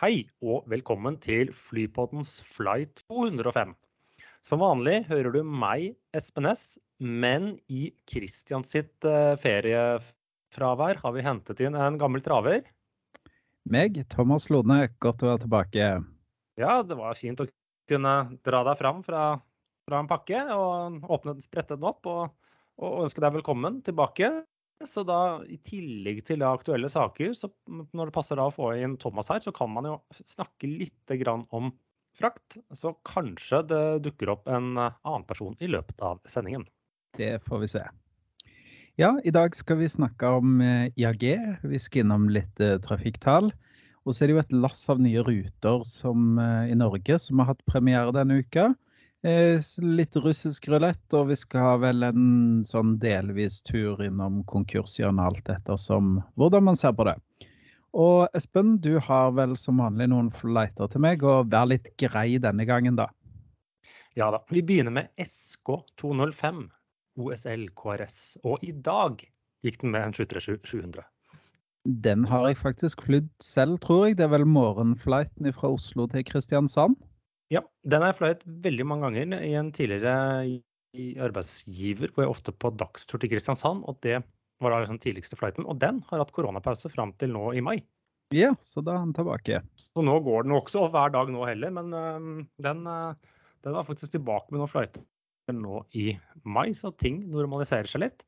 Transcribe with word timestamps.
Hei 0.00 0.22
og 0.40 0.62
velkommen 0.72 1.18
til 1.20 1.50
Flypoddens 1.52 2.38
flight 2.40 3.02
205. 3.12 3.74
Som 4.40 4.62
vanlig 4.62 5.02
hører 5.10 5.34
du 5.34 5.42
meg, 5.44 5.90
Espen 6.16 6.48
S, 6.48 6.78
men 7.04 7.50
i 7.68 7.90
Christian 8.08 8.64
sitt 8.64 9.04
uh, 9.04 9.36
feriefravær 9.42 11.02
har 11.02 11.12
vi 11.12 11.26
hentet 11.26 11.60
inn 11.60 11.76
en 11.76 11.98
gammel 12.00 12.24
traver. 12.24 12.64
Meg, 13.68 14.00
Thomas 14.08 14.48
Lone, 14.48 14.86
godt 15.04 15.20
å 15.20 15.34
være 15.34 15.42
tilbake. 15.44 15.90
Ja, 16.56 16.78
det 16.80 16.96
var 16.96 17.20
fint 17.20 17.44
å 17.44 17.50
kunne 17.92 18.14
dra 18.40 18.64
deg 18.70 18.80
fram 18.80 19.04
fra, 19.04 19.26
fra 19.84 20.00
en 20.00 20.08
pakke 20.08 20.46
og 20.56 21.04
åpne, 21.12 21.36
sprette 21.44 21.76
den 21.76 21.84
opp 21.92 22.08
og, 22.08 22.32
og 22.80 23.02
ønske 23.04 23.20
deg 23.20 23.36
velkommen 23.36 23.82
tilbake. 23.84 24.32
Så 24.88 25.04
da, 25.04 25.42
i 25.44 25.58
tillegg 25.60 26.22
til 26.28 26.44
aktuelle 26.46 26.88
saker, 26.88 27.34
så 27.36 27.50
når 27.68 28.08
det 28.08 28.16
passer 28.16 28.40
da 28.40 28.48
å 28.48 28.54
få 28.54 28.72
inn 28.80 28.96
Thomas 29.00 29.28
her, 29.32 29.42
så 29.44 29.52
kan 29.52 29.72
man 29.74 29.88
jo 29.88 29.98
snakke 30.24 30.70
litt 30.70 31.14
om 31.52 31.72
frakt. 32.16 32.56
Så 32.72 32.94
kanskje 33.04 33.62
det 33.68 33.82
dukker 34.06 34.32
opp 34.32 34.48
en 34.48 34.72
annen 34.80 35.26
person 35.28 35.56
i 35.60 35.68
løpet 35.68 36.00
av 36.00 36.22
sendingen. 36.24 36.64
Det 37.18 37.36
får 37.44 37.66
vi 37.66 37.74
se. 37.76 37.84
Ja, 39.00 39.14
i 39.24 39.32
dag 39.32 39.54
skal 39.56 39.78
vi 39.80 39.88
snakke 39.88 40.28
om 40.40 40.60
eh, 40.60 40.90
IAG. 40.98 41.22
Vi 41.62 41.78
skal 41.80 42.04
innom 42.04 42.26
litt 42.32 42.60
eh, 42.60 42.76
trafikktall. 42.84 43.50
Og 44.04 44.12
så 44.12 44.24
er 44.24 44.28
det 44.28 44.34
jo 44.34 44.42
et 44.42 44.54
lass 44.64 44.82
av 44.92 45.00
nye 45.00 45.22
ruter 45.24 45.84
som, 45.88 46.34
eh, 46.40 46.72
i 46.72 46.76
Norge 46.76 47.16
som 47.22 47.40
har 47.40 47.52
hatt 47.52 47.64
premiere 47.70 48.12
denne 48.16 48.40
uka. 48.42 48.70
Eh, 49.22 49.60
litt 49.84 50.16
russisk 50.16 50.70
rulett, 50.72 51.02
og 51.12 51.26
vi 51.28 51.36
skal 51.36 51.64
ha 51.66 51.72
vel 51.82 52.06
en 52.06 52.62
sånn 52.64 52.94
delvis 53.02 53.58
tur 53.66 54.00
innom 54.00 54.38
konkurshjørnet 54.48 55.26
alt 55.26 55.50
ettersom 55.52 56.14
hvordan 56.40 56.64
man 56.70 56.80
ser 56.80 56.94
på 56.96 57.04
det. 57.04 57.18
Og 57.92 58.32
Espen, 58.38 58.78
du 58.80 58.94
har 59.02 59.34
vel 59.36 59.56
som 59.60 59.82
vanlig 59.82 60.06
noen 60.08 60.30
flighter 60.32 60.88
til 60.88 61.04
meg, 61.04 61.24
og 61.26 61.50
vær 61.52 61.68
litt 61.68 61.90
grei 62.00 62.38
denne 62.40 62.64
gangen, 62.64 62.96
da. 62.96 63.10
Ja 64.16 64.30
da. 64.32 64.40
Vi 64.48 64.62
begynner 64.64 64.94
med 64.94 65.12
SK205 65.20 66.64
OSL 67.20 67.68
KRS, 67.76 68.38
og 68.46 68.64
i 68.64 68.72
dag 68.72 69.20
gikk 69.60 69.82
den 69.82 69.92
med 69.92 70.06
en 70.06 70.16
737-700. 70.16 71.04
Den 71.84 72.24
har 72.28 72.48
jeg 72.48 72.60
faktisk 72.60 73.04
flydd 73.04 73.28
selv, 73.44 73.76
tror 73.84 74.06
jeg. 74.06 74.16
Det 74.16 74.24
er 74.24 74.32
vel 74.32 74.48
morgenflighten 74.48 75.52
fra 75.56 75.74
Oslo 75.76 76.08
til 76.08 76.24
Kristiansand. 76.24 76.96
Ja, 77.50 77.64
den 77.82 78.02
har 78.02 78.12
jeg 78.12 78.18
fløyet 78.20 78.42
veldig 78.64 78.86
mange 78.86 79.08
ganger 79.08 79.40
i 79.42 79.54
en 79.58 79.72
tidligere 79.74 80.12
arbeidsgiver, 81.22 82.12
hvor 82.14 82.24
jeg 82.24 82.32
ofte 82.32 82.54
på 82.54 82.70
dagstur 82.78 83.18
til 83.18 83.32
Kristiansand. 83.32 83.82
Og 83.90 83.98
det 84.06 84.20
var 84.62 84.74
da 84.74 84.82
liksom 84.82 85.00
tidligste 85.02 85.38
flighten. 85.38 85.66
Og 85.66 85.80
den 85.82 85.98
har 86.10 86.22
hatt 86.22 86.32
koronapause 86.34 86.90
fram 86.92 87.14
til 87.18 87.32
nå 87.34 87.50
i 87.58 87.64
mai. 87.64 87.78
Ja, 88.34 88.52
så 88.62 88.82
da 88.86 88.94
er 88.94 89.06
den 89.08 89.14
tilbake. 89.16 89.62
Så 89.90 90.04
nå 90.06 90.14
går 90.22 90.46
den 90.46 90.54
også 90.54 90.84
hver 90.92 91.10
dag 91.10 91.30
nå 91.34 91.42
heller, 91.48 91.72
men 91.74 91.94
uh, 91.94 92.44
den, 92.62 92.84
uh, 92.86 93.40
den, 93.64 93.74
var 93.74 93.86
faktisk 93.88 94.14
tilbake 94.14 94.52
med 94.52 94.62
noen 94.62 94.70
flighter 94.70 95.06
nå 95.50 95.80
i 95.98 96.12
mai, 96.46 96.68
så 96.78 96.92
ting 96.94 97.24
normaliserer 97.32 97.90
seg 97.90 98.04
litt. 98.04 98.22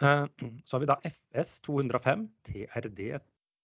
Uh, 0.00 0.24
så 0.64 0.78
har 0.78 0.84
vi 0.84 0.88
da 0.88 0.96
FS 1.04 1.58
205 1.66 2.24
TRD 2.48 3.02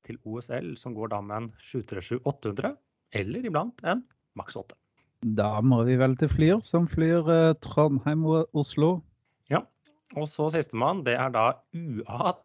til 0.04 0.20
OSL, 0.28 0.74
som 0.76 0.92
går 0.96 1.14
da 1.14 1.22
med 1.24 1.36
en 1.38 1.48
737-800, 1.64 2.76
eller 3.16 3.48
iblant 3.48 3.80
en 3.88 4.04
maks 4.38 4.58
8. 4.58 4.76
Da 5.38 5.58
må 5.66 5.82
vi 5.88 5.96
vel 5.98 6.14
til 6.18 6.30
Flyr, 6.30 6.60
som 6.62 6.86
flyr 6.90 7.26
eh, 7.34 7.54
Trondheim 7.64 8.22
og 8.28 8.58
Oslo. 8.58 8.98
Ja. 9.50 9.64
Og 10.16 10.28
så 10.30 10.46
sistemann, 10.54 11.02
det 11.06 11.16
er 11.18 11.32
da 11.34 11.50
UA 11.74 12.36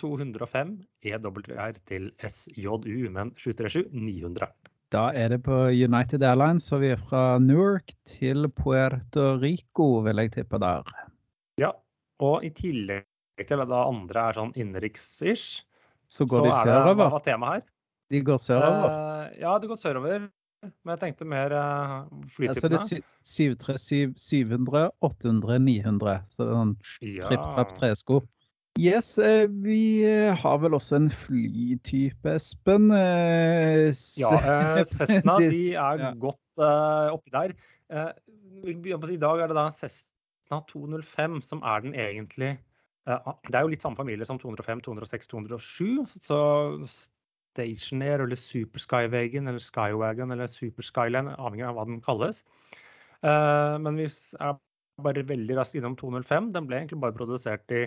205 0.00 0.78
EWR 1.04 1.76
til 1.88 2.10
SJU 2.24 3.10
men 3.12 3.34
737-900. 3.36 4.48
Da 4.92 5.06
er 5.16 5.32
det 5.32 5.42
på 5.46 5.58
United 5.72 6.24
Airlines, 6.24 6.66
så 6.68 6.78
vi 6.82 6.90
er 6.92 7.00
fra 7.00 7.38
Newark 7.40 7.94
til 8.08 8.48
Puerto 8.52 9.36
Rico, 9.40 10.02
vil 10.04 10.20
jeg 10.20 10.34
tippe 10.34 10.60
der. 10.60 10.88
Ja, 11.60 11.70
og 12.20 12.44
i 12.44 12.50
tillegg 12.52 13.06
til 13.40 13.62
at 13.64 13.70
det 13.70 13.78
andre 13.78 14.26
er 14.28 14.36
sånn 14.36 14.52
innenriks-ish, 14.52 15.62
så 16.12 16.26
går 16.28 16.44
så 16.44 16.48
de 16.48 16.52
sørover. 16.58 17.00
Hva 17.00 17.14
var 17.16 17.24
temaet 17.24 17.62
her? 17.62 17.68
De 18.12 18.20
går 18.26 18.40
sørover? 18.44 18.92
Uh, 18.92 19.40
ja, 19.40 19.54
de 19.58 19.70
går 19.70 19.80
sørover. 19.80 20.28
Men 20.62 20.94
jeg 20.94 21.00
tenkte 21.00 21.26
mer 21.26 21.52
uh, 21.56 21.94
flytypene. 22.30 22.60
så 22.60 22.68
det 22.70 22.78
er 22.78 23.02
737, 23.26 24.12
700, 24.18 24.84
800, 25.02 25.58
900. 25.58 26.20
Så 26.30 26.44
det 26.44 26.52
er 26.52 26.60
sånn 26.60 26.76
tripp-trapp-tresko. 27.02 28.20
Yes, 28.80 29.18
eh, 29.20 29.50
vi 29.50 30.00
eh, 30.08 30.30
har 30.38 30.60
vel 30.62 30.78
også 30.78 30.96
en 30.96 31.10
flytype, 31.12 32.36
Espen. 32.38 32.86
Ja, 32.94 34.30
Cessna 34.94 35.36
de 35.42 35.64
er 35.74 36.04
ja. 36.06 36.12
godt 36.22 36.62
uh, 36.62 37.10
oppi 37.12 37.34
der. 37.34 37.52
I 38.62 39.18
dag 39.20 39.42
er 39.42 39.50
det 39.50 39.58
da 39.58 39.66
Cessna 39.74 40.62
205 40.70 41.42
som 41.44 41.60
er 41.66 41.82
den 41.84 41.98
egentlig 41.98 42.54
Det 43.04 43.56
er 43.56 43.64
jo 43.64 43.72
litt 43.72 43.82
samme 43.82 43.98
familie 43.98 44.24
som 44.24 44.38
205, 44.38 44.80
206, 44.86 45.28
207. 45.34 46.06
Så 46.22 46.38
Stationer 47.52 48.24
eller 48.24 48.38
Super 48.40 48.80
Skywagon 48.80 49.48
eller 49.50 49.62
Skywagon 49.62 50.32
eller 50.34 50.50
Super 50.50 50.86
Skyline, 50.86 51.34
avhengig 51.36 51.66
av 51.68 51.76
hva 51.76 51.86
den 51.88 52.00
kalles. 52.04 52.42
Uh, 53.22 53.78
men 53.82 53.98
vi 54.00 54.08
er 54.08 54.56
bare 55.02 55.24
veldig 55.28 55.58
raskt 55.58 55.78
innom 55.78 55.96
205. 55.98 56.52
Den 56.56 56.68
ble 56.68 56.80
egentlig 56.80 57.02
bare 57.02 57.16
produsert 57.16 57.74
i 57.74 57.84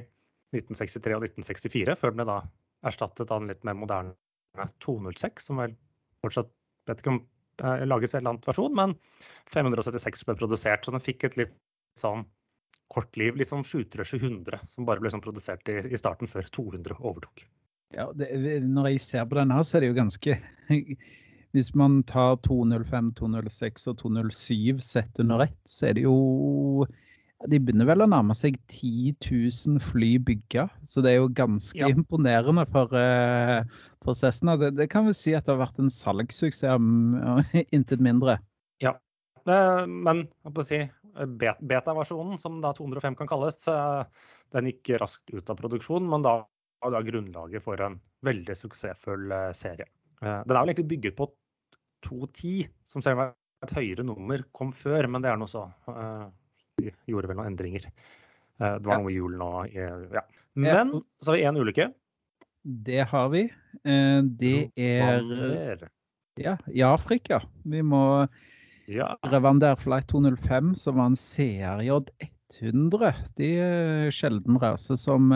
1963 0.55 1.17
og 1.17 1.25
1964, 1.27 1.97
før 1.99 2.13
den 2.13 2.21
ble 2.21 2.27
da 2.29 2.39
erstattet 2.85 3.33
av 3.33 3.41
en 3.41 3.49
litt 3.51 3.65
mer 3.67 3.77
moderne 3.77 4.69
206, 4.85 5.49
som 5.49 5.59
vel 5.59 5.75
fortsatt 6.23 6.51
vet 6.87 7.01
ikke 7.01 7.15
om 7.15 7.21
uh, 7.63 7.83
lages 7.87 8.13
en 8.13 8.21
eller 8.21 8.35
annen 8.35 8.45
versjon, 8.45 8.77
men 8.77 8.95
576 9.53 10.27
ble 10.29 10.37
produsert. 10.39 10.85
Så 10.85 10.93
den 10.95 11.03
fikk 11.03 11.27
et 11.27 11.39
litt 11.41 11.57
sånn 11.99 12.23
kort 12.93 13.17
liv, 13.17 13.35
litt 13.39 13.49
sånn 13.49 13.65
700, 13.65 14.61
som 14.69 14.85
bare 14.87 15.01
ble 15.01 15.11
sånn 15.11 15.23
produsert 15.25 15.67
i 15.73 15.97
starten, 15.99 16.29
før 16.29 16.47
200 16.53 16.99
overtok. 17.01 17.47
Ja, 17.93 18.09
det, 18.17 18.31
når 18.65 18.89
jeg 18.93 19.03
ser 19.03 19.27
på 19.29 19.37
denne, 19.37 19.61
så 19.63 19.77
er 19.77 19.85
det 19.85 19.91
jo 19.93 19.99
ganske 19.99 20.39
Hvis 21.55 21.69
man 21.77 22.01
tar 22.03 22.35
205, 22.43 23.13
206 23.15 23.85
og 23.91 23.99
207 24.01 24.81
sett 24.83 25.21
under 25.23 25.45
ett, 25.45 25.59
så 25.69 25.87
er 25.87 25.93
det 25.95 26.03
jo 26.03 26.87
De 27.47 27.59
begynner 27.61 27.87
vel 27.87 28.03
å 28.03 28.09
nærme 28.11 28.35
seg 28.35 28.57
10 28.73 29.13
000 29.21 29.79
fly 29.83 30.09
bygga. 30.27 30.65
Så 30.83 31.03
det 31.05 31.13
er 31.13 31.21
jo 31.21 31.29
ganske 31.37 31.79
ja. 31.79 31.87
imponerende 31.93 32.65
for 32.73 32.91
uh, 32.91 33.63
prosessen. 34.03 34.51
Det, 34.59 34.73
det, 34.75 34.89
kan 34.91 35.07
vi 35.07 35.13
si 35.15 35.35
at 35.37 35.45
det 35.45 35.53
har 35.53 35.61
vært 35.61 35.79
en 35.79 35.91
salgssuksess, 35.93 36.89
intet 37.77 38.03
mindre. 38.03 38.39
Ja, 38.83 38.95
men 39.45 40.25
jeg 40.25 40.55
å 40.57 40.65
si, 40.65 40.81
beta-versjonen, 41.69 42.39
som 42.41 42.59
da 42.63 42.73
205 42.75 43.15
kan 43.21 43.29
kalles, 43.29 43.61
den 44.55 44.71
gikk 44.71 44.95
raskt 45.03 45.31
ut 45.31 45.53
av 45.53 45.59
produksjon. 45.61 46.07
Men 46.11 46.25
da 46.25 46.39
da 46.83 47.01
grunnlaget 47.01 47.63
for 47.63 47.81
en 47.81 47.97
veldig 48.25 48.55
suksessfull 48.57 49.31
eh, 49.33 49.51
serie. 49.57 49.87
Eh, 50.21 50.41
den 50.45 50.55
er 50.55 50.61
vel 50.61 50.71
egentlig 50.71 50.89
bygget 50.93 51.17
på 51.17 51.29
210, 52.05 52.69
som 52.87 53.03
selv 53.05 53.21
om 53.21 53.33
et 53.65 53.75
høyere 53.75 54.05
nummer 54.05 54.43
kom 54.55 54.73
før, 54.75 55.07
men 55.09 55.23
det 55.23 55.31
er 55.31 55.39
noe 55.41 55.51
så. 55.51 55.65
Eh, 55.89 56.25
vi 56.81 56.93
gjorde 57.09 57.31
vel 57.31 57.39
noen 57.39 57.53
endringer. 57.53 57.87
Det 58.55 58.87
var 58.87 59.01
noe 59.01 59.11
i 59.11 59.17
julen 59.17 59.41
og 59.43 59.73
ja. 59.75 60.21
Men 60.55 60.93
så 61.19 61.33
har 61.33 61.35
vi 61.35 61.43
én 61.43 61.57
ulykke. 61.59 61.89
Det 62.63 63.01
har 63.11 63.25
vi. 63.33 63.41
Det 63.83 64.59
er 64.79 65.83
ja, 66.39 66.53
i 66.71 66.83
Afrika. 66.87 67.41
Vi 67.67 67.81
må 67.83 67.99
ja. 68.87 69.09
Revander 69.27 69.75
Flight 69.79 70.07
205, 70.11 70.71
som 70.79 71.01
var 71.01 71.11
en 71.11 71.19
CRJ 71.19 71.99
100. 72.61 73.11
De 73.39 73.51
sjelden 74.15 74.59
rase 74.63 74.95
som 75.03 75.35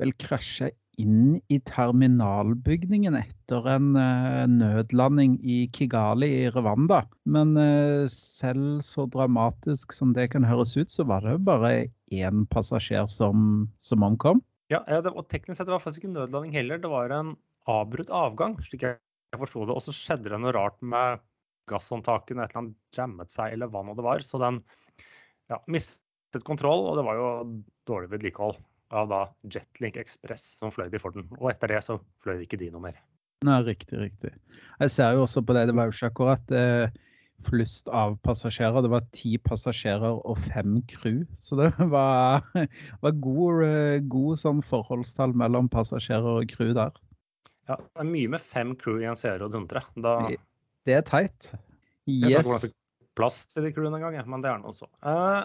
vel 0.00 0.14
krasja 0.22 0.70
inn 1.00 1.38
i 1.52 1.58
terminalbygningen 1.68 3.16
etter 3.16 3.66
en 3.72 3.94
uh, 3.96 4.44
nødlanding 4.50 5.38
i 5.40 5.62
Kigali 5.76 6.28
i 6.42 6.50
Rwanda. 6.52 7.02
Men 7.24 7.54
uh, 7.56 8.08
selv 8.12 8.82
så 8.84 9.06
dramatisk 9.10 9.94
som 9.96 10.14
det 10.16 10.30
kan 10.34 10.46
høres 10.46 10.76
ut, 10.76 10.92
så 10.92 11.06
var 11.08 11.24
det 11.24 11.38
bare 11.46 11.88
én 12.12 12.44
passasjer 12.52 13.08
som, 13.12 13.68
som 13.80 14.04
omkom. 14.06 14.42
Ja, 14.70 14.82
det, 14.86 15.10
og 15.10 15.26
teknisk 15.32 15.58
sett 15.58 15.70
det 15.70 15.74
var 15.74 15.82
faktisk 15.82 16.04
ikke 16.04 16.18
nødlanding 16.18 16.54
heller. 16.54 16.82
Det 16.82 16.90
var 16.92 17.14
en 17.14 17.34
avbrutt 17.70 18.12
avgang, 18.14 18.58
slik 18.62 18.86
jeg 18.86 19.40
forsto 19.40 19.64
det. 19.66 19.76
Og 19.76 19.84
så 19.86 19.94
skjedde 19.96 20.30
det 20.30 20.38
noe 20.42 20.54
rart 20.54 20.78
med 20.82 21.22
gasshåndtakene, 21.70 22.44
et 22.44 22.52
eller 22.52 22.64
annet 22.64 22.96
jammet 22.96 23.32
seg, 23.32 23.54
eller 23.54 23.70
hva 23.70 23.82
nå 23.86 23.96
det 23.98 24.06
var. 24.06 24.22
Så 24.26 24.38
den 24.42 24.60
ja, 25.50 25.58
mistet 25.70 26.46
kontroll, 26.46 26.86
og 26.90 26.98
det 26.98 27.06
var 27.06 27.18
jo 27.18 27.30
dårlig 27.90 28.12
vedlikehold 28.12 28.60
av 28.96 29.10
da 29.10 29.20
Jetlink 29.50 29.98
Express 30.00 30.56
som 30.60 30.72
fløy 30.74 30.88
de 30.92 31.00
for 31.02 31.14
den. 31.14 31.28
Og 31.38 31.50
etter 31.52 31.72
det 31.72 31.82
så 31.86 31.98
fløy 32.24 32.44
ikke 32.44 32.58
de 32.60 32.70
noe 32.74 32.88
mer. 32.88 32.98
Nei, 33.46 33.60
riktig, 33.64 33.96
riktig. 33.96 34.34
Jeg 34.82 34.92
ser 34.92 35.14
jo 35.16 35.24
også 35.24 35.42
på 35.46 35.56
det, 35.56 35.68
det 35.70 35.76
var 35.78 35.88
jo 35.88 35.94
ikke 35.96 36.10
akkurat 36.10 36.52
eh, 36.52 36.98
flust 37.46 37.88
av 37.88 38.18
passasjerer. 38.26 38.84
Det 38.84 38.90
var 38.92 39.06
ti 39.16 39.36
passasjerer 39.40 40.18
og 40.18 40.40
fem 40.50 40.80
crew. 40.90 41.22
Så 41.40 41.56
det 41.60 41.70
var, 41.94 42.44
var 43.00 43.16
god, 43.24 43.62
eh, 43.68 44.02
god 44.12 44.42
sånn 44.42 44.60
forholdstall 44.66 45.32
mellom 45.38 45.70
passasjerer 45.72 46.42
og 46.42 46.52
crew 46.52 46.74
der. 46.76 46.92
Ja, 47.70 47.78
det 47.78 48.02
er 48.02 48.10
mye 48.10 48.34
med 48.34 48.42
fem 48.42 48.74
crew 48.76 49.00
i 49.00 49.08
en 49.08 49.16
og 49.16 49.50
dundre. 49.54 49.84
Da... 49.96 50.18
Det 50.88 50.96
er 50.96 51.06
teit. 51.06 51.52
Yes. 52.08 52.34
Jeg 52.34 52.44
sa 52.44 52.58
ikke 52.58 52.76
plass 53.20 53.44
til 53.52 53.66
de 53.66 53.72
crewene 53.74 54.00
engang, 54.00 54.18
men 54.28 54.42
det 54.44 54.50
er 54.50 54.60
noe 54.62 54.74
så. 54.74 54.88
Eh, 55.06 55.42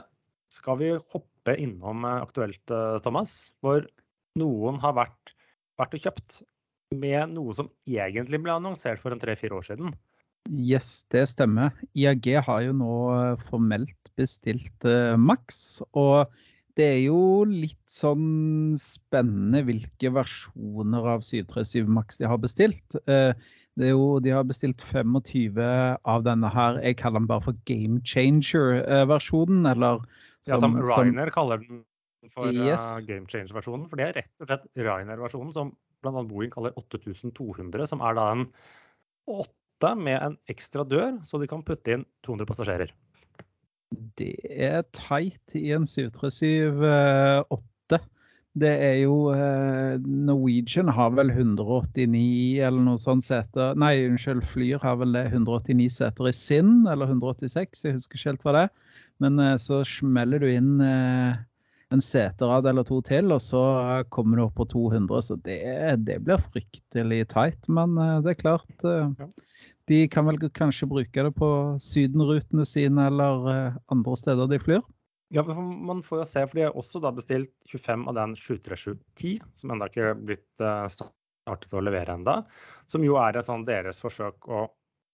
skal 0.52 0.80
vi 0.82 0.92
hoppe 0.98 1.35
innom 1.54 2.06
uh, 2.08 2.24
aktuelt, 2.24 2.64
uh, 2.74 2.98
Thomas? 3.06 3.54
Hvor 3.62 3.86
noen 4.40 4.82
har 4.82 4.96
vært, 4.98 5.36
vært 5.80 5.96
og 5.98 6.04
kjøpt 6.08 6.42
med 6.96 7.36
noe 7.36 7.54
som 7.58 7.70
egentlig 7.86 8.42
ble 8.44 8.56
annonsert 8.56 9.02
for 9.02 9.14
en 9.14 9.22
tre-fire 9.22 9.58
år 9.58 9.70
siden. 9.70 9.94
Yes, 10.50 11.06
det 11.14 11.26
stemmer. 11.32 11.72
IAG 11.98 12.28
har 12.46 12.66
jo 12.68 12.74
nå 12.78 12.98
formelt 13.48 14.12
bestilt 14.20 14.86
Max. 15.18 15.80
Og 15.98 16.30
det 16.76 16.86
er 16.86 17.02
jo 17.06 17.20
litt 17.48 17.80
sånn 17.90 18.76
spennende 18.80 19.62
hvilke 19.68 20.12
versjoner 20.12 21.08
av 21.16 21.24
737 21.24 21.88
Max 21.98 22.20
de 22.20 22.28
har 22.28 22.42
bestilt. 22.44 22.98
Eh, 23.08 23.32
er 23.80 23.92
jo, 23.92 24.20
de 24.24 24.32
har 24.36 24.44
bestilt 24.48 24.84
25 24.92 25.60
av 26.08 26.26
denne 26.28 26.52
her, 26.52 26.80
jeg 26.84 27.00
kaller 27.00 27.24
den 27.24 27.32
bare 27.32 27.44
for 27.48 27.58
Game 27.68 28.02
Changer-versjonen. 28.08 29.66
eller 29.72 30.04
som, 30.46 30.56
ja, 30.56 30.62
som 30.62 30.78
Ryanair 30.80 31.34
kaller 31.36 31.62
den 31.64 31.84
for 32.34 32.50
eh, 32.50 32.72
yes. 32.72 32.86
uh, 32.96 33.04
Game 33.06 33.28
Change-versjonen. 33.30 33.88
For 33.90 34.00
det 34.00 34.10
er 34.10 34.18
rett 34.22 34.44
og 34.44 34.50
slett 34.50 34.66
Ryanair-versjonen 34.80 35.54
som 35.56 35.74
bl.a. 36.06 36.26
Boeing 36.26 36.54
kaller 36.54 36.76
8200, 36.80 37.88
som 37.90 38.04
er 38.06 38.18
da 38.18 38.30
en 38.34 38.48
åtte 39.32 39.92
med 40.00 40.18
en 40.22 40.38
ekstra 40.52 40.86
dør, 40.88 41.20
så 41.26 41.42
de 41.42 41.50
kan 41.50 41.66
putte 41.66 41.98
inn 41.98 42.06
200 42.28 42.50
passasjerer. 42.50 42.94
Det 44.20 44.34
er 44.50 44.84
teit 44.96 45.56
i 45.58 45.70
en 45.76 45.86
737-8. 45.88 47.46
Eh, 47.46 48.04
det 48.56 48.72
er 48.72 48.94
jo 49.02 49.34
eh, 49.36 49.98
Norwegian 50.00 50.88
har 50.96 51.12
vel 51.18 51.34
189 51.34 52.62
eller 52.64 52.86
noe 52.86 53.02
sånt 53.04 53.26
seter 53.26 53.76
Nei, 53.76 53.98
unnskyld, 54.08 54.46
Flyr 54.48 54.80
har 54.80 54.96
vel 55.02 55.12
det 55.18 55.26
189 55.34 55.90
seter 55.98 56.30
i 56.30 56.36
sin, 56.36 56.86
eller 56.88 57.12
186, 57.12 57.84
jeg 57.84 57.98
husker 57.98 58.16
ikke 58.16 58.32
helt 58.32 58.48
hva 58.48 58.56
det 58.56 58.62
er. 58.68 58.85
Men 59.24 59.40
eh, 59.40 59.58
så 59.62 59.84
smeller 59.88 60.44
du 60.44 60.50
inn 60.52 60.80
en 61.94 62.02
seterad 62.02 62.66
eller 62.68 62.84
to 62.84 62.98
til, 63.06 63.30
og 63.32 63.44
så 63.44 63.62
kommer 64.12 64.40
du 64.40 64.46
opp 64.48 64.56
på 64.58 64.66
200. 64.74 65.22
Så 65.24 65.38
det, 65.46 65.62
det 66.08 66.18
blir 66.26 66.42
fryktelig 66.52 67.22
tight. 67.32 67.70
Men 67.72 67.96
det 68.26 68.34
er 68.34 68.42
klart 68.42 68.88
de 69.90 70.06
kan 70.10 70.26
vel 70.26 70.40
kanskje 70.54 70.88
bruke 70.90 71.26
det 71.28 71.32
på 71.38 71.50
sydenrutene 71.84 72.66
sine 72.66 73.10
eller 73.12 73.50
eh, 73.52 73.76
andre 73.94 74.16
steder 74.18 74.50
de 74.50 74.60
flyr? 74.62 74.82
Ja, 75.34 75.44
man 75.46 76.02
får 76.06 76.22
jo 76.22 76.26
se, 76.30 76.46
for 76.46 76.58
de 76.58 76.66
har 76.68 76.78
også 76.78 77.02
bestilt 77.14 77.54
25 77.70 78.08
av 78.10 78.18
den 78.18 78.34
73710, 78.38 79.44
som 79.58 79.74
ennå 79.74 79.90
ikke 79.90 80.10
er 80.12 80.18
blitt 80.18 80.64
eh, 80.64 80.88
startet 80.94 81.76
å 81.76 81.84
levere 81.86 82.18
enda, 82.18 82.42
Som 82.90 83.06
jo 83.06 83.20
er 83.22 83.42
sånn 83.46 83.66
deres 83.68 84.02
forsøk 84.02 84.50
å 84.50 84.68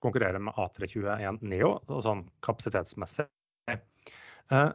konkurrere 0.04 0.39
med 0.39 0.56
A321 0.57 1.44
Neo, 1.45 1.75
sånn 2.01 2.25
kapasitetsmessig. 2.44 3.27
Eh, 4.51 4.71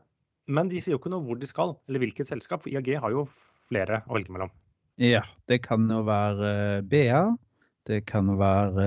men 0.46 0.70
de 0.70 0.80
sier 0.80 0.94
jo 0.94 1.00
ikke 1.00 1.12
noe 1.12 1.24
hvor 1.26 1.38
de 1.40 1.48
skal, 1.48 1.74
eller 1.88 2.04
hvilket 2.04 2.30
selskap. 2.30 2.64
For 2.64 2.72
IAG 2.72 2.92
har 3.02 3.14
jo 3.14 3.26
flere 3.70 4.02
å 4.06 4.18
velge 4.18 4.34
mellom. 4.34 4.52
Ja, 5.02 5.24
det 5.50 5.60
kan 5.66 5.88
jo 5.92 6.00
være 6.06 6.82
BA. 6.88 7.22
Det 7.86 8.04
kan 8.08 8.30
være 8.38 8.86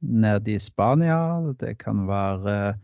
nede 0.00 0.54
i 0.54 0.60
Spania. 0.62 1.18
Det 1.60 1.76
kan 1.82 2.06
være 2.08 2.74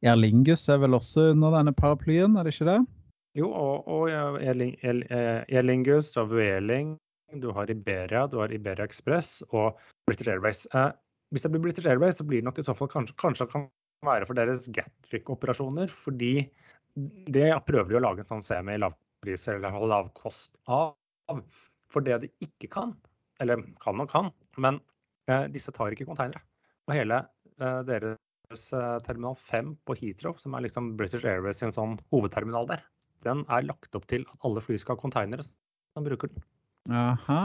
Erlingus 0.00 0.68
er 0.72 0.80
vel 0.80 0.96
også 0.96 1.30
under 1.34 1.52
denne 1.58 1.74
paraplyen, 1.76 2.38
er 2.38 2.46
det 2.46 2.54
ikke 2.54 2.70
det? 2.70 2.78
Jo, 3.36 3.50
og, 3.52 3.88
og 3.88 4.08
Erlingus, 4.10 5.04
Lingus 5.68 6.16
og 6.16 6.32
Vueling. 6.32 6.94
Du 7.38 7.52
har 7.54 7.70
Iberia, 7.70 8.24
du 8.26 8.40
har 8.40 8.50
Iberia 8.50 8.86
Express 8.88 9.42
og 9.50 9.78
British 10.08 10.30
Airways. 10.30 10.64
Eh, 10.74 10.90
hvis 11.30 11.44
det 11.44 11.52
blir 11.52 11.62
British 11.62 11.86
Airways, 11.86 12.18
så 12.18 12.24
blir 12.26 12.40
det 12.40 12.48
nok 12.48 12.58
i 12.58 12.64
så 12.66 12.74
fall 12.74 12.90
kanskje, 12.90 13.14
kanskje 13.22 13.46
det 13.46 13.52
kan 13.52 13.68
være 14.06 14.26
for 14.26 14.34
deres 14.34 14.66
Gatwick-operasjoner. 14.74 15.92
Fordi 15.92 16.48
det 16.94 17.50
prøver 17.66 17.90
de 17.90 17.98
å 17.98 18.02
lage 18.04 18.24
en 18.24 18.30
sånn 18.30 18.44
semi-lavpris 18.44 19.48
eller 19.52 19.76
lavkost 19.92 20.60
av. 20.70 20.94
For 21.90 22.06
det 22.06 22.20
de 22.22 22.30
ikke 22.44 22.70
kan, 22.70 22.94
eller 23.42 23.62
kan 23.82 24.02
og 24.02 24.10
kan, 24.10 24.30
men 24.62 24.78
eh, 25.30 25.46
disse 25.50 25.72
tar 25.74 25.94
ikke 25.94 26.08
konteinere. 26.08 26.42
Og 26.88 26.94
hele 26.94 27.22
eh, 27.58 27.80
deres 27.86 28.66
eh, 28.76 28.96
terminal 29.06 29.36
5 29.38 29.74
på 29.86 29.96
Heathrow, 29.98 30.36
som 30.42 30.54
er 30.54 30.66
liksom 30.66 30.94
British 30.98 31.26
Airways 31.26 31.62
sin 31.62 31.74
sånn 31.74 31.98
hovedterminal 32.14 32.68
der, 32.70 32.84
den 33.26 33.42
er 33.52 33.66
lagt 33.66 33.94
opp 33.98 34.06
til 34.10 34.24
at 34.30 34.46
alle 34.46 34.62
fly 34.64 34.78
skal 34.80 34.96
ha 34.96 35.02
konteinere 35.02 35.44
som 35.44 36.06
bruker 36.06 36.30
den. 36.32 36.46
Aha, 36.90 37.42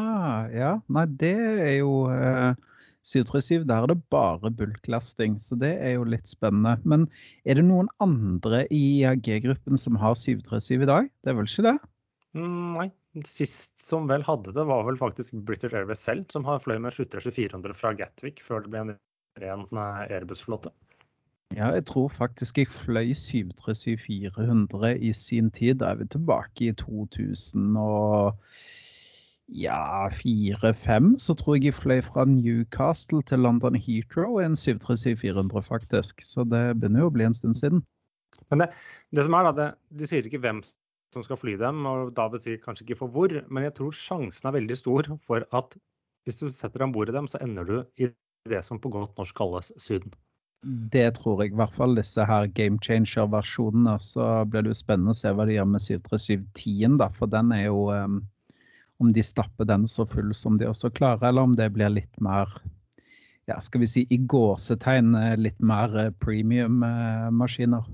ja. 0.54 0.72
Nei, 0.96 1.06
det 1.20 1.36
er 1.36 1.74
jo 1.82 2.06
uh, 2.08 2.56
737, 3.06 3.66
der 3.70 3.86
er 3.86 3.92
det 3.92 4.00
bare 4.14 4.50
bulklasting, 4.50 5.38
så 5.42 5.58
det 5.62 5.76
er 5.78 5.96
jo 5.96 6.06
litt 6.10 6.30
spennende. 6.30 6.76
Men 6.90 7.06
er 7.46 7.60
det 7.60 7.66
noen 7.68 7.90
andre 8.04 8.64
i 8.74 8.82
IAG-gruppen 9.02 9.78
som 9.78 9.98
har 10.02 10.18
737 10.18 10.82
i 10.82 10.90
dag? 10.90 11.10
Det 11.22 11.32
er 11.32 11.38
vel 11.38 11.50
ikke 11.50 11.68
det? 11.70 11.78
Nei. 12.36 12.90
Sist 13.24 13.78
som 13.80 14.10
vel 14.10 14.26
hadde 14.28 14.52
det, 14.52 14.66
var 14.68 14.82
vel 14.84 14.98
faktisk 15.00 15.38
British 15.48 15.72
Airways 15.78 16.02
selv, 16.04 16.26
som 16.34 16.44
har 16.44 16.60
fløy 16.60 16.82
med 16.84 16.92
737-400 16.92 17.78
fra 17.78 17.94
Gatwick 17.96 18.42
før 18.44 18.66
det 18.66 18.74
ble 18.74 18.82
en 18.82 18.98
ren 19.40 19.64
Airbus-flåte? 20.10 20.74
Ja, 21.56 21.70
jeg 21.72 21.86
tror 21.88 22.10
faktisk 22.12 22.58
jeg 22.60 22.68
fløy 22.74 23.14
737-400 23.16 24.98
i 25.00 25.14
sin 25.16 25.52
tid. 25.54 25.78
Da 25.80 25.94
er 25.94 26.02
vi 26.02 26.10
tilbake 26.12 26.68
i 26.68 26.74
2000 26.82 27.78
og 27.80 28.36
ja, 29.48 30.10
4-5. 30.10 31.18
Så 31.22 31.36
tror 31.38 31.58
jeg 31.58 31.70
jeg 31.70 31.78
fløy 31.78 32.02
fra 32.06 32.26
Newcastle 32.26 33.22
til 33.30 33.44
London 33.46 33.76
Heathrow 33.76 34.40
en 34.42 34.58
737-400, 34.58 35.62
faktisk. 35.68 36.24
Så 36.26 36.48
det 36.50 36.64
begynner 36.80 37.06
jo 37.06 37.12
å 37.12 37.14
bli 37.14 37.28
en 37.28 37.38
stund 37.38 37.58
siden. 37.60 37.84
Men 38.50 38.64
det, 38.64 38.72
det 39.16 39.26
som 39.28 39.38
er 39.38 39.48
da, 39.48 39.54
det, 39.56 39.70
De 40.02 40.10
sier 40.10 40.26
ikke 40.26 40.42
hvem 40.44 40.64
som 41.14 41.24
skal 41.24 41.40
fly 41.40 41.56
dem, 41.62 41.86
og 41.88 42.12
da 42.18 42.28
betyr 42.32 42.60
kanskje 42.64 42.88
ikke 42.88 43.00
for 43.04 43.14
hvor. 43.14 43.34
Men 43.48 43.68
jeg 43.68 43.78
tror 43.78 43.96
sjansen 43.96 44.50
er 44.50 44.58
veldig 44.58 44.78
stor 44.82 45.10
for 45.28 45.46
at 45.56 45.78
hvis 46.26 46.42
du 46.42 46.50
setter 46.50 46.82
om 46.82 46.94
bord 46.96 47.12
i 47.12 47.16
dem, 47.16 47.30
så 47.30 47.40
ender 47.46 47.70
du 47.70 47.76
i 48.02 48.10
det 48.50 48.62
som 48.66 48.82
på 48.82 48.90
godt 48.94 49.14
norsk 49.18 49.38
kalles 49.38 49.72
Syden. 49.82 50.14
Det 50.66 51.06
tror 51.20 51.44
jeg. 51.44 51.54
I 51.54 51.60
hvert 51.60 51.76
fall 51.78 51.94
disse 51.94 52.26
her 52.26 52.48
game 52.58 52.82
changer-versjonene. 52.82 54.00
Så 54.02 54.26
blir 54.50 54.66
det 54.66 54.74
jo 54.74 54.80
spennende 54.82 55.14
å 55.14 55.18
se 55.20 55.30
hva 55.30 55.46
de 55.46 55.60
gjør 55.60 55.68
med 55.70 55.86
737-10, 55.86 56.98
da. 56.98 57.12
For 57.14 57.30
den 57.30 57.54
er 57.54 57.68
jo 57.68 57.84
um, 57.94 58.24
Om 59.04 59.12
de 59.14 59.24
stapper 59.24 59.68
den 59.68 59.88
så 59.92 60.06
full 60.08 60.32
som 60.36 60.58
de 60.58 60.70
også 60.70 60.90
klarer, 60.96 61.28
eller 61.30 61.48
om 61.50 61.56
det 61.58 61.68
blir 61.76 61.92
litt 61.92 62.22
mer 62.24 62.52
ja, 63.46 63.60
skal 63.62 63.84
vi 63.84 63.88
si 63.90 64.06
i 64.10 64.18
gåsetegn 64.18 65.14
litt 65.38 65.60
mer 65.62 65.94
eh, 66.00 66.12
premium-maskiner. 66.24 67.86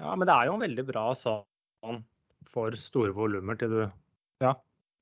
Ja, 0.00 0.14
men 0.16 0.28
det 0.28 0.32
er 0.32 0.48
jo 0.48 0.56
en 0.56 0.64
veldig 0.64 0.84
bra 0.88 1.10
sånn 1.16 2.00
for 2.48 2.76
store 2.80 3.12
volumer 3.16 3.58
til 3.60 3.72
du 3.74 3.82
Ja, 4.44 4.54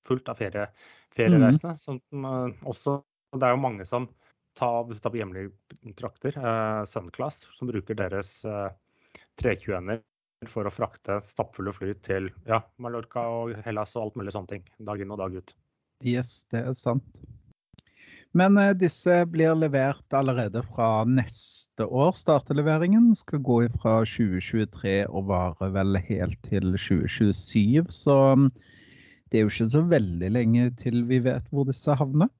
fullt 0.06 0.28
av 0.30 0.38
ferie, 0.38 0.68
feriereisende. 1.14 1.74
Mm. 1.74 1.80
Som 1.82 2.26
også 2.70 3.02
Det 3.34 3.46
er 3.46 3.54
jo 3.54 3.62
mange 3.62 3.86
som 3.86 4.08
tar 4.54 4.84
hvis 4.86 5.00
det 5.00 5.06
tar 5.06 5.14
på 5.14 5.18
hjemlige 5.18 5.94
trakter, 5.98 6.36
eh, 6.38 6.82
Sunclass, 6.86 7.48
som 7.56 7.70
bruker 7.70 7.98
deres 7.98 8.44
eh, 8.46 8.70
321-er 9.42 10.02
for 10.50 10.66
å 10.66 10.72
frakte 10.72 11.20
stappfulle 11.24 11.74
fly 11.74 11.94
til 12.06 12.30
ja, 12.48 12.62
Mallorca 12.82 13.24
og 13.30 13.54
Hellas 13.66 13.94
og 13.96 14.08
alt 14.08 14.20
mulig 14.20 14.34
sånne 14.34 14.56
ting. 14.56 14.66
Dag 14.84 15.00
inn 15.02 15.14
og 15.14 15.20
dag 15.22 15.36
ut. 15.36 15.54
Yes, 16.04 16.42
det 16.52 16.64
er 16.68 16.76
sant. 16.76 17.04
Men 18.34 18.58
eh, 18.58 18.72
disse 18.74 19.20
blir 19.30 19.54
levert 19.54 20.16
allerede 20.16 20.64
fra 20.72 21.04
neste 21.06 21.86
år. 21.86 22.16
Starteleveringen 22.18 23.12
skal 23.18 23.42
gå 23.46 23.60
fra 23.78 24.00
2023 24.02 24.96
og 25.06 25.28
vare 25.30 25.70
vel 25.76 26.00
helt 26.08 26.40
til 26.48 26.74
2027. 26.74 27.92
Så 27.94 28.16
um, 28.34 28.48
det 29.30 29.38
er 29.38 29.46
jo 29.46 29.52
ikke 29.54 29.70
så 29.76 29.84
veldig 29.86 30.32
lenge 30.34 30.72
til 30.82 31.04
vi 31.06 31.20
vet 31.22 31.46
hvor 31.54 31.68
disse 31.70 31.94
havner. 31.94 32.32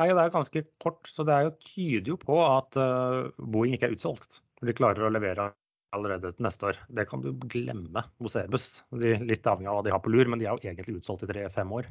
Nei, 0.00 0.12
det 0.14 0.22
er 0.22 0.32
ganske 0.32 0.62
kort, 0.80 1.02
så 1.10 1.26
det 1.28 1.42
jo, 1.44 1.50
tyder 1.74 2.14
jo 2.14 2.20
på 2.22 2.38
at 2.46 2.78
uh, 2.80 3.26
Boeing 3.36 3.74
ikke 3.76 3.90
er 3.90 3.98
utsolgt. 3.98 4.40
De 4.64 4.76
klarer 4.76 5.04
å 5.04 5.12
levere 5.12 5.50
allerede 5.96 6.32
til 6.34 6.46
neste 6.46 6.70
år. 6.70 6.78
Det 6.88 7.06
kan 7.10 7.22
du 7.24 7.32
glemme 7.50 8.04
hos 8.22 8.36
Airbus. 8.38 8.84
De 9.02 9.16
litt 9.24 9.46
avhengig 9.46 9.70
av 9.70 9.80
hva 9.80 9.84
de 9.86 9.94
har 9.94 10.02
på 10.04 10.12
lur, 10.12 10.28
men 10.30 10.40
de 10.40 10.46
er 10.46 10.54
jo 10.54 10.70
egentlig 10.70 11.00
utsolgt 11.00 11.26
i 11.26 11.30
tre-fem 11.30 11.72
år. 11.74 11.90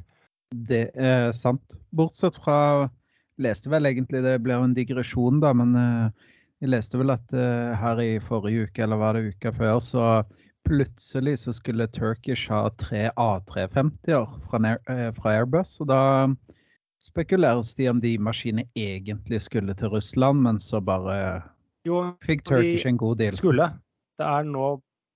Det 0.50 0.88
er 0.98 1.30
sant. 1.36 1.76
Bortsett 1.94 2.38
fra 2.40 2.88
Leste 3.40 3.70
vel 3.72 3.88
egentlig, 3.88 4.20
det 4.20 4.34
ble 4.44 4.52
jo 4.52 4.66
en 4.66 4.76
digresjon, 4.76 5.38
da, 5.40 5.54
men 5.56 5.72
uh, 5.72 6.32
jeg 6.60 6.74
leste 6.74 6.98
vel 7.00 7.14
at 7.14 7.32
uh, 7.32 7.72
her 7.80 8.02
i 8.04 8.10
forrige 8.20 8.66
uke, 8.68 8.82
eller 8.84 9.00
var 9.00 9.16
det 9.16 9.30
uka 9.32 9.52
før, 9.56 9.78
så 9.80 10.08
plutselig 10.68 11.38
så 11.46 11.54
skulle 11.56 11.88
Turkish 11.94 12.52
ha 12.52 12.66
tre 12.82 13.06
A350-er 13.16 14.26
fra, 14.50 14.74
fra 15.16 15.32
Airbus. 15.38 15.78
og 15.80 15.88
da 15.88 16.02
spekuleres 17.00 17.72
de 17.78 17.88
om 17.88 18.00
de 18.02 18.18
maskinene 18.20 18.68
egentlig 18.76 19.40
skulle 19.46 19.72
til 19.74 19.88
Russland, 19.94 20.44
men 20.44 20.60
så 20.60 20.82
bare 20.84 21.16
jo, 21.88 22.02
fikk 22.26 22.44
Turkish 22.44 22.84
en 22.86 23.00
god 23.00 23.22
deal. 23.22 23.36
Skulle. 23.36 23.70
Det 24.20 24.28
er 24.28 24.48
nå 24.48 24.70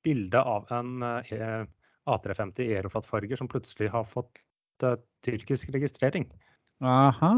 bilde 0.05 0.41
av 0.41 0.69
en 0.75 1.05
eh, 1.05 1.65
A350 2.11 2.75
Aeroflat-farger 2.77 3.41
som 3.41 3.49
plutselig 3.49 3.89
har 3.93 4.05
fått 4.09 4.43
uh, 4.85 4.97
tyrkisk 5.25 5.71
registrering. 5.73 6.27
Aha. 6.85 7.33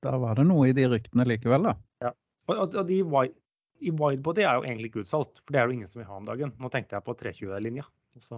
Da 0.00 0.16
var 0.16 0.38
det 0.38 0.46
noe 0.48 0.70
i 0.70 0.76
de 0.76 0.86
ryktene 0.88 1.26
likevel, 1.28 1.68
da. 1.68 1.74
Ja. 2.00 2.14
Og, 2.48 2.62
og 2.64 2.84
de 2.88 3.02
wide, 3.04 3.36
i 3.80 3.92
widebody 3.92 4.44
er 4.44 4.58
jo 4.58 4.64
egentlig 4.68 4.92
utsolgt, 5.02 5.42
for 5.44 5.54
det 5.54 5.60
er 5.60 5.68
jo 5.68 5.76
ingen 5.76 5.90
som 5.90 6.00
vil 6.00 6.08
ha 6.08 6.18
om 6.20 6.28
dagen. 6.28 6.52
Nå 6.60 6.70
tenkte 6.72 6.96
jeg 6.96 7.06
på 7.06 7.16
320-linja. 7.20 7.86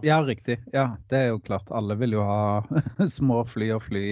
Ja, 0.04 0.20
riktig. 0.26 0.58
Ja, 0.74 0.96
det 1.10 1.18
er 1.18 1.30
jo 1.32 1.40
klart. 1.42 1.70
Alle 1.74 1.96
vil 1.98 2.18
jo 2.18 2.26
ha 2.26 2.62
små 3.18 3.40
fly 3.48 3.72
og 3.76 3.86
fly 3.86 4.04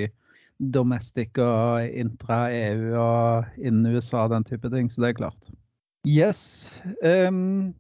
domestic 0.61 1.39
og 1.41 1.87
intra-EU 1.87 2.95
og 3.01 3.61
innen 3.61 3.97
USA 3.97 4.27
og 4.27 4.35
den 4.35 4.47
type 4.49 4.71
ting, 4.73 4.91
så 4.93 5.05
det 5.05 5.13
er 5.13 5.21
klart. 5.23 5.53
Yes. 6.09 6.71
Um, 7.05 7.73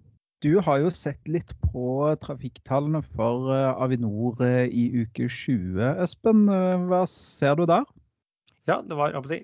du 0.44 0.54
har 0.64 0.80
jo 0.80 0.90
sett 0.94 1.28
litt 1.28 1.52
på 1.70 2.09
trafikktallene 2.23 3.02
for 3.12 3.50
uh, 3.52 3.76
Avinor 3.82 4.40
uh, 4.40 4.64
i 4.64 4.88
uke 5.02 5.28
20, 5.28 5.80
Espen. 6.00 6.47
Uh, 6.49 6.80
hva 6.88 7.02
ser 7.11 7.59
du 7.61 7.66
der? 7.68 7.85
Ja, 8.68 8.80
det 8.80 8.97
var 8.97 9.16
si, 9.28 9.42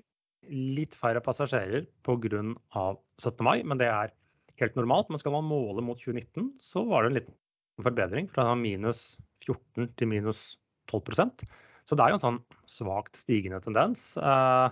litt 0.49 0.95
færre 0.97 1.21
passasjerer 1.23 1.85
pga. 2.07 2.41
17. 3.21 3.43
mai, 3.45 3.61
men 3.65 3.81
det 3.81 3.91
er 3.91 4.13
helt 4.61 4.77
normalt. 4.79 5.09
Men 5.11 5.21
skal 5.21 5.35
man 5.37 5.47
måle 5.49 5.83
mot 5.85 5.99
2019, 6.01 6.51
så 6.63 6.85
var 6.89 7.03
det 7.03 7.11
en 7.11 7.19
liten 7.19 7.37
forbedring 7.83 8.29
fra 8.33 8.49
minus 8.57 9.17
14 9.45 9.91
til 9.97 10.09
minus 10.09 10.55
12% 10.91 11.45
Så 11.87 11.95
det 11.95 12.03
er 12.03 12.11
jo 12.11 12.17
en 12.17 12.23
sånn 12.23 12.39
svakt 12.67 13.19
stigende 13.19 13.59
tendens. 13.63 14.15
Eh, 14.17 14.69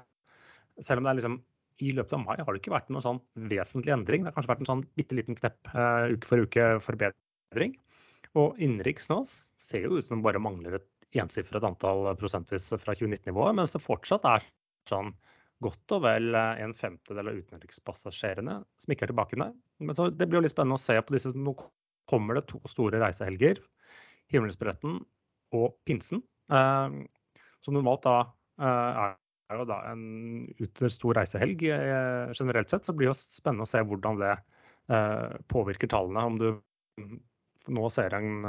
selv 0.83 0.99
om 0.99 1.05
det 1.05 1.13
er 1.13 1.19
liksom 1.21 1.37
i 1.83 1.91
løpet 1.95 2.15
av 2.15 2.21
mai 2.23 2.37
har 2.39 2.47
det 2.47 2.61
ikke 2.61 2.73
vært 2.73 2.91
noen 2.93 3.03
sånn 3.03 3.21
vesentlig 3.51 3.93
endring. 3.95 4.23
Det 4.23 4.31
har 4.31 4.37
kanskje 4.37 4.51
vært 4.53 4.63
en 4.63 4.71
sånn 4.71 4.83
bitte 4.95 5.17
liten 5.17 5.37
knepp 5.37 5.71
uh, 5.73 6.07
uke 6.13 6.29
for 6.29 6.45
uke 6.45 6.67
forbedring. 6.85 7.75
Og 8.39 8.59
innenriks 8.59 9.09
nå 9.11 9.21
ser 9.27 9.87
jo 9.87 9.99
ut 9.99 10.05
som 10.05 10.21
det 10.21 10.27
bare 10.27 10.43
mangler 10.43 10.79
et 10.79 11.19
ensifret 11.19 11.63
antall 11.63 12.09
prosentvis 12.19 12.67
fra 12.81 12.95
2019-nivået, 12.95 13.55
mens 13.55 13.75
det 13.75 13.83
fortsatt 13.83 14.25
er 14.27 14.43
sånn 14.89 15.13
godt 15.63 15.95
og 15.95 16.03
vel 16.03 16.35
en 16.35 16.73
femtedel 16.75 17.31
av 17.31 17.39
utenrikspassasjerene 17.39 18.57
som 18.83 18.93
ikke 18.93 19.07
er 19.07 19.13
tilbake. 19.13 19.39
Men 19.79 19.97
så 19.97 20.09
det 20.11 20.27
blir 20.27 20.41
jo 20.41 20.45
litt 20.45 20.53
spennende 20.55 20.79
å 20.79 20.83
se 20.83 20.97
på 20.99 21.15
disse. 21.15 21.31
Nå 21.31 21.55
kommer 22.11 22.37
det 22.37 22.47
to 22.51 22.59
store 22.69 22.99
reisehelger. 23.01 23.61
Himmelsbretten 24.33 24.99
og 25.55 25.77
pinsen. 25.87 26.21
Eh, 26.51 26.97
som 27.65 27.77
normalt 27.77 28.03
da 28.05 28.17
eh, 28.61 29.15
er 29.49 29.61
jo 29.61 29.67
da 29.69 29.79
en 29.91 30.05
utover 30.57 30.91
stor 30.93 31.17
reisehelg 31.19 31.63
eh, 31.69 32.33
generelt 32.33 32.71
sett. 32.71 32.85
Så 32.85 32.93
blir 32.93 33.09
det 33.09 33.13
jo 33.13 33.17
spennende 33.19 33.67
å 33.67 33.69
se 33.69 33.81
hvordan 33.85 34.21
det 34.21 34.33
eh, 34.33 35.35
påvirker 35.51 35.91
tallene. 35.91 36.25
Om 36.25 36.39
du 36.41 36.47
nå 37.75 37.89
ser 37.89 38.13
en 38.17 38.45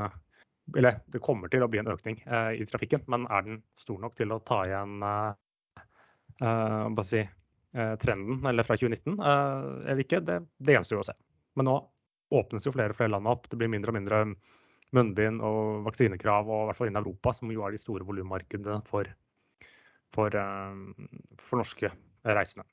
Eller 0.76 1.00
det 1.06 1.22
kommer 1.22 1.48
til 1.48 1.62
å 1.62 1.68
bli 1.70 1.78
en 1.78 1.92
økning 1.92 2.20
eh, 2.26 2.52
i 2.60 2.66
trafikken, 2.66 3.04
men 3.06 3.26
er 3.30 3.44
den 3.46 3.60
stor 3.78 4.00
nok 4.02 4.16
til 4.18 4.32
å 4.34 4.42
ta 4.42 4.64
igjen 4.66 5.04
si, 7.06 7.22
trenden 8.02 8.46
eller 8.50 8.66
fra 8.66 8.76
2019 8.76 9.14
eller 9.22 10.02
ikke? 10.02 10.20
Det, 10.20 10.40
det 10.58 10.74
gjenstår 10.74 10.98
jo 10.98 11.04
å 11.04 11.06
se. 11.06 11.14
Men 11.56 11.70
nå 11.70 11.76
åpnes 12.36 12.66
jo 12.66 12.72
flere 12.74 12.92
og 12.92 12.98
flere 12.98 13.14
land 13.14 13.30
opp. 13.30 13.46
Det 13.48 13.56
blir 13.60 13.70
mindre 13.70 13.92
og 13.92 13.96
mindre 13.96 14.20
munnbind 14.96 15.42
og 15.44 15.86
vaksinekrav, 15.86 16.50
og 16.50 16.64
i 16.64 16.68
hvert 16.68 16.80
fall 16.80 16.90
innen 16.90 17.02
Europa, 17.02 17.32
som 17.36 17.52
jo 17.52 17.64
er 17.66 17.74
de 17.74 17.80
store 17.80 18.06
volummarkedene 18.06 18.82
for, 18.88 19.08
for, 20.16 20.34
eh, 20.34 21.06
for, 21.38 21.62
norske 21.62 21.92
reisende. 22.26 22.66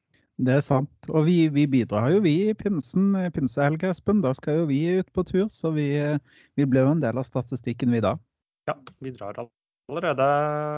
Det 0.43 0.55
er 0.57 0.63
sant. 0.65 0.89
Og 1.11 1.27
vi, 1.27 1.37
vi 1.53 1.67
bidrar 1.69 2.09
jo, 2.09 2.23
vi 2.25 2.37
i 2.47 2.53
pinsen, 2.57 3.11
pinsehelga, 3.35 3.91
Espen. 3.93 4.23
Da 4.23 4.31
skal 4.33 4.63
jo 4.63 4.69
vi 4.71 4.79
ut 4.97 5.11
på 5.13 5.25
tur, 5.29 5.45
så 5.53 5.69
vi, 5.75 5.91
vi 6.57 6.65
blir 6.65 6.87
jo 6.87 6.95
en 6.95 7.03
del 7.03 7.19
av 7.21 7.27
statistikken, 7.27 7.93
vi 7.93 8.01
da. 8.01 8.15
Ja, 8.65 8.79
vi 9.03 9.13
drar 9.13 9.43
allerede 9.91 10.25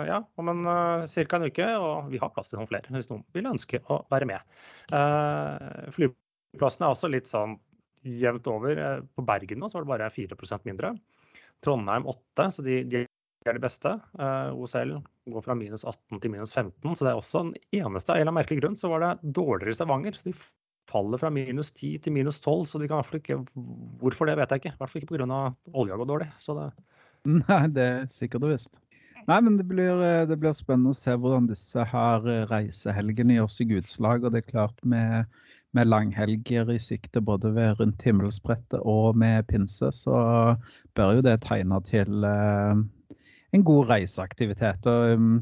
ja, 0.10 0.20
om 0.36 0.50
en 0.50 0.66
uh, 0.66 1.06
ca. 1.06 1.38
en 1.38 1.48
uke, 1.48 1.68
og 1.78 2.10
vi 2.12 2.20
har 2.22 2.34
plass 2.34 2.50
til 2.50 2.60
noen 2.60 2.70
flere 2.70 2.92
hvis 2.92 3.10
noen 3.12 3.24
vil 3.38 3.48
ønske 3.52 3.80
å 3.94 4.02
være 4.12 4.28
med. 4.30 4.44
Uh, 4.92 5.86
flyplassen 5.96 6.86
er 6.88 6.96
også 6.96 7.12
litt 7.14 7.30
sånn 7.30 7.56
jevnt 8.06 8.48
over. 8.48 8.78
Eh, 8.78 9.04
på 9.18 9.26
Bergen 9.26 9.62
nå 9.62 9.70
så 9.70 9.80
var 9.80 9.86
det 9.86 9.94
bare 9.94 10.10
4% 10.14 10.68
mindre. 10.70 10.94
Trondheim 11.66 12.06
8, 12.12 12.50
så 12.54 12.66
de, 12.66 12.84
de 12.86 13.06
er 13.50 13.58
de 13.58 13.64
beste. 13.64 13.92
Eh, 14.20 14.52
OCL 14.56 14.96
går 15.32 15.46
fra 15.46 15.56
minus 15.58 15.86
18 15.86 16.22
til 16.22 16.34
minus 16.34 16.54
15, 16.54 16.96
så 16.96 17.06
det 17.06 17.12
er 17.12 17.20
også 17.20 17.44
den 17.46 17.82
eneste. 17.82 18.14
Av 18.14 18.22
en 18.22 18.36
merkelig 18.36 18.62
grunn 18.62 18.78
så 18.80 18.92
var 18.92 19.04
det 19.04 19.34
dårligere 19.38 19.74
i 19.74 19.80
Stavanger. 19.80 20.18
så 20.18 20.30
de 20.30 20.36
faller 20.90 21.22
fra 21.22 21.32
minus 21.34 21.72
10 21.74 21.98
til 22.06 22.14
minus 22.14 22.40
12, 22.40 22.66
så 22.70 22.82
de 22.82 22.90
kan 22.90 22.98
i 22.98 23.02
hvert 23.02 23.12
fall 23.12 23.22
ikke 23.22 23.40
Hvorfor 24.02 24.30
det, 24.30 24.38
vet 24.38 24.52
jeg 24.52 24.64
ikke. 24.64 24.74
I 24.76 24.82
hvert 24.82 24.94
fall 24.94 25.04
ikke 25.04 25.14
pga. 25.18 25.44
olja 25.74 25.98
går 25.98 26.10
dårlig. 26.10 26.32
Så 26.40 26.58
det 26.58 26.72
Nei, 27.26 27.64
det 27.74 27.86
er 27.86 28.12
sikkert 28.14 28.46
og 28.46 28.54
visst. 28.54 28.82
Nei, 29.26 29.40
men 29.42 29.56
det 29.58 29.66
blir, 29.66 29.98
eh, 30.06 30.28
det 30.30 30.38
blir, 30.38 30.54
spennende 30.54 30.94
å 30.94 30.98
se 30.98 31.16
hvordan 31.18 31.50
disse 31.50 31.82
her 31.90 32.22
reisehelgene 32.52 33.40
gjør 33.40 33.50
seg 33.50 33.74
utslag. 33.80 34.26
Og 34.26 34.34
det 34.34 34.44
er 34.44 34.54
klart 34.54 34.86
med 34.86 35.26
med 35.76 35.90
langhelger 35.92 36.70
i 36.72 36.80
sikte 36.80 37.20
både 37.22 37.50
ved 37.52 37.82
rundt 37.82 38.04
himmelsbrettet 38.08 38.80
og 38.88 39.18
med 39.20 39.44
pinse, 39.50 39.90
så 39.92 40.20
bør 40.96 41.18
jo 41.18 41.26
det 41.26 41.42
tegne 41.44 41.82
til 41.84 42.24
eh, 42.24 42.84
en 43.54 43.66
god 43.68 43.92
reiseaktivitet. 43.92 44.88
Og 44.90 45.16
um, 45.16 45.36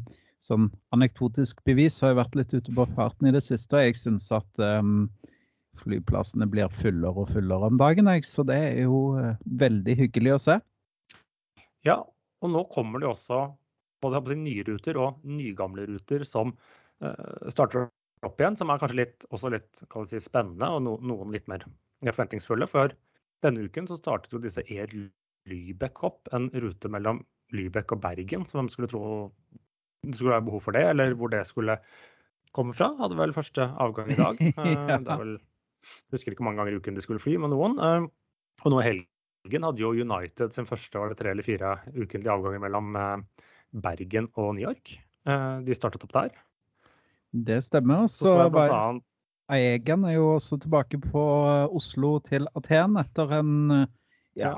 sånn 0.43 0.69
anekdotisk 0.95 1.63
bevis 1.67 2.01
har 2.03 2.13
jeg 2.13 2.21
vært 2.21 2.37
litt 2.39 2.55
ute 2.55 2.75
på 2.75 2.87
farten 2.97 3.29
i 3.29 3.35
det 3.35 3.43
siste, 3.45 3.77
og 3.77 3.87
jeg 3.87 3.99
syns 3.99 4.27
at 4.35 4.63
um, 4.63 5.07
flyplassene 5.79 6.47
blir 6.49 6.71
fullere 6.73 7.23
og 7.23 7.31
fullere 7.33 7.71
om 7.71 7.79
dagen. 7.79 8.11
Jeg, 8.11 8.27
så 8.29 8.45
det 8.47 8.59
er 8.59 8.79
jo 8.83 9.01
uh, 9.17 9.33
veldig 9.63 9.97
hyggelig 10.03 10.35
å 10.35 10.43
se. 10.49 10.59
Ja, 11.87 11.99
og 12.43 12.51
nå 12.51 12.63
kommer 12.71 13.03
det 13.03 13.09
også 13.09 13.45
både 14.03 14.35
nye 14.35 14.65
ruter 14.67 14.99
og 14.99 15.23
nygamle 15.23 15.87
ruter 15.87 16.25
som 16.27 16.51
uh, 17.03 17.49
starter 17.51 17.87
opp 18.23 18.39
igjen, 18.39 18.57
som 18.59 18.71
er 18.71 18.79
kanskje 18.81 18.99
litt, 18.99 19.25
også 19.35 19.51
litt 19.53 19.83
si, 20.09 20.19
spennende 20.23 20.69
og 20.75 20.83
no, 20.85 20.97
noen 21.03 21.31
litt 21.35 21.47
mer 21.51 21.65
forventningsfulle. 22.03 22.67
For 22.71 22.93
denne 23.43 23.67
uken 23.67 23.87
så 23.89 23.99
startet 23.99 24.35
jo 24.35 24.41
disse 24.43 24.63
Air 24.71 24.91
Lübeck 25.49 26.03
opp, 26.07 26.29
en 26.35 26.49
rute 26.55 26.91
mellom 26.91 27.23
Lybekk 27.53 27.95
og 27.95 28.03
Bergen. 28.03 28.45
Så 28.49 28.59
hvem 28.59 28.71
skulle 28.71 28.91
tro 28.91 29.31
det 30.03 30.17
skulle 30.17 30.33
være 30.33 30.45
behov 30.49 30.61
for 30.65 30.75
det, 30.75 30.83
eller 30.91 31.15
hvor 31.15 31.31
det 31.31 31.45
skulle 31.47 31.77
komme 32.55 32.75
fra. 32.75 32.91
Hadde 32.99 33.17
vel 33.17 33.35
første 33.35 33.69
avgang 33.81 34.11
i 34.11 34.19
dag. 34.19 34.41
ja. 34.57 34.99
det 34.99 35.19
vel, 35.21 35.37
jeg 35.79 36.17
husker 36.17 36.33
ikke 36.33 36.43
hvor 36.43 36.49
mange 36.51 36.61
ganger 36.61 36.75
i 36.75 36.81
uken 36.81 36.97
de 36.97 37.05
skulle 37.05 37.23
fly 37.23 37.37
med 37.39 37.53
noen. 37.53 37.79
Eh, 37.79 38.09
og 38.63 38.73
nå 38.73 38.81
i 38.81 38.87
helgen 38.89 39.67
hadde 39.67 39.83
jo 39.83 39.93
United 39.95 40.55
sin 40.55 40.67
første 40.67 40.99
var 40.99 41.11
det 41.11 41.19
tre 41.21 41.31
eller 41.33 41.45
fire 41.45 41.77
ukentlige 41.95 42.35
avganger 42.35 42.63
mellom 42.63 42.99
eh, 42.99 43.47
Bergen 43.83 44.29
og 44.35 44.53
New 44.57 44.67
York. 44.67 44.97
Eh, 45.27 45.55
de 45.63 45.77
startet 45.77 46.03
opp 46.05 46.13
der. 46.15 46.35
Det 47.33 47.63
stemmer. 47.65 48.07
Så, 48.11 48.27
så 48.27 48.47
var 48.53 48.75
annet... 48.75 49.07
Er 49.51 50.13
jo 50.13 50.35
også 50.37 50.57
tilbake 50.63 50.99
på 51.03 51.23
eh, 51.47 51.75
Oslo 51.75 52.17
til 52.27 52.47
Aten 52.59 52.99
etter 52.99 53.39
en 53.39 53.55
eh, 53.71 53.89
Ja, 54.39 54.55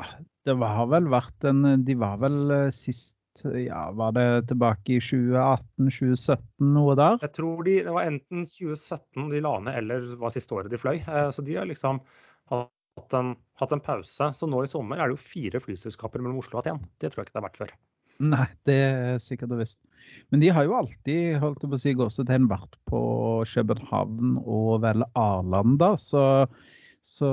det 0.47 0.55
har 0.55 0.87
vel 0.87 1.09
vært 1.11 1.47
en 1.49 1.83
De 1.83 1.95
var 1.99 2.19
vel 2.21 2.37
eh, 2.53 2.73
sist 2.75 3.17
ja, 3.43 3.89
Var 3.91 4.13
det 4.15 4.27
tilbake 4.47 4.95
i 4.95 5.01
2018-2017, 5.03 6.45
noe 6.71 6.93
der? 6.95 7.17
Jeg 7.25 7.33
tror 7.35 7.65
de, 7.67 7.73
det 7.83 7.95
var 7.95 8.07
enten 8.07 8.45
2017 8.47 9.25
de 9.33 9.41
la 9.43 9.57
ned, 9.65 9.79
eller 9.81 10.05
var 10.21 10.31
siste 10.31 10.55
året 10.55 10.71
de 10.71 10.79
fløy. 10.79 11.01
Så 11.35 11.43
de 11.43 11.57
har 11.59 11.67
liksom 11.67 11.99
hatt 12.47 13.17
en, 13.19 13.33
hatt 13.59 13.75
en 13.75 13.83
pause. 13.83 14.29
Så 14.37 14.47
nå 14.47 14.63
i 14.63 14.69
sommer 14.71 15.01
er 15.01 15.11
det 15.11 15.17
jo 15.17 15.25
fire 15.25 15.59
flyselskaper 15.59 16.23
mellom 16.23 16.39
Oslo 16.39 16.61
og 16.61 16.63
Aten. 16.63 16.79
Det 16.95 17.11
tror 17.11 17.25
jeg 17.25 17.27
ikke 17.27 17.35
det 17.35 17.41
har 17.41 17.47
vært 17.49 17.61
før. 17.65 17.75
Nei, 18.23 18.47
det 18.67 18.77
er 18.79 19.17
sikkert 19.19 19.51
og 19.51 19.59
visst. 19.59 19.81
Men 20.31 20.39
de 20.39 20.51
har 20.55 20.63
jo 20.67 20.77
alltid 20.77 21.35
holdt 21.41 21.65
på 21.65 21.75
å 21.75 21.81
si, 21.81 21.91
gåsetegn 21.97 22.47
vært 22.47 22.77
på 22.87 23.01
København 23.51 24.37
og 24.39 24.79
vel 24.85 25.03
Arlanda, 25.19 25.95
så, 25.99 26.45
så 27.05 27.29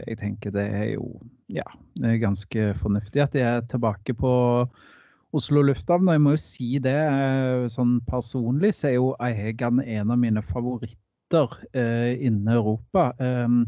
jeg 0.00 0.18
tenker 0.18 0.50
det 0.54 0.64
er 0.66 0.88
jo 0.96 1.06
ja, 1.54 1.66
ganske 2.18 2.72
fornuftig 2.80 3.22
at 3.22 3.36
de 3.36 3.44
er 3.46 3.62
tilbake 3.70 4.16
på 4.18 4.32
Oslo 5.36 5.62
lufthavn. 5.64 6.08
Og 6.08 6.16
jeg 6.16 6.22
må 6.24 6.34
jo 6.34 6.42
si 6.42 6.68
det, 6.82 6.98
eh, 6.98 7.68
sånn 7.72 8.00
personlig 8.08 8.74
så 8.76 8.90
er 8.90 8.96
jo 8.98 9.12
Aegan 9.22 9.80
en 9.80 10.12
av 10.12 10.18
mine 10.20 10.42
favoritter 10.50 11.54
eh, 11.70 12.18
innen 12.18 12.50
Europa. 12.52 13.12
Um, 13.22 13.64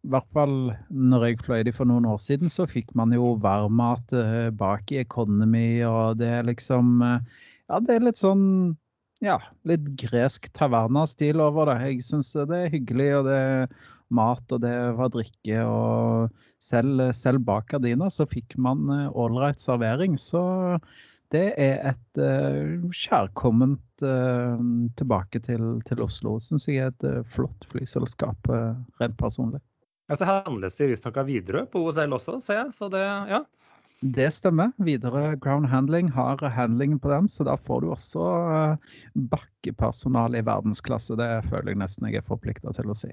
i 0.00 0.10
hvert 0.12 0.28
fall 0.36 0.54
når 0.88 1.26
jeg 1.26 1.40
fløy 1.44 1.64
de 1.66 1.72
for 1.76 1.88
noen 1.88 2.06
år 2.08 2.20
siden, 2.22 2.52
så 2.52 2.68
fikk 2.68 2.94
man 2.96 3.12
jo 3.12 3.34
varmmat 3.40 4.14
uh, 4.16 4.48
bak 4.52 4.92
i 4.94 5.00
Economy, 5.02 5.82
og 5.84 6.20
det 6.20 6.30
er 6.38 6.46
liksom 6.48 7.00
uh, 7.04 7.18
Ja, 7.68 7.80
det 7.84 7.96
er 7.96 8.06
litt 8.06 8.20
sånn 8.20 8.44
Ja, 9.20 9.36
litt 9.68 9.84
gresk 10.00 10.48
taverna-stil 10.56 11.42
over 11.44 11.68
det. 11.68 11.80
Jeg 11.84 12.06
syns 12.06 12.32
det 12.32 12.56
er 12.56 12.72
hyggelig, 12.72 13.10
og 13.18 13.28
det 13.28 13.40
mat, 14.14 14.44
og 14.52 14.62
det 14.64 14.74
var 14.98 15.12
drikke, 15.14 15.62
og 15.64 16.30
selv, 16.62 17.06
selv 17.16 17.44
bak 17.46 17.70
gardina 17.72 18.10
så 18.12 18.26
fikk 18.28 18.56
man 18.60 18.88
ålreit 19.10 19.60
uh, 19.60 19.64
servering. 19.64 20.18
Så 20.20 20.42
det 21.30 21.52
er 21.62 21.92
et 21.92 22.20
uh, 22.20 22.90
kjærkomment 22.90 23.84
tilbake 24.00 25.42
til, 25.44 25.64
til 25.84 26.00
Oslo. 26.00 26.38
Syns 26.40 26.64
jeg 26.68 26.80
er 26.80 26.94
et 26.94 27.26
flott 27.28 27.66
flyselskap, 27.68 28.48
rent 28.96 29.18
personlig. 29.20 29.60
Ja, 30.08 30.16
så 30.16 30.26
handles 30.26 30.78
det 30.80 30.88
visstnok 30.90 31.20
av 31.20 31.28
Widerøe 31.28 31.68
på 31.70 31.82
OSL 31.84 32.16
også, 32.16 32.38
ser 32.42 32.62
jeg. 32.62 32.72
Så 32.74 32.88
det, 32.90 33.04
ja. 33.30 33.44
Det 34.00 34.30
stemmer. 34.32 34.72
Videre 34.80 35.36
ground 35.36 35.66
handling 35.66 36.08
har 36.10 36.40
handlingen 36.48 36.98
på 36.98 37.12
den, 37.12 37.28
så 37.28 37.44
da 37.44 37.56
får 37.60 37.80
du 37.84 37.90
også 37.92 38.24
bakkepersonale 39.28 40.40
i 40.40 40.46
verdensklasse. 40.46 41.18
Det 41.20 41.28
føler 41.50 41.74
jeg 41.74 41.80
nesten 41.82 42.08
jeg 42.08 42.22
er 42.22 42.26
forplikta 42.26 42.72
til 42.72 42.88
å 42.88 42.96
si. 42.96 43.12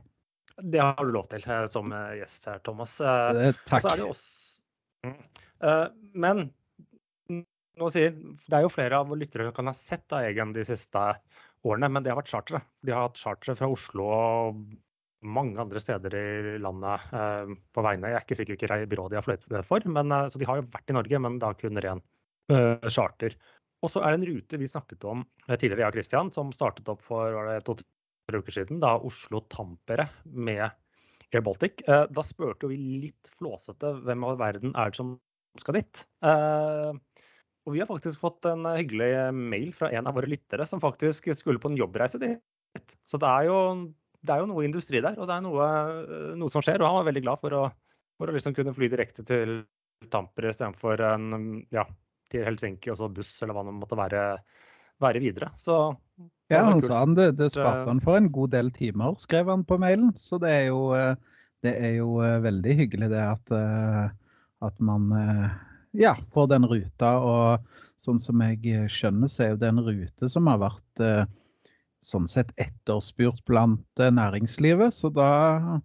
Det 0.58 0.82
har 0.82 1.06
du 1.06 1.12
lov 1.14 1.28
til 1.30 1.44
som 1.70 1.92
gjest 2.18 2.48
her, 2.50 2.62
Thomas. 2.66 2.96
Takk. 2.98 3.86
Er 3.92 4.02
det. 4.02 4.08
Mm. 5.06 5.20
Men 6.18 6.48
sier, 7.94 8.16
det 8.16 8.58
er 8.58 8.66
jo 8.66 8.74
flere 8.74 8.98
av 8.98 9.14
lyttere 9.14 9.46
som 9.48 9.56
kan 9.60 9.70
ha 9.70 9.76
sett 9.78 10.16
Egen 10.18 10.54
de 10.56 10.66
siste 10.66 11.04
årene, 11.68 11.90
men 11.92 12.04
det 12.04 12.12
har 12.12 12.20
vært 12.20 12.32
chartere. 12.32 12.62
De 12.86 12.94
har 12.94 13.08
hatt 13.08 13.20
chartere 13.22 13.58
fra 13.60 13.70
Oslo 13.72 14.08
og 14.14 14.62
mange 15.28 15.60
andre 15.62 15.82
steder 15.82 16.14
i 16.18 16.58
landet 16.62 17.14
eh, 17.18 17.54
på 17.74 17.84
vegne. 17.86 18.12
Jeg 18.12 18.20
er 18.20 18.26
ikke 18.26 18.38
sikker 18.38 18.58
hvilket 18.58 18.90
byrå 18.92 19.08
de 19.10 19.18
har 19.18 19.26
fløyet 19.26 19.66
for, 19.66 19.86
men, 19.90 20.14
eh, 20.14 20.30
så 20.32 20.42
de 20.42 20.48
har 20.50 20.62
jo 20.62 20.68
vært 20.74 20.94
i 20.94 20.98
Norge, 20.98 21.22
men 21.26 21.40
da 21.42 21.52
kun 21.58 21.82
ren 21.84 22.04
eh, 22.54 22.90
charter. 22.94 23.38
Og 23.86 23.92
så 23.94 24.02
er 24.02 24.14
det 24.14 24.20
en 24.22 24.30
rute 24.32 24.60
vi 24.62 24.70
snakket 24.70 25.06
om 25.10 25.24
eh, 25.48 25.56
tidligere, 25.56 25.86
jeg 25.86 25.92
og 25.92 25.98
Christian, 25.98 26.34
som 26.34 26.54
startet 26.56 26.90
opp 26.94 27.04
for 27.06 27.58
to-tre 27.66 27.90
uker 28.36 28.52
siden. 28.52 28.82
Da 28.84 28.98
Oslo-Tampere 29.00 30.08
med 30.26 30.66
Air 31.32 31.44
Baltic. 31.46 31.84
Eh, 31.88 32.06
da 32.12 32.24
spurte 32.24 32.70
vi 32.72 32.78
litt 33.08 33.32
flåsete 33.38 33.94
hvem 34.04 34.26
av 34.28 34.40
verden 34.42 34.76
er 34.76 34.92
det 34.92 35.00
som 35.00 35.16
skal 35.60 35.80
dit. 35.80 36.04
Eh, 36.26 36.92
og 37.68 37.76
vi 37.76 37.82
har 37.82 37.90
faktisk 37.90 38.22
fått 38.24 38.48
en 38.48 38.68
hyggelig 38.70 39.12
mail 39.36 39.72
fra 39.76 39.92
en 39.92 40.08
av 40.08 40.16
våre 40.16 40.30
lyttere 40.32 40.68
som 40.68 40.84
faktisk 40.84 41.28
skulle 41.36 41.60
på 41.60 41.72
en 41.72 41.80
jobbreise 41.80 42.20
dit. 42.22 42.98
Så 43.04 43.20
det 43.20 43.28
er 43.28 43.50
jo 43.50 43.58
det 44.28 44.34
er 44.34 44.42
jo 44.42 44.50
noe 44.50 44.66
industri 44.66 45.00
der, 45.04 45.16
og 45.22 45.28
det 45.30 45.36
er 45.36 45.44
noe, 45.46 45.66
noe 46.40 46.52
som 46.52 46.64
skjer. 46.64 46.82
Og 46.82 46.90
han 46.90 47.00
var 47.00 47.08
veldig 47.10 47.24
glad 47.24 47.42
for 47.44 47.56
å, 47.56 47.64
for 48.20 48.30
å 48.30 48.36
liksom 48.36 48.56
kunne 48.58 48.74
fly 48.76 48.90
direkte 48.92 49.24
til 49.28 49.62
Tampere 50.14 50.52
istedenfor 50.54 51.02
ja, 51.74 51.84
til 52.32 52.44
Helsinki 52.46 52.92
og 52.94 53.00
så 53.00 53.08
buss, 53.10 53.32
eller 53.42 53.56
hva 53.58 53.64
det 53.66 53.76
måtte 53.78 53.98
være, 53.98 54.24
være 55.02 55.22
videre. 55.24 55.50
Så 55.58 55.78
ja, 56.50 56.64
han 56.64 56.82
sa 56.82 57.02
han 57.04 57.16
det, 57.18 57.32
det 57.40 57.52
sparte 57.54 57.90
han 57.90 58.02
for 58.04 58.20
en 58.20 58.30
god 58.32 58.54
del 58.56 58.72
timer, 58.76 59.18
skrev 59.22 59.50
han 59.52 59.66
på 59.68 59.80
mailen. 59.82 60.14
Så 60.18 60.40
det 60.42 60.54
er 60.54 60.70
jo, 60.70 60.92
det 61.66 61.74
er 61.76 61.98
jo 62.00 62.22
veldig 62.46 62.78
hyggelig 62.82 63.10
det 63.12 63.24
at, 63.24 63.52
at 64.64 64.80
man 64.80 65.12
ja, 65.92 66.16
får 66.34 66.48
den 66.54 66.70
ruta. 66.72 67.12
Og 67.20 67.84
sånn 68.02 68.22
som 68.22 68.42
jeg 68.46 68.88
skjønner, 68.94 69.28
så 69.30 69.44
er 69.44 69.52
jo 69.54 69.60
det 69.66 69.74
en 69.74 69.84
rute 69.90 70.32
som 70.32 70.48
har 70.48 70.64
vært 70.64 71.04
sånn 72.04 72.28
sett 72.30 72.52
etterspurt 72.62 73.44
blant 73.50 74.02
eh, 74.02 74.12
næringslivet. 74.14 74.94
Så 74.94 75.12
da, 75.14 75.80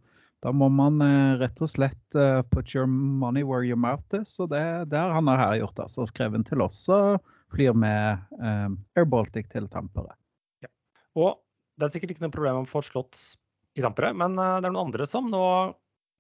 da, 0.45 0.53
må 0.53 0.69
man 0.73 1.01
eh, 1.05 1.37
rett 1.41 1.63
og 1.65 1.73
slett 1.73 2.19
put 2.53 2.75
your 2.75 2.87
money 2.87 3.43
where 3.43 3.67
your 3.67 3.81
mouth 3.81 4.07
is. 4.19 4.35
Og 4.41 4.53
det, 4.53 4.63
det 4.93 4.99
har 4.99 5.15
han 5.17 5.31
her 5.31 5.59
gjort. 5.63 5.87
altså 5.87 6.07
Skrevet 6.11 6.47
til 6.49 6.65
oss 6.65 6.85
og 6.93 7.23
flyr 7.53 7.77
med 7.77 8.23
Air 8.41 9.09
Baltic 9.09 9.51
til 9.53 9.69
Tampere. 9.73 10.15
Og 11.19 11.39
det 11.79 11.89
er 11.89 11.95
sikkert 11.95 12.15
ikke 12.15 12.27
noe 12.27 12.35
problem 12.35 12.63
å 12.63 12.69
få 12.69 12.83
slått 12.85 13.21
i 13.79 13.85
Tampere, 13.85 14.13
men 14.17 14.37
uh, 14.37 14.59
det 14.61 14.69
er 14.69 14.75
noen 14.75 14.89
andre 14.89 15.09
som 15.09 15.31
nå 15.33 15.45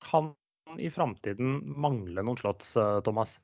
kan 0.02 0.32
i 0.80 0.88
framtiden 0.90 1.60
mangle 1.76 2.24
noen 2.24 2.40
slotts, 2.40 2.74
uh, 2.80 3.00
Thomas. 3.04 3.36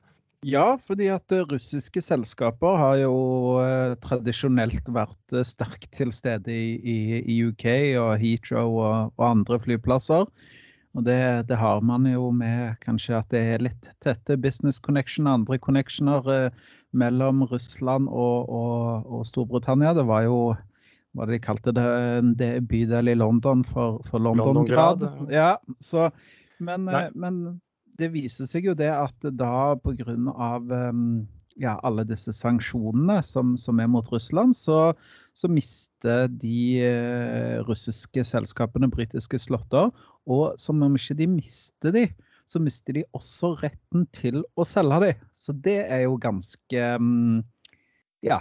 Ja, 0.47 0.77
fordi 0.87 1.09
at 1.11 1.33
eh, 1.35 1.43
russiske 1.51 1.99
selskaper 1.99 2.77
har 2.79 2.95
jo 3.01 3.15
eh, 3.59 3.97
tradisjonelt 3.99 4.87
vært 4.95 5.33
eh, 5.35 5.43
sterkt 5.43 5.89
til 5.97 6.13
stede 6.15 6.53
i, 6.53 7.19
i 7.19 7.35
UK 7.43 7.65
og 7.99 8.13
Heathrow 8.21 8.77
og, 8.79 9.11
og 9.17 9.25
andre 9.27 9.59
flyplasser. 9.59 10.23
Og 10.95 11.03
det, 11.03 11.19
det, 11.49 11.57
har 11.59 11.83
man 11.83 12.07
jo 12.07 12.31
med 12.31 12.79
kanskje 12.85 13.17
at 13.19 13.27
det 13.35 13.41
er 13.51 13.65
litt 13.67 13.91
tette 13.99 14.39
business 14.39 14.79
connection, 14.79 15.27
andre 15.27 15.59
connectioner 15.59 16.31
eh, 16.31 16.63
mellom 16.95 17.43
Russland 17.51 18.07
og, 18.07 18.47
og, 18.47 19.11
og, 19.11 19.27
Storbritannia. 19.27 19.91
Det 19.93 20.07
var 20.07 20.23
jo 20.23 20.39
hva 21.19 21.27
de 21.29 21.39
kalte 21.43 21.73
det, 21.75 21.85
en 22.19 22.35
bydel 22.69 23.11
i 23.11 23.17
London 23.17 23.65
for, 23.67 23.99
for 24.07 24.23
London-grad. 24.23 25.03
London 25.03 25.33
ja, 25.33 25.57
så, 25.83 26.07
men, 26.63 26.87
men 27.13 27.41
det 27.99 28.13
viser 28.13 28.47
seg 28.49 28.69
jo 28.69 28.77
det 28.77 28.91
at 28.93 29.29
da 29.35 29.75
pga. 29.83 30.15
Um, 30.15 31.27
ja, 31.59 31.73
alle 31.83 32.05
disse 32.07 32.31
sanksjonene 32.31 33.17
som, 33.25 33.57
som, 33.59 33.81
er 33.83 33.89
mot 33.91 34.07
Russland, 34.13 34.55
så, 34.55 34.93
så 35.35 35.49
mister 35.51 36.29
de 36.31 36.79
uh, 36.87 37.59
russiske 37.67 38.23
selskapene 38.23 38.87
britiske 38.91 39.41
slåtter. 39.43 39.91
Og 40.29 40.55
som 40.61 40.79
om 40.85 40.95
ikke 40.95 41.17
de 41.19 41.27
mister 41.27 41.95
de, 41.95 42.05
så 42.49 42.61
mister 42.63 42.95
de 42.95 43.03
også 43.17 43.53
retten 43.59 44.07
til 44.15 44.41
å 44.55 44.65
selge 44.65 45.01
de. 45.03 45.11
Så 45.37 45.53
det 45.67 45.81
er 45.89 46.05
jo 46.07 46.15
ganske 46.21 46.87
um, 46.95 47.43
Ja, 48.23 48.39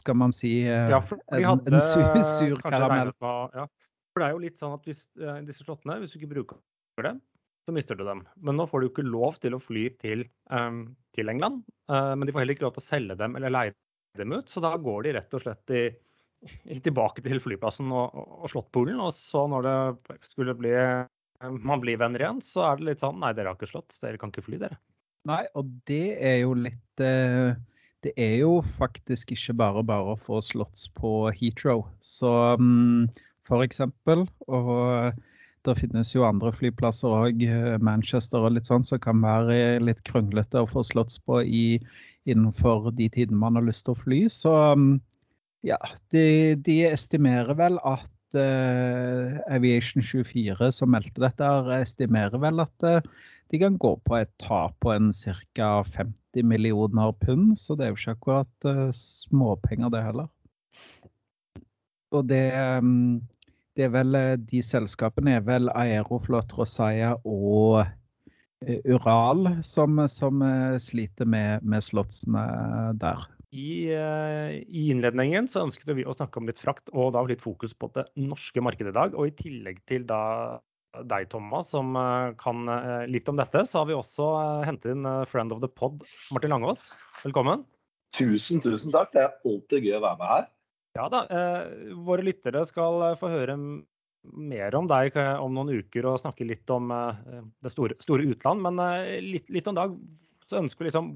skal 0.00 0.16
man 0.18 0.34
si 0.34 0.52
uh, 0.66 0.88
hadde, 0.90 1.20
en, 1.38 1.60
en 1.68 1.84
sur, 1.84 2.22
sur 2.26 2.62
karamell. 2.64 3.12
Ja. 3.20 3.66
For 4.10 4.22
det 4.22 4.26
er 4.26 4.34
jo 4.34 4.42
litt 4.42 4.60
sånn 4.60 4.74
at 4.74 4.86
hvis 4.88 5.04
uh, 5.22 5.38
disse 5.46 5.66
slottene, 5.66 6.00
hvis 6.02 6.14
du 6.14 6.20
ikke 6.20 6.32
bruker 6.34 7.06
dem, 7.06 7.20
så 7.66 7.74
mister 7.76 7.98
du 7.98 8.02
dem. 8.08 8.24
Men 8.42 8.58
nå 8.58 8.66
får 8.66 8.82
du 8.82 8.90
ikke 8.90 9.06
lov 9.06 9.38
til 9.42 9.54
å 9.54 9.62
fly 9.62 9.86
til, 10.00 10.24
um, 10.50 10.82
til 11.16 11.30
England. 11.32 11.62
Uh, 11.92 12.16
men 12.16 12.26
de 12.26 12.34
får 12.34 12.44
heller 12.44 12.56
ikke 12.56 12.66
lov 12.66 12.74
til 12.76 12.84
å 12.84 12.88
selge 12.88 13.18
dem 13.20 13.36
eller 13.38 13.54
leie 13.54 13.76
dem 14.18 14.34
ut, 14.34 14.48
så 14.50 14.62
da 14.64 14.72
går 14.80 15.04
de 15.06 15.14
rett 15.14 15.36
og 15.38 15.44
slett 15.44 15.72
i, 15.76 15.84
i, 16.66 16.80
tilbake 16.82 17.22
til 17.22 17.38
flyplassen 17.42 17.92
og, 17.94 18.16
og 18.42 18.50
Slåttpolen. 18.50 18.98
Og 19.04 19.14
så 19.14 19.44
når 19.52 19.68
det 19.68 20.20
skulle 20.26 20.56
bli 20.58 20.74
man 21.40 21.80
blir 21.80 21.96
venner 22.00 22.20
igjen, 22.20 22.40
så 22.44 22.66
er 22.68 22.80
det 22.80 22.88
litt 22.90 23.02
sånn 23.02 23.20
Nei, 23.22 23.32
dere 23.36 23.52
har 23.52 23.56
ikke 23.56 23.70
slått, 23.70 23.94
dere 24.02 24.18
kan 24.20 24.32
ikke 24.32 24.44
fly, 24.44 24.58
dere. 24.60 24.76
Nei, 25.28 25.44
og 25.56 25.70
det 25.88 26.16
er 26.16 26.38
jo 26.42 26.52
litt 26.56 27.04
uh, 27.04 27.52
Det 28.04 28.14
er 28.16 28.38
jo 28.40 28.60
faktisk 28.78 29.34
ikke 29.34 29.54
bare 29.60 29.82
bare 29.84 30.14
å 30.14 30.20
få 30.20 30.40
slått 30.44 30.86
på 30.96 31.28
Heathrow. 31.36 31.84
Så 32.00 32.30
um, 32.56 33.08
for 33.50 33.64
eksempel. 33.66 34.24
Og 34.48 35.12
det 35.68 35.76
finnes 35.76 36.14
jo 36.14 36.24
andre 36.24 36.52
flyplasser 36.56 37.12
òg, 37.12 37.42
Manchester 37.84 38.46
og 38.46 38.54
litt 38.56 38.70
sånn, 38.70 38.86
som 38.86 39.00
kan 39.02 39.20
være 39.24 39.80
litt 39.84 40.00
kronglete 40.08 40.62
å 40.62 40.68
få 40.70 40.84
slått 40.88 41.18
på 41.28 41.42
i, 41.44 41.64
innenfor 42.30 42.88
de 42.96 43.10
tidene 43.12 43.42
man 43.42 43.58
har 43.58 43.66
lyst 43.66 43.84
til 43.88 43.96
å 43.96 44.00
fly. 44.00 44.22
Så 44.32 44.54
um, 44.72 44.94
ja, 45.66 45.78
de, 46.14 46.56
de 46.64 46.78
estimerer 46.88 47.52
vel 47.58 47.76
at 47.84 48.38
uh, 48.38 49.36
Aviation 49.52 50.04
24, 50.04 50.70
som 50.78 50.94
meldte 50.96 51.20
dette, 51.26 51.52
estimerer 51.76 52.40
vel 52.40 52.64
at 52.64 52.88
uh, 52.88 53.02
de 53.50 53.58
kan 53.58 53.78
gå 53.82 53.96
på 54.06 54.16
et 54.20 54.30
tap 54.42 54.76
på 54.82 54.92
en 54.94 55.10
ca. 55.12 55.82
50 55.82 56.46
millioner 56.46 57.12
pund. 57.18 57.56
Så 57.58 57.74
det 57.74 57.86
er 57.86 57.92
jo 57.92 57.98
ikke 57.98 58.16
akkurat 58.16 58.68
uh, 58.68 58.88
småpenger, 58.94 59.90
det 59.90 60.04
heller. 60.06 60.30
Og 62.14 62.26
det 62.30 62.44
um, 62.78 63.20
det 63.78 63.86
er 63.86 63.92
vel, 63.94 64.16
eh, 64.18 64.36
de 64.50 64.60
selskapene 64.66 65.38
er 65.38 65.44
vel 65.46 65.70
Aeroflot, 65.72 66.52
Rosaya 66.58 67.14
og 67.24 67.80
uh, 67.80 68.80
Ural 68.90 69.46
som, 69.64 70.02
som 70.10 70.42
uh, 70.42 70.76
sliter 70.82 71.24
med, 71.24 71.62
med 71.62 71.86
slottsene 71.86 72.42
der. 73.00 73.28
I, 73.50 73.90
I, 73.90 74.82
innledningen 74.92 75.48
så 75.50 75.64
ønsket 75.64 75.88
vi 75.96 76.04
å 76.06 76.14
snakke 76.14 76.38
om 76.38 76.46
litt 76.46 76.60
frakt, 76.60 76.92
og 76.94 77.16
da 77.16 77.24
litt 77.26 77.42
fokus 77.42 77.72
på 77.74 77.88
det 77.96 78.04
norske 78.20 78.62
markedet 78.62 78.92
i 78.92 78.98
dag. 78.98 79.16
Og 79.18 79.30
i 79.30 79.34
tillegg 79.34 79.80
til 79.90 80.04
da 80.06 80.20
deg, 81.06 81.28
Thomas, 81.30 81.70
som 81.70 81.94
kan 82.40 82.64
litt 83.10 83.28
om 83.30 83.38
dette, 83.38 83.62
så 83.68 83.82
har 83.82 83.90
vi 83.90 83.94
også 83.94 84.30
hentet 84.66 84.96
inn 84.96 85.06
friend 85.30 85.54
of 85.54 85.62
the 85.62 85.70
pod, 85.70 86.02
Martin 86.34 86.50
Langås. 86.54 86.90
Velkommen. 87.22 87.62
Tusen, 88.16 88.58
tusen 88.62 88.92
takk. 88.94 89.12
Det 89.14 89.22
er 89.22 89.36
alltid 89.46 89.86
gøy 89.86 89.98
å 89.98 90.02
være 90.02 90.18
med 90.18 90.32
her. 90.32 90.48
Ja 90.98 91.06
da. 91.12 91.22
Eh, 91.30 91.94
våre 92.06 92.24
lyttere 92.26 92.64
skal 92.66 93.02
eh, 93.06 93.18
få 93.18 93.30
høre 93.30 93.56
mer 94.24 94.76
om 94.76 94.88
deg 94.90 95.16
eh, 95.16 95.36
om 95.40 95.54
noen 95.54 95.70
uker 95.80 96.08
og 96.10 96.20
snakke 96.22 96.46
litt 96.48 96.70
om 96.74 96.90
eh, 96.94 97.20
det 97.62 97.72
store, 97.72 97.96
store, 98.02 98.26
utland. 98.34 98.64
Men 98.66 98.80
eh, 98.82 99.20
litt, 99.22 99.50
litt, 99.52 99.68
om 99.70 99.78
dag 99.78 99.94
så 100.50 100.58
ønsker 100.60 100.84
vi 100.84 100.90
liksom 100.90 101.14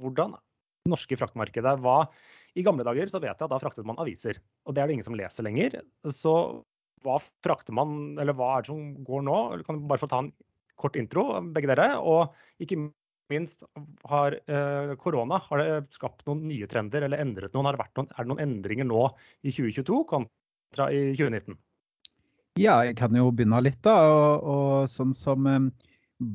hvordan 0.00 0.34
det 0.36 0.94
norske 0.94 1.18
fraktmarkedet 1.20 1.76
var. 1.84 2.08
I 2.56 2.64
gamle 2.66 2.86
dager 2.86 3.12
så 3.12 3.20
vet 3.20 3.34
jeg 3.34 3.46
at 3.46 3.52
da 3.52 3.60
fraktet 3.62 3.86
man 3.86 4.00
aviser, 4.00 4.40
og 4.66 4.74
det 4.74 4.82
er 4.82 4.88
det 4.88 4.96
ingen 4.96 5.06
som 5.06 5.18
leser 5.18 5.46
lenger. 5.46 5.76
Så 6.08 6.32
hva 7.04 7.18
frakter 7.44 7.76
man, 7.76 8.18
eller 8.20 8.36
hva 8.36 8.54
er 8.56 8.64
det 8.64 8.72
som 8.72 8.80
går 9.06 9.26
nå? 9.26 9.36
Kan 9.66 9.80
du 9.80 9.90
bare 9.90 10.02
få 10.02 10.08
ta 10.10 10.22
en 10.24 10.32
kort 10.80 10.96
intro, 11.00 11.26
begge 11.54 11.70
dere? 11.70 11.92
Og 12.00 12.34
ikke 12.62 12.90
minst, 13.30 13.64
har 14.10 14.36
eh, 14.50 14.92
korona 15.00 15.38
har 15.46 15.62
det 15.62 15.94
skapt 15.94 16.24
noen 16.26 16.46
nye 16.48 16.68
trender 16.70 17.06
eller 17.06 17.22
endret 17.22 17.54
noen? 17.54 17.70
noen? 17.70 18.10
Er 18.10 18.24
det 18.24 18.30
noen 18.32 18.44
endringer 18.44 18.88
nå 18.88 19.04
i 19.42 19.52
2022 19.52 20.00
kontra 20.10 20.90
i 20.90 21.10
2019? 21.14 21.58
Ja, 22.58 22.80
jeg 22.84 22.96
kan 22.98 23.14
jo 23.14 23.30
begynne 23.30 23.62
litt, 23.62 23.78
da. 23.86 23.94
Og, 24.10 24.50
og 24.50 24.90
sånn 24.90 25.14
som 25.16 25.46
eh, 25.46 25.70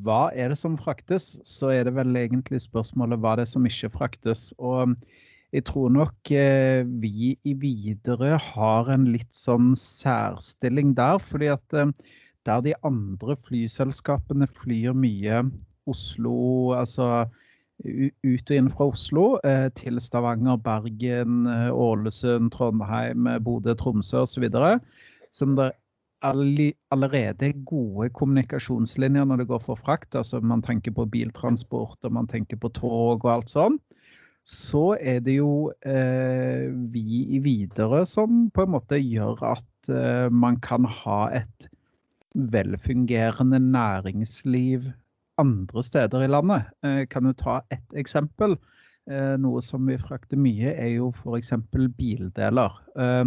hva 0.06 0.32
er 0.34 0.50
det 0.50 0.58
som 0.58 0.80
fraktes? 0.80 1.36
Så 1.46 1.70
er 1.76 1.86
det 1.86 1.94
vel 1.98 2.16
egentlig 2.18 2.64
spørsmålet 2.64 3.22
hva 3.22 3.36
det 3.38 3.46
er 3.46 3.52
som 3.52 3.68
ikke 3.68 3.92
fraktes. 3.94 4.50
Og 4.58 4.96
jeg 5.56 5.64
tror 5.70 5.92
nok 5.96 6.32
eh, 6.36 6.84
vi 7.02 7.32
i 7.48 7.54
Widerøe 7.56 8.36
har 8.42 8.90
en 8.92 9.06
litt 9.14 9.32
sånn 9.36 9.72
særstilling 9.80 10.94
der. 10.98 11.22
fordi 11.24 11.52
at 11.54 11.78
eh, 11.78 11.94
der 12.46 12.62
de 12.66 12.74
andre 12.84 13.38
flyselskapene 13.48 14.48
flyr 14.60 14.94
mye 14.94 15.46
Oslo, 15.90 16.74
altså 16.76 17.26
ut 17.86 18.52
og 18.52 18.56
inn 18.56 18.70
fra 18.72 18.86
Oslo 18.88 19.24
til 19.76 19.98
Stavanger, 20.00 20.56
Bergen, 20.64 21.44
Ålesund, 21.74 22.52
Trondheim, 22.54 23.28
Bodø, 23.44 23.74
Tromsø 23.76 24.22
osv. 24.24 24.46
Som 25.36 25.58
det 25.58 25.74
allerede 26.26 27.52
gode 27.66 28.10
kommunikasjonslinjer 28.16 29.26
når 29.26 29.44
det 29.44 29.48
går 29.48 29.60
for 29.66 29.76
frakt. 29.76 30.16
Altså 30.16 30.40
man 30.42 30.62
tenker 30.62 30.92
på 30.96 31.06
biltransport 31.06 31.98
og 32.04 32.12
man 32.14 32.28
tenker 32.28 32.58
på 32.58 32.70
tog 32.70 33.26
og 33.26 33.32
alt 33.32 33.52
sånn. 33.52 33.78
Så 34.46 34.94
er 35.02 35.24
det 35.26 35.40
jo 35.40 35.72
eh, 35.82 36.70
vi 36.94 37.24
i 37.34 37.40
Videre 37.42 38.04
som 38.06 38.46
på 38.54 38.66
en 38.66 38.76
måte 38.76 39.00
gjør 39.02 39.42
at 39.56 39.90
eh, 39.90 40.28
man 40.30 40.60
kan 40.62 40.86
ha 40.86 41.24
et 41.34 41.70
velfungerende 42.36 43.60
næringsliv 43.64 44.86
andre 45.42 45.84
steder 45.84 46.28
i 46.28 46.30
landet. 46.30 46.70
Eh, 46.86 47.08
kan 47.10 47.26
du 47.26 47.34
ta 47.34 47.62
ett 47.74 47.98
eksempel? 47.98 48.58
Eh, 49.10 49.36
noe 49.42 49.62
som 49.62 49.86
vi 49.90 49.98
frakter 50.02 50.38
mye, 50.38 50.72
er 50.74 50.96
jo 50.96 51.12
f.eks. 51.14 51.54
bildeler. 51.98 52.80
Eh, 52.98 53.26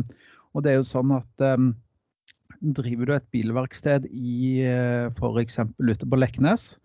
og 0.54 0.64
det 0.64 0.72
er 0.72 0.80
jo 0.80 0.86
sånn 0.86 1.12
at 1.18 1.44
eh, 1.44 1.68
driver 2.78 3.10
du 3.10 3.14
et 3.16 3.30
bilverksted 3.34 4.08
i 4.10 4.62
eh, 4.66 5.10
f.eks. 5.14 5.60
ute 5.82 6.06
på 6.06 6.18
Leknes, 6.18 6.76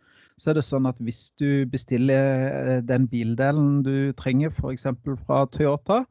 så 0.42 0.52
er 0.52 0.58
det 0.58 0.66
sånn 0.68 0.88
at 0.90 1.00
hvis 1.04 1.28
du 1.40 1.66
bestiller 1.70 2.48
eh, 2.50 2.82
den 2.86 3.08
bildelen 3.10 3.82
du 3.86 4.12
trenger 4.20 4.54
f.eks. 4.54 4.88
fra 5.26 5.44
Toyota, 5.54 6.04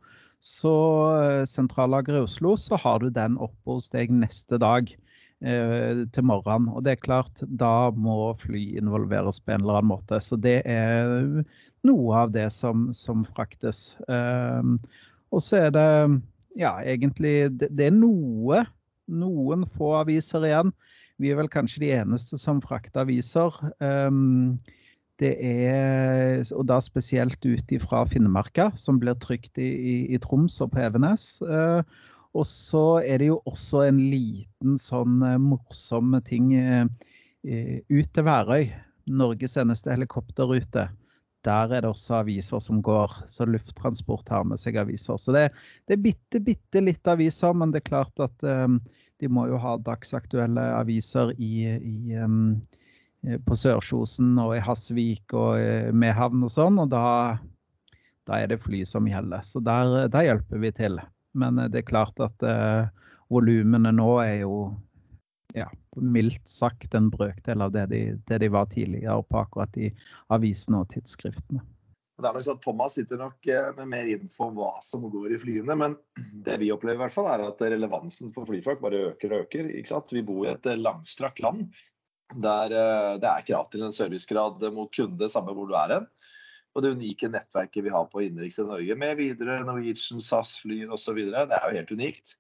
så 0.43 0.75
eh, 1.21 1.45
sentrallageret 1.47 2.23
i 2.23 2.27
Oslo, 2.27 2.57
så 2.59 2.79
har 2.83 3.03
du 3.03 3.11
den 3.15 3.39
oppe 3.39 3.77
hos 3.77 3.91
deg 3.95 4.11
neste 4.15 4.59
dag 4.63 4.91
eh, 4.91 6.03
til 6.15 6.27
morgenen. 6.27 6.71
Og 6.73 6.83
det 6.87 6.97
er 6.97 7.05
klart, 7.05 7.45
da 7.47 7.93
må 7.95 8.33
fly 8.43 8.65
involveres 8.81 9.39
på 9.43 9.55
en 9.55 9.63
eller 9.63 9.81
annen 9.81 9.93
måte. 9.95 10.19
Så 10.23 10.39
det 10.41 10.61
er 10.67 11.45
noe 11.87 12.21
av 12.25 12.35
det 12.35 12.49
som, 12.55 12.91
som 12.97 13.27
fraktes. 13.35 13.93
Eh, 14.11 14.75
og 15.33 15.43
så 15.43 15.67
er 15.69 15.75
det 15.75 15.89
ja, 16.59 16.77
egentlig 16.85 17.53
det 17.57 17.87
er 17.87 17.95
noe 17.97 18.65
noen 19.13 19.67
få 19.77 19.97
aviser 20.01 20.47
igjen. 20.47 20.73
Vi 21.23 21.31
er 21.31 21.39
vel 21.39 21.51
kanskje 21.51 21.85
de 21.85 21.91
eneste 21.95 22.39
som 22.41 22.61
frakter 22.65 23.05
aviser. 23.05 23.55
Ehm, 23.85 24.59
det 25.23 25.37
er, 25.39 26.41
og 26.57 26.67
da 26.67 26.81
spesielt 26.83 27.45
ut 27.47 27.75
fra 27.85 28.01
Finnmarka, 28.11 28.73
som 28.81 28.99
blir 28.99 29.15
trykt 29.23 29.61
i, 29.61 29.69
i, 29.71 29.95
i 30.11 30.19
Troms 30.19 30.59
og 30.65 30.73
på 30.73 30.83
Evenes. 30.83 31.37
Eh, 31.47 31.83
og 32.33 32.49
så 32.49 33.03
er 33.05 33.21
det 33.23 33.29
jo 33.29 33.43
også 33.47 33.85
en 33.87 34.01
liten 34.11 34.81
sånn 34.81 35.21
eh, 35.29 35.39
morsom 35.39 36.17
ting 36.27 36.55
eh, 36.57 36.89
ut 37.93 38.11
til 38.11 38.27
Værøy. 38.27 38.73
Norges 39.13 39.55
eneste 39.59 39.93
helikopterrute. 39.95 40.89
Der 41.47 41.75
er 41.75 41.83
det 41.83 41.91
også 41.91 42.21
aviser 42.21 42.63
som 42.63 42.83
går, 42.87 43.15
så 43.31 43.47
Lufttransport 43.47 44.31
har 44.31 44.47
med 44.47 44.63
seg 44.63 44.79
aviser. 44.79 45.19
Så 45.19 45.35
det, 45.35 45.49
det 45.91 45.97
er 45.97 46.05
bitte, 46.05 46.43
bitte 46.43 46.83
litt 46.83 47.11
aviser, 47.11 47.55
men 47.59 47.75
det 47.75 47.83
er 47.83 47.89
klart 47.91 48.23
at 48.23 48.47
um, 48.47 48.79
de 49.23 49.31
må 49.31 49.47
jo 49.51 49.59
ha 49.63 49.77
dagsaktuelle 49.87 50.65
aviser 50.75 51.33
i, 51.39 51.69
i, 51.79 52.17
um, 52.19 52.59
på 53.47 53.57
Sørkjosen 53.59 54.35
og 54.43 54.57
i 54.57 54.63
Hasvik 54.63 55.35
og 55.39 55.63
uh, 55.63 55.91
Mehamn 55.95 56.43
og 56.43 56.51
sånn, 56.51 56.81
og 56.83 56.91
da, 56.91 57.05
da, 58.27 58.41
er 58.41 58.51
det 58.51 58.63
fly 58.65 58.83
som 58.89 59.07
gjelder. 59.07 59.45
Så 59.47 59.63
der, 59.63 60.09
der 60.13 60.27
hjelper 60.27 60.65
vi 60.65 60.73
til. 60.75 60.99
Men 61.39 61.61
uh, 61.63 61.69
det 61.71 61.85
er 61.85 61.91
klart 61.93 62.19
at 62.25 62.47
uh, 62.47 62.91
volumene 63.33 63.95
nå 63.95 64.17
er 64.25 64.43
jo 64.43 64.57
ja, 65.55 65.69
mildt 65.97 66.49
sagt 66.49 66.95
en 66.97 67.11
brøkdel 67.13 67.63
av 67.63 67.73
det 67.75 67.87
de, 67.93 68.03
det 68.29 68.41
de, 68.43 68.51
var 68.53 68.67
tidligere 68.73 69.23
på 69.29 69.43
akkurat 69.45 69.73
de 69.77 69.93
avisene 70.33 70.83
og 70.83 70.91
tidsskriftene. 70.95 71.63
Det 72.23 72.31
er 72.31 72.37
nok 72.39 72.47
sånn 72.47 72.61
Thomas 72.63 72.97
sitter 72.97 73.19
nok 73.21 73.49
eh, 73.51 73.71
med 73.81 73.91
mer 73.91 74.11
info 74.15 74.49
om 74.49 74.59
hva 74.61 74.73
som 74.85 75.05
går 75.11 75.35
i 75.35 75.41
flyene, 75.43 75.77
men 75.79 75.97
det 76.47 76.59
vi 76.63 76.71
opplever 76.75 77.01
i 77.01 77.05
hvert 77.05 77.17
fall 77.17 77.31
er 77.33 77.47
at 77.49 77.65
relevansen 77.67 78.31
for 78.35 78.49
flyfolk 78.49 78.83
bare 78.85 79.09
øker 79.13 79.35
og 79.35 79.47
øker. 79.47 79.73
Ikke 79.79 79.95
sant? 79.95 80.15
Vi 80.15 80.25
bor 80.27 80.47
i 80.47 80.53
et 80.55 80.71
langstrakt 80.79 81.43
land 81.43 81.67
der 82.33 82.73
eh, 82.73 83.15
det 83.21 83.29
er 83.29 83.49
krav 83.49 83.67
til 83.73 83.85
en 83.85 83.95
servicegrad 83.95 84.63
mot 84.73 84.93
kunde, 84.95 85.29
samme 85.29 85.55
hvor 85.57 85.69
du 85.69 85.75
er 85.77 85.99
hen. 85.99 86.07
Og 86.73 86.85
det 86.85 86.95
unike 86.95 87.29
nettverket 87.29 87.85
vi 87.85 87.93
har 87.93 88.07
på 88.09 88.23
innenriks 88.25 88.57
i 88.63 88.65
Norge 88.65 88.97
med 88.97 89.19
videre 89.19 89.59
Norwegian, 89.67 90.23
SAS-fly 90.25 90.87
osv. 90.89 91.19
Det 91.29 91.59
er 91.59 91.67
jo 91.67 91.77
helt 91.77 91.93
unikt. 91.93 92.37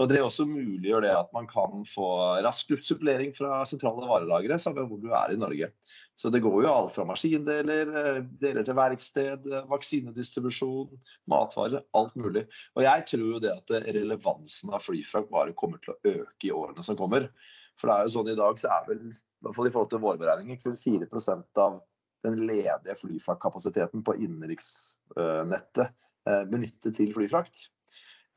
Og 0.00 0.08
Det 0.08 0.20
også 0.24 0.46
muliggjør 0.48 1.04
det 1.04 1.10
at 1.12 1.32
man 1.36 1.44
kan 1.48 1.82
få 1.84 2.06
rask 2.46 2.70
luftsupplering 2.72 3.34
fra 3.36 3.58
sentrale 3.68 4.06
varelagre, 4.08 4.56
samme 4.58 4.86
hvor 4.88 5.00
du 5.02 5.10
er 5.12 5.34
i 5.34 5.38
Norge. 5.40 5.68
Så 6.16 6.30
det 6.32 6.40
går 6.40 6.62
jo 6.64 6.70
alt 6.72 6.94
fra 6.94 7.04
maskindeler, 7.04 7.90
eh, 8.00 8.20
deler 8.40 8.64
til 8.64 8.78
verksted, 8.78 9.44
eh, 9.44 9.66
vaksinedistribusjon, 9.68 10.94
matvarer, 11.28 11.84
alt 11.92 12.16
mulig. 12.16 12.46
Og 12.76 12.84
jeg 12.86 13.04
tror 13.10 13.26
jo 13.26 13.42
det 13.44 13.52
at 13.52 13.74
relevansen 13.92 14.72
av 14.72 14.80
flyfrakt 14.86 15.28
bare 15.32 15.52
kommer 15.52 15.82
til 15.84 15.92
å 15.92 16.00
øke 16.14 16.48
i 16.48 16.54
årene 16.56 16.84
som 16.86 16.96
kommer. 16.96 17.28
For 17.76 17.90
det 17.90 17.96
er 17.96 18.08
jo 18.08 18.14
sånn 18.16 18.32
i 18.32 18.38
dag 18.38 18.60
så 18.60 18.70
er 18.72 18.88
vel, 18.88 19.02
i 19.10 19.44
hvert 19.44 19.56
fall 19.56 19.68
i 19.68 19.74
forhold 19.74 19.92
til 19.92 20.02
våre 20.04 20.20
beregninger, 20.20 20.62
kun 20.64 20.80
4 20.80 21.44
av 21.60 21.80
den 22.24 22.40
ledige 22.46 22.96
flyfraktkapasiteten 23.00 24.04
på 24.04 24.16
innenriksnettet 24.20 26.08
eh, 26.28 26.42
benyttet 26.48 26.96
til 26.96 27.12
flyfrakt. 27.16 27.68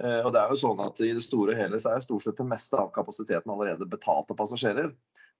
Eh, 0.01 0.21
og 0.25 0.32
det 0.34 0.41
er 0.41 0.53
jo 0.53 0.60
sånn 0.63 0.82
at 0.84 1.01
I 1.03 1.12
det 1.13 1.23
store 1.25 1.53
og 1.53 1.60
hele 1.60 1.79
så 1.82 1.93
er 1.93 2.06
stort 2.06 2.25
sett 2.25 2.39
det 2.39 2.47
meste 2.49 2.79
av 2.79 2.93
kapasiteten 2.95 3.51
allerede 3.53 3.89
betalt 3.89 4.32
av 4.34 4.39
passasjerer. 4.39 4.93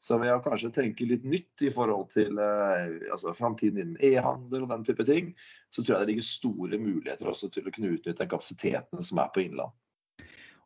Så 0.04 0.18
ved 0.20 0.34
å 0.34 0.42
kanskje 0.44 0.74
tenke 0.76 1.08
litt 1.08 1.24
nytt 1.24 1.64
i 1.64 1.72
forhold 1.72 2.10
til 2.12 2.40
eh, 2.42 2.98
altså 3.14 3.32
framtiden 3.38 3.80
innen 3.80 4.02
e-handel 4.04 4.66
og 4.66 4.74
den 4.74 4.84
type 4.88 5.06
ting, 5.08 5.32
så 5.72 5.82
tror 5.82 5.96
jeg 5.96 6.04
det 6.04 6.12
ligger 6.12 6.28
store 6.28 6.80
muligheter 6.82 7.30
også 7.32 7.50
til 7.54 7.70
å 7.70 7.74
kunne 7.74 7.94
utnytte 7.96 8.20
den 8.20 8.34
kapasiteten 8.34 9.06
som 9.06 9.22
er 9.24 9.32
på 9.34 9.46
innland. 9.46 9.72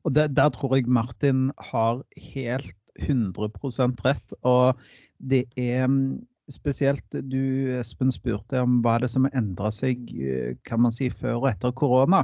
Og 0.06 0.16
det, 0.16 0.30
Der 0.36 0.50
tror 0.56 0.78
jeg 0.78 0.88
Martin 0.88 1.52
har 1.72 2.02
helt 2.32 2.76
100% 2.98 4.02
rett. 4.06 4.34
Og 4.42 4.80
det 5.18 5.46
er 5.58 5.86
mm, 5.86 6.26
spesielt 6.50 7.06
du 7.30 7.76
Espen 7.78 8.12
spurte 8.14 8.62
om 8.64 8.80
hva 8.86 8.98
det 9.04 9.12
som 9.14 9.28
har 9.28 9.38
endra 9.38 9.72
seg 9.74 10.10
eh, 10.18 10.56
kan 10.66 10.82
man 10.86 10.96
si, 10.96 11.12
før 11.14 11.44
og 11.44 11.52
etter 11.52 11.76
korona. 11.78 12.24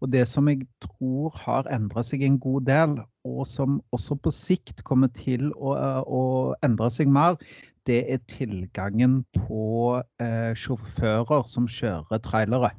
Og 0.00 0.10
det 0.12 0.26
som 0.28 0.48
jeg 0.50 0.66
tror 0.84 1.34
har 1.44 1.68
endra 1.72 2.02
seg 2.04 2.24
en 2.26 2.38
god 2.42 2.66
del, 2.68 2.96
og 3.26 3.46
som 3.48 3.80
også 3.96 4.18
på 4.20 4.32
sikt 4.34 4.82
kommer 4.86 5.10
til 5.16 5.48
å, 5.56 5.76
å 6.04 6.22
endre 6.66 6.90
seg 6.92 7.10
mer, 7.12 7.38
det 7.86 8.02
er 8.10 8.24
tilgangen 8.30 9.20
på 9.36 10.00
eh, 10.22 10.52
sjåfører 10.58 11.46
som 11.48 11.68
kjører 11.70 12.22
trailere. 12.24 12.72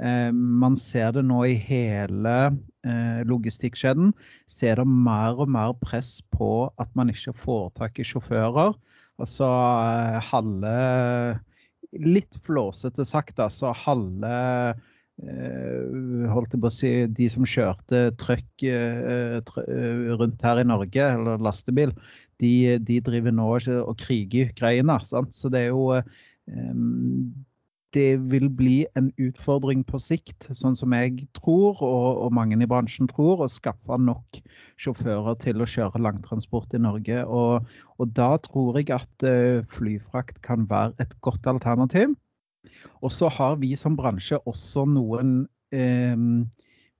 Eh, 0.00 0.30
man 0.32 0.78
ser 0.78 1.12
det 1.16 1.24
nå 1.26 1.42
i 1.50 1.56
hele 1.58 2.36
eh, 2.86 3.20
logistikkjeden. 3.26 4.14
Ser 4.50 4.80
det 4.80 4.86
mer 4.88 5.42
og 5.42 5.50
mer 5.50 5.74
press 5.82 6.20
på 6.34 6.70
at 6.82 6.90
man 6.98 7.10
ikke 7.12 7.34
får 7.44 7.72
tak 7.80 7.98
i 7.98 8.06
sjåfører. 8.06 8.78
Altså 9.20 9.50
eh, 9.50 10.22
halve 10.32 10.78
Litt 11.94 12.34
flåsete 12.42 13.04
sagt, 13.06 13.38
altså 13.38 13.70
halve 13.84 14.30
Eh, 14.34 14.93
holdt 15.22 16.54
jeg 16.54 16.60
på 16.60 16.68
å 16.68 16.74
si, 16.74 16.90
de 17.06 17.28
som 17.30 17.46
kjørte 17.46 18.10
trøkk 18.18 18.66
eh, 18.66 19.38
eh, 19.38 20.12
rundt 20.18 20.42
her 20.42 20.60
i 20.60 20.66
Norge, 20.66 21.06
eller 21.06 21.42
lastebil, 21.42 21.94
de, 22.42 22.78
de 22.82 23.00
driver 23.04 23.32
nå 23.32 23.46
og 23.54 23.96
kriger 24.00 24.42
i 24.42 24.50
Ukraina. 24.50 24.98
Sant? 25.06 25.34
Så 25.34 25.48
det 25.48 25.68
er 25.68 25.74
jo 25.74 25.92
Det 27.94 28.18
vil 28.18 28.48
bli 28.50 28.86
en 28.98 29.12
utfordring 29.22 29.84
på 29.86 30.00
sikt, 30.02 30.48
sånn 30.50 30.74
som 30.74 30.90
jeg 30.92 31.28
tror, 31.38 31.78
og, 31.78 32.24
og 32.26 32.32
mange 32.34 32.58
i 32.58 32.66
bransjen 32.66 33.06
tror, 33.06 33.44
å 33.44 33.46
skaffe 33.46 33.96
nok 34.02 34.40
sjåfører 34.82 35.38
til 35.38 35.62
å 35.62 35.68
kjøre 35.70 36.02
langtransport 36.02 36.74
i 36.74 36.82
Norge. 36.82 37.22
Og, 37.22 37.62
og 38.02 38.10
da 38.18 38.34
tror 38.42 38.80
jeg 38.82 38.90
at 38.90 39.28
flyfrakt 39.70 40.42
kan 40.42 40.66
være 40.66 40.98
et 41.06 41.14
godt 41.22 41.46
alternativ. 41.46 42.18
Og 43.02 43.12
så 43.12 43.30
har 43.32 43.58
vi 43.62 43.74
som 43.78 43.96
bransje 43.98 44.38
også 44.48 44.86
noen 44.90 45.42
eh, 45.74 46.16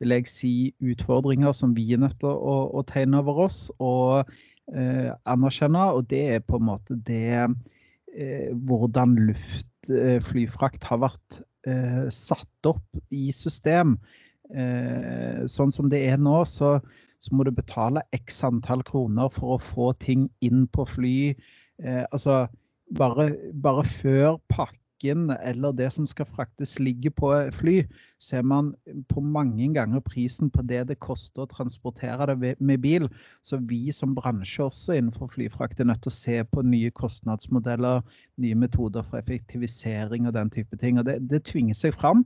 vil 0.03 0.14
jeg 0.16 0.31
si, 0.31 0.55
utfordringer 0.85 1.55
som 1.57 1.74
vi 1.77 1.87
er 1.94 2.03
nødt 2.03 2.18
til 2.22 2.33
å, 2.35 2.57
å 2.74 2.83
tegne 2.88 3.20
over 3.22 3.46
oss 3.46 3.68
og 3.79 4.29
eh, 4.74 5.11
anerkjenne. 5.31 5.87
Og 5.96 6.09
det 6.11 6.22
er 6.37 6.44
på 6.44 6.61
en 6.61 6.68
måte 6.68 6.98
det 7.07 7.31
eh, 7.40 8.50
hvordan 8.66 9.16
luftflyfrakt 9.31 10.85
har 10.90 11.03
vært 11.07 11.40
eh, 11.68 12.05
satt 12.12 12.70
opp 12.70 13.00
i 13.14 13.31
system. 13.35 13.96
Eh, 14.53 15.44
sånn 15.50 15.72
som 15.72 15.88
det 15.92 16.03
er 16.11 16.20
nå, 16.20 16.42
så, 16.48 16.77
så, 17.22 17.33
må 17.33 17.46
du 17.46 17.55
betale 17.55 18.05
x 18.16 18.42
antall 18.44 18.85
kroner 18.87 19.33
for 19.33 19.57
å 19.57 19.62
få 19.72 19.92
ting 20.05 20.29
inn 20.44 20.66
på 20.74 20.87
fly. 20.90 21.16
Eh, 21.81 22.05
altså 22.11 22.44
bare, 22.98 23.33
bare 23.64 23.87
før 23.88 24.37
pakke 24.53 24.79
pakken 24.94 25.30
eller 25.30 25.72
det 25.72 25.92
som 25.92 26.07
skal 26.07 26.26
fraktes 26.26 26.78
ligger 26.78 27.11
på 27.11 27.50
fly, 27.52 27.85
ser 28.20 28.42
man 28.42 28.74
på 29.09 29.20
mange 29.20 29.72
ganger 29.74 30.00
prisen 30.00 30.50
på 30.50 30.62
det 30.62 30.88
det 30.88 30.98
koster 31.00 31.42
å 31.42 31.46
transportere 31.46 32.26
det 32.26 32.57
med 32.61 32.80
bil. 32.80 33.09
Så 33.42 33.59
vi 33.59 33.90
som 33.92 34.14
bransje 34.14 34.64
også 34.64 34.94
innenfor 34.94 35.28
flyfrakt 35.28 35.80
er 35.80 35.85
nødt 35.85 36.02
til 36.02 36.11
å 36.11 36.14
se 36.14 36.44
på 36.44 36.62
nye 36.62 36.90
kostnadsmodeller, 36.90 38.02
nye 38.38 38.54
metoder 38.54 39.02
for 39.02 39.18
effektivisering 39.18 40.26
og 40.26 40.35
den 40.35 40.50
type 40.50 40.76
ting. 40.76 40.98
Og 40.98 41.04
det, 41.04 41.20
det 41.28 41.44
tvinger 41.44 41.74
seg 41.74 41.94
fram. 41.94 42.24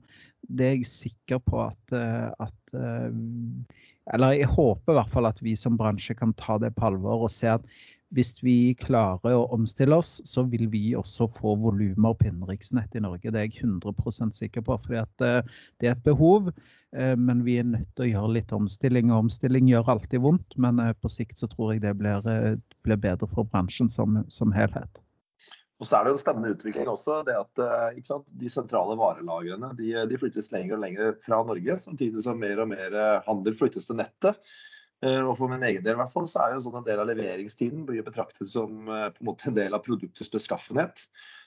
Det 0.49 0.67
er 0.67 0.77
jeg 0.79 0.87
sikker 0.87 1.39
på 1.39 1.67
at, 1.67 1.93
eh, 1.93 2.31
at 2.39 2.75
eh, 2.75 3.13
Eller 4.15 4.33
jeg 4.39 4.49
håper 4.49 4.93
i 4.93 4.97
hvert 4.97 5.11
fall 5.13 5.27
at 5.27 5.41
vi 5.43 5.53
som 5.57 5.77
bransje 5.77 6.15
kan 6.17 6.33
ta 6.33 6.57
det 6.59 6.75
på 6.77 6.87
alvor 6.87 7.27
og 7.27 7.31
se 7.31 7.51
at 7.59 7.65
hvis 8.17 8.39
vi 8.41 8.75
klarer 8.81 9.37
å 9.37 9.47
omstille 9.53 9.99
oss, 10.01 10.19
så 10.25 10.45
vil 10.49 10.69
vi 10.73 10.95
også 10.97 11.29
få 11.37 11.55
volumer 11.61 12.17
på 12.17 12.31
innenriksnett 12.31 12.97
i 12.97 13.03
Norge. 13.05 13.33
Det 13.33 13.41
er 13.41 13.49
jeg 13.49 13.67
100% 13.67 14.37
sikker 14.37 14.65
på. 14.65 14.79
fordi 14.85 15.03
eh, 15.27 15.59
det 15.81 15.91
er 15.91 15.97
et 15.97 16.07
behov, 16.07 16.49
eh, 16.97 17.15
men 17.17 17.45
vi 17.45 17.59
er 17.61 17.69
nødt 17.69 17.91
til 17.97 18.07
å 18.07 18.13
gjøre 18.13 18.37
litt 18.39 18.55
omstilling. 18.57 19.13
og 19.13 19.27
Omstilling 19.27 19.69
gjør 19.69 19.93
alltid 19.97 20.25
vondt, 20.25 20.57
men 20.57 20.81
eh, 20.81 20.95
på 20.97 21.11
sikt 21.13 21.41
så 21.41 21.51
tror 21.53 21.75
jeg 21.75 21.85
det 21.85 21.93
blir, 22.01 22.25
blir 22.87 23.03
bedre 23.03 23.29
for 23.35 23.49
bransjen 23.49 23.93
som, 23.93 24.23
som, 24.33 24.57
helhet. 24.57 25.03
Og 25.79 25.87
så 25.87 25.99
er 25.99 26.09
det 26.09 26.15
en 26.17 26.23
spennende 26.23 26.55
utvikling 26.57 26.89
også. 26.91 27.21
det 27.29 27.37
at 27.39 27.61
sant, 28.09 28.25
De 28.41 28.49
sentrale 28.51 28.97
varelagrene 28.99 29.69
de, 29.79 29.93
de 30.11 30.19
flyttes 30.19 30.49
lenger 30.51 30.75
og 30.75 30.83
lenger 30.83 31.13
fra 31.23 31.45
Norge, 31.47 31.77
samtidig 31.79 32.25
som 32.25 32.41
mer 32.41 32.65
og 32.65 32.73
mer 32.73 32.97
handel 33.29 33.55
flyttes 33.55 33.87
til 33.87 34.01
nettet. 34.01 34.41
Eh, 35.07 35.23
og 35.23 35.37
for 35.39 35.51
min 35.53 35.63
egen 35.63 35.85
del 35.85 35.99
hvert 35.99 36.13
fall, 36.13 36.27
så 36.31 36.43
er 36.43 36.55
jo 36.57 36.63
sånn 36.65 36.81
en 36.81 36.87
del 36.87 37.03
av 37.03 37.11
leveringstiden 37.11 37.85
blir 37.87 38.07
betraktet 38.07 38.51
som 38.51 38.89
eh, 38.91 39.09
på 39.15 39.23
en 39.23 39.31
måte 39.31 39.51
en 39.51 39.59
del 39.59 39.77
av 39.77 39.85
produktets 39.85 40.33
beskaffenhet. 40.33 41.05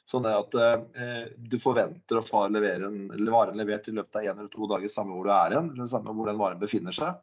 Sånn 0.10 0.26
at 0.26 0.56
eh, 0.58 1.26
du 1.38 1.58
forventer 1.62 2.20
å 2.20 2.26
få 2.26 2.46
leveren, 2.52 3.06
varen 3.32 3.60
levert 3.60 3.90
i 3.92 3.96
løpet 3.96 4.22
av 4.22 4.28
én 4.28 4.38
eller 4.38 4.52
to 4.52 4.70
dager, 4.72 4.92
samme 4.92 5.16
hvor 5.16 5.28
du 5.28 5.34
er 5.36 5.58
hen, 5.58 5.74
eller 5.76 5.90
samme 5.92 6.16
hvor 6.16 6.32
den 6.32 6.40
varen 6.42 6.62
befinner 6.62 6.96
seg. 6.96 7.20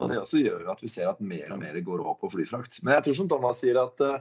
Og 0.00 0.10
Det 0.10 0.18
også 0.20 0.40
gjør 0.42 0.66
at 0.72 0.82
vi 0.84 0.90
ser 0.92 1.08
at 1.08 1.20
mer 1.24 1.52
og 1.54 1.60
mer 1.62 1.76
går 1.84 2.02
over 2.02 2.18
på 2.20 2.32
flyfrakt. 2.34 2.80
Men 2.82 2.98
jeg 2.98 3.06
tror 3.06 3.20
som 3.20 3.30
Thomas 3.32 3.62
sier 3.62 3.78
at 3.80 4.02
eh, 4.04 4.18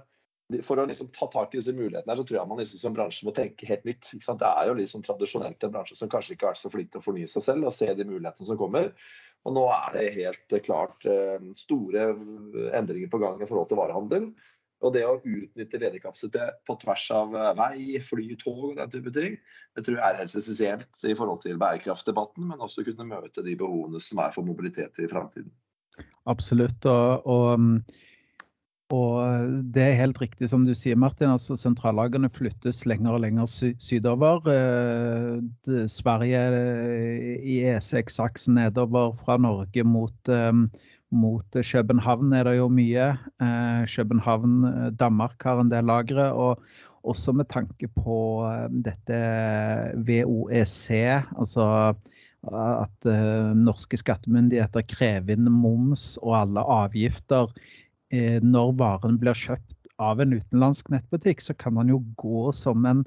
for 0.64 0.78
å 0.78 0.86
liksom 0.86 1.10
ta 1.16 1.26
tak 1.34 1.56
i 1.56 1.60
disse 1.60 1.74
mulighetene 1.74 2.12
her, 2.12 2.20
så 2.20 2.28
tror 2.28 2.38
jeg 2.38 2.50
man 2.52 2.60
liksom 2.62 2.80
som 2.80 2.96
bransje 2.96 3.26
må 3.26 3.34
tenke 3.36 3.68
helt 3.68 3.88
nytt. 3.88 4.12
Det 4.14 4.50
er 4.52 4.70
jo 4.70 4.76
liksom 4.78 5.04
tradisjonelt 5.06 5.66
en 5.66 5.74
bransje 5.74 5.98
som 5.98 6.12
kanskje 6.12 6.36
ikke 6.36 6.48
har 6.48 6.54
vært 6.54 6.62
så 6.62 6.72
flink 6.72 6.92
til 6.94 7.02
å 7.02 7.06
fornye 7.08 7.32
seg 7.32 7.48
selv 7.48 7.68
og 7.68 7.74
se 7.74 7.90
de 7.90 8.06
mulighetene 8.06 8.48
som 8.52 8.60
kommer. 8.60 8.92
Og 9.46 9.54
nå 9.54 9.64
er 9.70 9.94
det 9.94 10.16
helt 10.16 10.56
klart 10.66 11.06
eh, 11.10 11.38
store 11.58 12.10
endringer 12.78 13.12
på 13.12 13.22
gang 13.22 13.42
i 13.42 13.48
forhold 13.50 13.70
til 13.70 13.80
varehandel. 13.80 14.30
Og 14.84 14.92
det 14.94 15.06
å 15.08 15.18
utnytte 15.18 15.80
ledig 15.82 16.02
kapasitet 16.04 16.58
på 16.68 16.76
tvers 16.82 17.06
av 17.16 17.36
eh, 17.38 17.52
vei, 17.58 18.00
fly, 18.04 18.26
tog 18.42 18.72
og 18.72 18.80
den 18.80 18.92
type 18.94 19.14
ting, 19.16 19.38
det 19.78 19.86
tror 19.86 20.00
jeg 20.00 20.06
er 20.08 20.20
helt 20.22 20.36
essensielt 20.42 21.06
i 21.06 21.16
forhold 21.18 21.44
til 21.46 21.62
bærekraftdebatten, 21.62 22.50
men 22.52 22.66
også 22.66 22.86
kunne 22.88 23.08
møte 23.10 23.46
de 23.46 23.56
behovene 23.60 24.02
som 24.04 24.22
er 24.26 24.34
for 24.36 24.48
mobilitet 24.48 25.00
i 25.02 25.10
framtiden. 25.12 25.54
Absolutt. 26.28 26.86
og, 26.90 27.30
og 27.30 27.62
og 28.94 29.62
det 29.74 29.82
er 29.82 29.98
helt 29.98 30.20
riktig 30.22 30.52
som 30.52 30.66
du 30.66 30.74
sier, 30.78 30.98
Martin. 31.00 31.32
altså 31.34 31.56
Sentrallagene 31.58 32.30
flyttes 32.30 32.84
lenger 32.86 33.18
og 33.18 33.24
lenger 33.24 33.48
sy 33.50 33.72
sydover. 33.82 34.46
Eh, 34.46 35.88
Sverige 35.90 36.42
eh, 36.54 37.40
i 37.42 37.56
E6-aksen 37.66 38.60
nedover 38.60 39.16
fra 39.24 39.40
Norge 39.42 39.84
mot, 39.84 40.14
eh, 40.30 40.52
mot, 41.10 41.48
København 41.50 42.34
er 42.38 42.46
det 42.46 42.60
jo 42.60 42.68
mye. 42.70 43.08
Eh, 43.42 43.88
København, 43.90 44.60
eh, 44.70 44.92
Danmark 45.00 45.42
har 45.42 45.64
en 45.64 45.72
del 45.74 45.90
lagre. 45.90 46.30
Og 46.34 46.62
også 47.06 47.34
med 47.34 47.50
tanke 47.50 47.90
på 47.90 48.46
eh, 48.52 48.68
dette 48.86 49.18
VOEC, 50.06 50.86
altså 51.34 51.96
at 52.46 53.08
norske 53.58 53.98
skattemyndigheter 53.98 54.84
krever 54.86 55.34
inn 55.34 55.48
moms 55.50 56.12
og 56.22 56.36
alle 56.44 56.62
avgifter 56.62 57.50
Eh, 57.50 57.85
når 58.14 58.76
varen 58.78 59.16
blir 59.20 59.34
kjøpt 59.34 59.86
av 60.02 60.20
en 60.22 60.36
utenlandsk 60.36 60.92
nettbutikk, 60.94 61.42
så 61.42 61.56
kan 61.58 61.80
den 61.80 61.94
jo 61.94 62.02
gå 62.20 62.52
som 62.56 62.86
en 62.88 63.04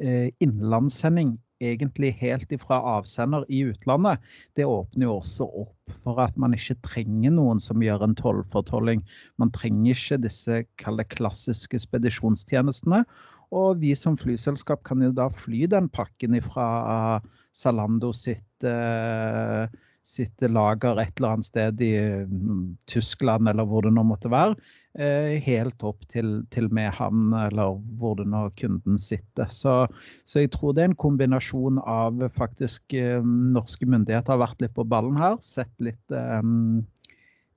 eh, 0.00 0.30
innenlandssending 0.40 1.36
egentlig 1.60 2.14
helt 2.16 2.52
ifra 2.54 2.78
avsender 2.96 3.44
i 3.52 3.60
utlandet. 3.68 4.22
Det 4.56 4.64
åpner 4.64 5.06
jo 5.06 5.18
også 5.18 5.48
opp 5.64 5.98
for 6.04 6.22
at 6.24 6.36
man 6.40 6.56
ikke 6.56 6.78
trenger 6.86 7.34
noen 7.36 7.60
som 7.60 7.84
gjør 7.84 8.06
en 8.06 8.16
tollfortolling. 8.16 9.02
Man 9.40 9.52
trenger 9.52 9.92
ikke 9.92 10.22
disse 10.24 10.62
klassiske 10.80 11.82
spedisjonstjenestene. 11.84 13.02
Og 13.50 13.82
vi 13.82 13.92
som 13.98 14.16
flyselskap 14.16 14.84
kan 14.86 15.02
jo 15.02 15.10
da 15.12 15.26
fly 15.34 15.66
den 15.68 15.90
pakken 15.92 16.38
ifra 16.38 17.20
Zalando 17.56 18.12
sitt 18.14 18.64
eh, 18.64 19.66
sitt 20.10 20.44
lager 20.50 20.98
et 21.00 21.12
eller 21.16 21.36
annet 21.36 21.48
sted 21.48 21.82
i 21.84 21.94
mm, 22.26 22.76
Tyskland 22.90 23.48
eller 23.50 23.68
hvor 23.68 23.86
det 23.86 23.92
nå 23.94 24.04
måtte 24.06 24.30
være, 24.32 24.56
eh, 24.98 25.38
helt 25.44 25.82
opp 25.86 26.02
til, 26.12 26.40
til 26.54 26.68
Mehamn 26.74 27.34
eller 27.36 27.78
hvor 28.00 28.16
det 28.18 28.26
nå 28.30 28.46
kunden 28.60 28.98
sitter. 29.00 29.50
Så, 29.52 29.84
så, 30.24 30.42
jeg 30.42 30.52
tror 30.56 30.74
det 30.74 30.84
er 30.84 30.92
en 30.92 31.02
kombinasjon 31.04 31.80
av 31.86 32.22
faktisk 32.36 32.96
eh, 32.96 33.20
norske 33.24 33.86
myndigheter 33.86 34.34
har 34.34 34.44
vært 34.44 34.64
litt 34.64 34.76
på 34.78 34.86
ballen 34.88 35.20
her, 35.20 35.38
sett 35.44 35.72
litt 35.84 36.16
um, 36.16 36.82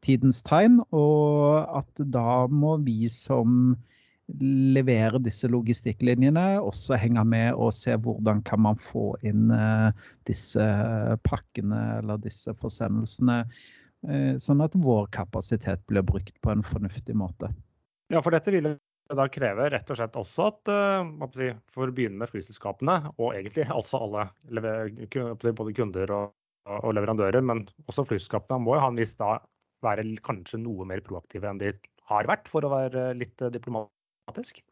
tidens 0.04 0.44
tegn, 0.46 0.82
og 0.92 1.64
at 1.80 2.06
da 2.14 2.46
må 2.52 2.78
vi 2.84 3.08
som 3.12 3.74
levere 4.32 5.20
disse 5.24 5.50
logistikklinjene, 5.52 6.62
også 6.64 6.98
henge 7.00 7.24
med 7.28 7.60
og 7.60 7.74
se 7.76 7.96
hvordan 8.00 8.42
kan 8.48 8.62
man 8.64 8.80
få 8.80 9.12
inn 9.28 9.52
eh, 9.52 9.90
disse 10.28 10.64
pakkene 11.28 11.82
eller 12.00 12.22
disse 12.24 12.56
forsendelsene, 12.60 13.42
eh, 14.08 14.34
sånn 14.40 14.64
at 14.64 14.78
vår 14.80 15.10
kapasitet 15.16 15.84
blir 15.92 16.06
brukt 16.08 16.40
på 16.42 16.54
en 16.54 16.64
fornuftig 16.64 17.16
måte. 17.20 17.52
Ja, 18.14 18.22
for 18.24 18.36
dette 18.36 18.54
vil 18.54 18.76
da 19.14 19.26
kreve 19.28 19.68
rett 19.74 19.90
og 19.92 20.00
slett 20.00 20.16
også 20.20 20.48
at 20.50 20.72
eh, 20.72 21.58
for 21.76 21.92
å 21.92 21.96
begynne 21.96 22.24
med 22.24 22.32
flyselskapene, 22.32 23.02
og 23.18 23.36
egentlig 23.36 23.68
altså 23.68 24.06
alle, 24.08 24.30
både 24.48 25.76
kunder 25.76 26.16
og, 26.16 26.38
og 26.80 26.94
leverandører, 26.96 27.44
men 27.44 27.66
også 27.92 28.08
flyselskapene 28.08 28.64
må 28.64 28.78
jo 28.78 28.86
ha 28.86 28.94
en 28.94 29.02
viss 29.04 29.18
da 29.20 29.36
være 29.84 30.08
kanskje 30.24 30.62
noe 30.64 30.88
mer 30.88 31.04
proaktive 31.04 31.50
enn 31.50 31.60
de 31.60 31.74
har 32.08 32.28
vært, 32.28 32.48
for 32.52 32.64
å 32.64 32.72
være 32.72 33.10
litt 33.20 33.36
diplomatisk 33.52 33.93
problematisk? 34.24 34.64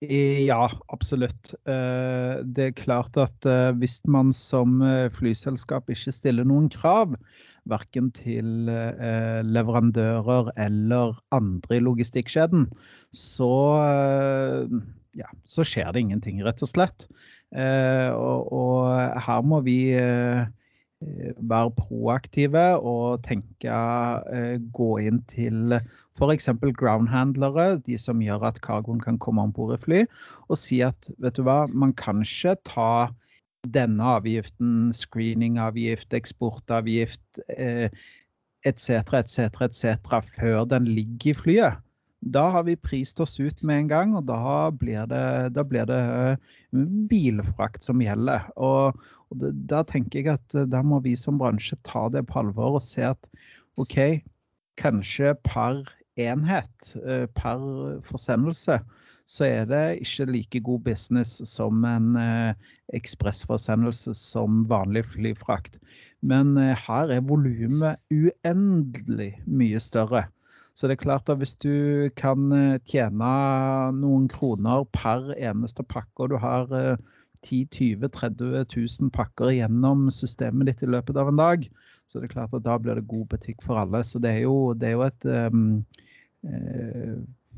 Ja, 0.00 0.68
absolutt. 0.92 1.54
Eh, 1.64 2.44
det 2.44 2.64
er 2.64 2.76
klart 2.76 3.16
at 3.16 3.46
eh, 3.46 3.72
hvis 3.80 4.02
man 4.04 4.32
som 4.32 4.82
eh, 4.82 5.08
flyselskap 5.10 5.88
ikke 5.88 6.12
stiller 6.12 6.44
noen 6.44 6.68
krav, 6.68 7.16
verken 7.66 8.12
til 8.14 8.68
leverandører 9.42 10.52
eller 10.54 11.16
andre 11.34 11.76
i 11.76 11.80
logistikkjeden, 11.82 12.68
så, 13.10 13.48
ja, 15.18 15.26
så 15.50 15.64
skjer 15.66 15.90
det 15.90 16.04
ingenting, 16.04 16.44
rett 16.46 16.62
og 16.62 16.70
slett. 16.70 17.08
Og, 17.50 18.52
og 18.54 19.18
her 19.18 19.42
må 19.42 19.58
vi 19.66 19.90
være 19.90 21.74
proaktive 21.74 22.68
og 22.78 23.26
tenke 23.26 23.82
gå 24.78 24.90
inn 25.02 25.18
til 25.34 25.80
F.eks. 26.16 26.48
groundhandlere, 26.80 27.76
de 27.86 27.98
som 28.00 28.22
gjør 28.24 28.48
at 28.48 28.60
cargoen 28.64 29.00
kan 29.04 29.20
komme 29.20 29.44
om 29.44 29.52
bord 29.52 29.76
i 29.76 29.80
fly, 29.82 30.02
og 30.48 30.58
si 30.60 30.80
at 30.84 31.10
vet 31.22 31.36
du 31.36 31.44
hva, 31.46 31.64
man 31.68 31.92
kan 31.96 32.24
ikke 32.24 32.56
ta 32.68 32.90
denne 33.74 34.12
avgiften, 34.16 34.92
screeningavgift, 34.94 36.14
eksportavgift 36.14 37.42
etc., 38.66 39.02
etc., 39.20 39.60
etc., 39.60 40.22
før 40.36 40.64
den 40.64 40.88
ligger 40.88 41.30
i 41.30 41.34
flyet. 41.34 41.82
Da 42.26 42.48
har 42.50 42.64
vi 42.66 42.74
prist 42.80 43.20
oss 43.20 43.36
ut 43.38 43.62
med 43.62 43.84
en 43.84 43.90
gang, 43.90 44.14
og 44.16 44.24
da 44.26 44.70
blir 44.74 45.06
det, 45.10 45.52
da 45.54 45.62
blir 45.62 45.86
det 45.86 45.98
eh, 46.00 46.38
bilfrakt 47.10 47.84
som 47.86 48.00
gjelder. 48.02 48.48
Og, 48.56 48.96
og 49.30 49.44
da 49.70 49.82
tenker 49.86 50.22
jeg 50.22 50.32
at 50.34 50.56
eh, 50.56 50.66
da 50.72 50.82
må 50.82 50.98
vi 51.04 51.14
som 51.18 51.38
bransje 51.38 51.78
ta 51.86 52.08
det 52.10 52.24
på 52.26 52.40
alvor 52.42 52.80
og 52.80 52.82
se 52.82 53.04
at 53.12 53.30
OK, 53.78 54.24
kanskje 54.80 55.36
par 55.44 55.84
enhet 56.16 56.94
eh, 57.04 57.26
per 57.36 57.60
forsendelse, 58.06 58.78
så 59.26 59.44
er 59.44 59.66
det 59.66 59.82
ikke 60.04 60.28
like 60.30 60.60
god 60.62 60.84
business 60.86 61.40
som 61.48 61.84
en 61.84 62.14
eh, 62.20 62.54
ekspressforsendelse 62.94 64.14
som 64.14 64.64
vanlig 64.70 65.04
flyfrakt. 65.14 65.80
Men 66.22 66.56
eh, 66.60 66.76
her 66.86 67.12
er 67.12 67.26
volumet 67.26 68.00
uendelig 68.10 69.34
mye 69.46 69.82
større. 69.82 70.26
Så 70.76 70.88
det 70.88 70.98
er 70.98 71.04
klart 71.06 71.30
at 71.32 71.40
hvis 71.40 71.56
du 71.56 72.08
kan 72.20 72.50
tjene 72.84 73.28
noen 73.96 74.26
kroner 74.28 74.84
per 74.92 75.30
eneste 75.38 75.80
pakke, 75.88 76.26
og 76.26 76.34
du 76.34 76.36
har 76.36 76.68
10 77.46 77.64
20 77.72 78.10
30 78.12 78.66
000 78.76 79.12
pakker 79.14 79.54
gjennom 79.56 80.10
systemet 80.12 80.68
ditt 80.68 80.84
i 80.84 80.90
løpet 80.90 81.16
av 81.16 81.30
en 81.32 81.40
dag, 81.40 81.64
så 82.06 82.20
det 82.20 82.28
er 82.28 82.34
klart 82.36 82.54
at 82.54 82.64
da 82.66 82.76
blir 82.78 82.98
det 82.98 83.08
god 83.10 83.26
butikk 83.32 83.62
for 83.66 83.80
alle. 83.80 84.02
Så 84.06 84.20
det 84.22 84.30
er 84.30 84.44
jo, 84.46 84.74
det 84.78 84.90
er 84.90 84.94
jo 84.94 85.06
et 85.06 85.26
um, 85.50 85.64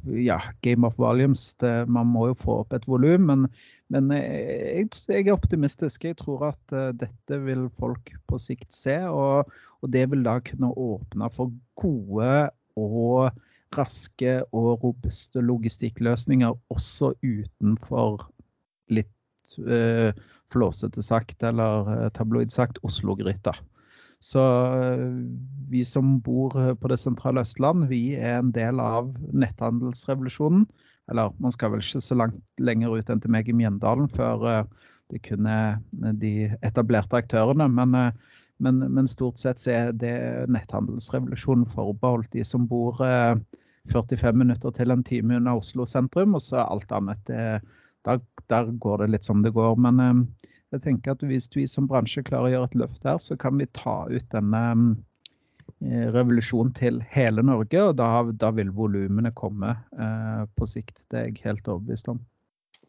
ja, 0.04 0.42
game 0.60 0.86
of 0.86 0.98
volumes. 0.98 1.54
Det, 1.54 1.86
man 1.88 2.06
må 2.06 2.28
jo 2.30 2.36
få 2.38 2.60
opp 2.62 2.72
et 2.76 2.86
volum. 2.88 3.26
Men, 3.30 3.46
men 3.92 4.12
jeg, 4.14 4.88
jeg, 5.08 5.26
er 5.26 5.34
optimistisk. 5.34 6.04
Jeg 6.04 6.18
tror 6.20 6.50
at 6.52 6.74
uh, 6.74 6.90
dette 6.96 7.40
vil 7.44 7.68
folk 7.80 8.12
på 8.30 8.40
sikt 8.42 8.70
se. 8.74 9.00
Og, 9.08 9.50
og, 9.80 9.92
det 9.92 10.06
vil 10.12 10.24
da 10.26 10.38
kunne 10.44 10.72
åpne 10.72 11.30
for 11.34 11.52
gode 11.80 12.48
og 12.78 13.30
raske 13.76 14.38
og 14.56 14.84
robuste 14.84 15.42
logistikkløsninger 15.44 16.54
også 16.72 17.12
utenfor 17.20 18.22
litt 18.94 19.58
uh, 19.60 20.14
flåsete 20.48 21.02
sagt 21.04 21.44
eller 21.44 22.08
tabloid 22.16 22.54
sagt 22.54 22.80
Oslo-gryta. 22.86 23.52
Så 24.20 24.42
eh, 24.82 25.08
vi 25.70 25.84
som 25.84 26.18
bor 26.20 26.56
eh, 26.58 26.74
på 26.74 26.90
det 26.90 26.98
sentrale 26.98 27.44
Østland, 27.46 27.86
vi 27.90 28.16
er 28.16 28.40
en 28.40 28.52
del 28.54 28.80
av 28.82 29.12
netthandelsrevolusjonen. 29.30 30.66
Eller 31.08 31.32
man 31.40 31.54
skal 31.54 31.72
vel 31.72 31.84
ikke 31.84 32.02
så 32.04 32.18
langt 32.18 32.40
lenger 32.60 32.98
ut 32.98 33.10
enn 33.10 33.22
til 33.22 33.32
meg 33.32 33.48
i 33.48 33.54
Mjøndalen 33.56 34.10
før 34.12 34.48
eh, 34.50 34.90
det 35.08 35.22
kun 35.24 35.46
er 35.48 35.78
de 36.20 36.50
etablerte 36.66 37.16
aktørene. 37.16 37.68
Men, 37.72 37.94
men, 38.58 38.82
men, 38.82 39.06
stort 39.08 39.38
sett 39.40 39.62
så 39.62 39.70
er 39.72 39.94
det 39.96 40.18
netthandelsrevolusjonen 40.52 41.64
forbeholdt 41.72 42.34
de 42.34 42.44
som 42.44 42.66
bor 42.68 43.00
45 43.00 44.36
minutter 44.36 44.74
til 44.76 44.92
en 44.92 45.06
time 45.06 45.38
unna 45.38 45.54
Oslo 45.56 45.86
sentrum. 45.88 46.36
Og 46.36 46.44
så 46.44 46.60
alt 46.66 46.92
annet, 46.92 47.22
det, 47.30 47.62
der, 48.04 48.20
der, 48.52 48.68
går 48.84 49.06
det 49.06 49.14
litt 49.14 49.30
som 49.30 49.40
det 49.46 49.54
går. 49.56 49.80
Men 49.80 50.28
jeg 50.74 50.84
tenker 50.84 51.14
at 51.14 51.22
Hvis 51.24 51.48
vi 51.56 51.66
som 51.70 51.88
bransje 51.88 52.24
klarer 52.26 52.48
å 52.48 52.54
gjøre 52.54 52.70
et 52.70 52.80
løft 52.82 53.04
der, 53.06 53.20
så 53.22 53.36
kan 53.40 53.58
vi 53.60 53.68
ta 53.76 54.02
ut 54.10 54.26
denne 54.34 54.62
eh, 55.80 56.08
revolusjonen 56.14 56.74
til 56.76 57.00
hele 57.12 57.44
Norge. 57.44 57.84
Og 57.90 57.94
da, 58.00 58.10
da 58.42 58.52
vil 58.56 58.72
volumene 58.76 59.32
komme 59.36 59.76
eh, 59.96 60.42
på 60.58 60.68
sikt. 60.68 60.98
Det 61.08 61.20
er 61.20 61.30
jeg 61.30 61.46
helt 61.46 61.70
overbevist 61.70 62.12
om. 62.12 62.20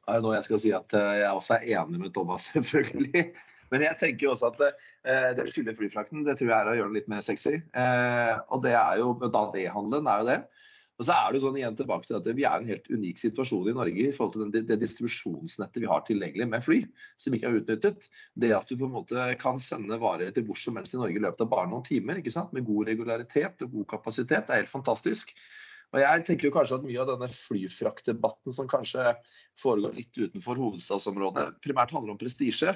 Det 0.10 0.18
er 0.18 0.26
nå 0.26 0.34
jeg 0.34 0.48
skal 0.48 0.64
si 0.64 0.74
at 0.76 0.98
eh, 0.98 1.22
jeg 1.22 1.32
også 1.32 1.60
er 1.60 1.70
enig 1.80 2.04
med 2.04 2.14
Thomas, 2.16 2.50
selvfølgelig. 2.52 3.30
Men 3.70 3.86
jeg 3.86 4.00
tenker 4.02 4.26
jo 4.26 4.34
også 4.34 4.50
at 4.50 4.64
eh, 4.66 5.30
det 5.38 5.46
å 5.46 5.52
skylde 5.52 5.76
flyfrakten 5.78 6.26
det 6.26 6.40
tror 6.40 6.50
jeg 6.50 6.58
er 6.58 6.72
å 6.72 6.78
gjøre 6.80 6.92
det 6.92 7.02
litt 7.02 7.12
mer 7.12 7.24
sexy. 7.26 7.60
Eh, 7.62 8.34
og 8.50 8.64
det 8.66 8.74
er 8.76 9.04
jo, 9.04 9.14
da 9.30 9.46
det 9.54 9.70
handelen 9.72 10.10
er 10.10 10.24
jo 10.24 10.30
det. 10.32 10.40
Og 11.00 11.08
så 11.08 11.16
er 11.16 11.30
det 11.32 11.40
jo 11.40 11.46
sånn 11.46 11.58
igjen 11.62 11.78
tilbake 11.80 12.10
til 12.10 12.18
at 12.18 12.26
Vi 12.28 12.44
er 12.44 12.60
i 12.60 12.66
en 12.66 12.72
helt 12.74 12.90
unik 12.92 13.22
situasjon 13.22 13.70
i 13.72 13.76
Norge 13.78 14.04
i 14.04 14.16
forhold 14.16 14.34
til 14.36 14.44
den, 14.44 14.66
det 14.68 14.80
distribusjonsnettet 14.82 15.80
vi 15.80 15.88
har 15.88 16.04
tilgjengelig 16.08 16.50
med 16.52 16.66
fly, 16.66 16.82
som 17.16 17.36
ikke 17.36 17.48
er 17.48 17.60
utnyttet. 17.62 18.10
Det 18.36 18.52
at 18.58 18.68
du 18.68 18.76
på 18.76 18.90
en 18.90 18.98
måte 18.98 19.30
kan 19.40 19.62
sende 19.64 20.00
varer 20.02 20.34
til 20.36 20.44
hvor 20.50 20.60
som 20.60 20.76
helst 20.80 20.98
i 20.98 21.00
Norge 21.00 21.16
i 21.16 21.24
løpet 21.24 21.46
av 21.46 21.52
bare 21.54 21.72
noen 21.72 21.88
timer, 21.88 22.20
ikke 22.20 22.36
sant? 22.36 22.52
med 22.56 22.68
god 22.68 22.92
regularitet 22.92 23.64
og 23.64 23.78
god 23.78 23.90
kapasitet, 23.96 24.50
det 24.50 24.56
er 24.56 24.64
helt 24.66 24.74
fantastisk. 24.74 25.32
Og 25.90 26.02
jeg 26.04 26.26
tenker 26.26 26.50
jo 26.50 26.54
kanskje 26.54 26.78
at 26.78 26.84
Mye 26.86 27.00
av 27.02 27.08
denne 27.10 27.30
flyfraktdebatten 27.34 28.54
som 28.54 28.68
kanskje 28.70 29.14
foregår 29.62 29.96
litt 29.98 30.20
utenfor 30.20 30.60
hovedstadsområdet, 30.60 31.48
primært 31.64 31.96
handler 31.96 32.14
om 32.14 32.20
prestisje. 32.20 32.76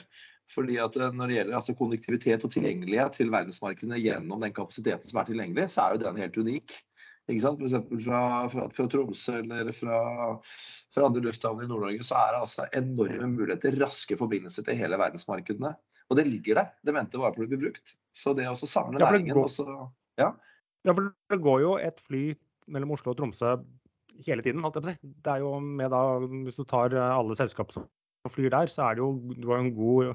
Fordi 0.52 0.80
at 0.82 0.96
eh, 1.00 1.12
Når 1.16 1.30
det 1.30 1.38
gjelder 1.38 1.60
altså 1.60 1.76
konnektivitet 1.78 2.48
og 2.48 2.52
tilgjengelighet 2.56 3.20
til 3.20 3.32
verdensmarkedene 3.32 4.02
gjennom 4.02 4.42
den 4.44 4.56
kapasiteten 4.56 5.08
som 5.08 5.22
er 5.22 5.30
tilgjengelig, 5.30 5.70
så 5.76 5.86
er 5.86 5.94
jo 5.96 6.04
den 6.08 6.20
helt 6.24 6.40
unik. 6.40 6.76
Ikke 7.32 7.44
sant? 7.46 7.62
F.eks. 7.64 8.06
Fra, 8.06 8.22
fra, 8.52 8.68
fra 8.76 8.86
Tromsø 8.92 9.38
eller 9.40 9.72
fra, 9.76 10.00
fra 10.92 11.06
andre 11.08 11.24
lufthavner 11.24 11.68
i 11.68 11.72
Nord-Norge, 11.72 12.04
så 12.04 12.18
er 12.20 12.34
det 12.36 12.42
altså 12.44 12.66
enorme 12.76 13.30
muligheter, 13.32 13.78
raske 13.80 14.18
forbindelser 14.20 14.66
til 14.68 14.80
hele 14.80 15.00
verdensmarkedene. 15.00 15.72
Og 16.12 16.20
det 16.20 16.28
ligger 16.28 16.60
der. 16.60 16.74
Det 16.84 16.96
venter 16.96 17.24
bare 17.24 17.36
på 17.36 17.46
å 17.46 17.48
bli 17.48 17.62
brukt. 17.62 17.96
Så 18.16 18.36
det 18.38 18.50
å 18.50 18.58
samle 18.60 19.00
ja, 19.00 19.08
næringen 19.08 19.38
går, 19.38 19.48
også, 19.48 19.68
ja. 20.20 20.34
ja, 20.84 20.92
for 20.92 21.14
det 21.32 21.40
går 21.46 21.64
jo 21.64 21.78
et 21.80 22.04
fly 22.04 22.26
mellom 22.74 22.92
Oslo 22.98 23.14
og 23.14 23.22
Tromsø 23.22 23.56
hele 24.28 24.44
tiden. 24.46 24.62
holdt 24.66 24.78
jeg 24.78 24.84
på 24.84 24.92
å 24.92 24.94
si. 24.94 25.14
Det 25.24 25.34
er 25.34 25.46
jo 25.46 25.56
med 25.64 25.96
da, 25.96 26.04
Hvis 26.46 26.60
du 26.60 26.68
tar 26.68 26.94
alle 27.00 27.40
selskap 27.40 27.72
som 27.76 27.88
flyr 28.32 28.52
der, 28.52 28.68
så 28.72 28.90
er 28.90 29.00
det 29.00 29.04
jo 29.06 29.36
du 29.40 29.48
har 29.50 29.64
en 29.64 29.74
god, 29.76 30.14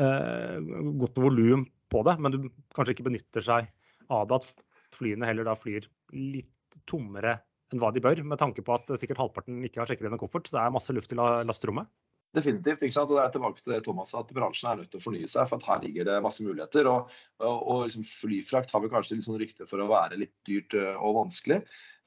eh, 0.00 0.56
godt 1.04 1.20
volum 1.20 1.68
på 1.92 2.04
det. 2.08 2.16
Men 2.16 2.34
du 2.34 2.42
kanskje 2.76 2.96
ikke 2.96 3.10
benytter 3.12 3.44
seg 3.44 3.70
av 4.10 4.26
det 4.32 4.40
at 4.40 4.66
flyene 4.96 5.28
heller 5.28 5.46
da 5.46 5.54
flyr 5.54 5.84
litt 6.12 6.80
tommere 6.90 7.38
enn 7.70 7.80
hva 7.82 7.92
de 7.94 8.02
bør, 8.02 8.22
med 8.26 8.40
tanke 8.40 8.64
på 8.66 8.74
at 8.74 8.90
sikkert 8.98 9.20
halvparten 9.22 9.62
ikke 9.66 9.82
har 9.82 9.90
sjekket 9.90 10.08
inn 10.08 10.16
en 10.16 10.22
koffert. 10.22 10.48
Så 10.48 10.56
det 10.56 10.62
er 10.64 10.74
masse 10.74 10.94
luft 10.94 11.12
i 11.14 11.18
lasterommet. 11.18 11.90
Definitivt. 12.34 12.82
ikke 12.82 12.94
sant? 12.94 13.10
Og 13.10 13.18
det 13.18 13.24
er 13.24 13.32
tilbake 13.34 13.62
til 13.62 13.72
det 13.74 13.80
Thomas 13.86 14.12
sa, 14.12 14.22
at 14.22 14.30
bransjen 14.34 14.70
er 14.70 14.80
nødt 14.80 14.92
til 14.92 15.00
å 15.00 15.04
fornye 15.06 15.30
seg. 15.30 15.48
For 15.50 15.58
at 15.58 15.66
her 15.66 15.82
ligger 15.82 16.06
det 16.06 16.20
masse 16.22 16.44
muligheter. 16.46 16.86
Og, 16.90 17.16
og, 17.42 17.56
og 17.56 17.82
liksom 17.86 18.06
flyfrakt 18.06 18.70
har 18.74 18.84
vi 18.84 18.92
kanskje 18.92 19.18
sånn 19.24 19.40
rykte 19.40 19.66
for 19.70 19.82
å 19.82 19.90
være 19.90 20.20
litt 20.20 20.36
dyrt 20.46 20.76
øh, 20.78 20.94
og 20.98 21.18
vanskelig. 21.24 21.60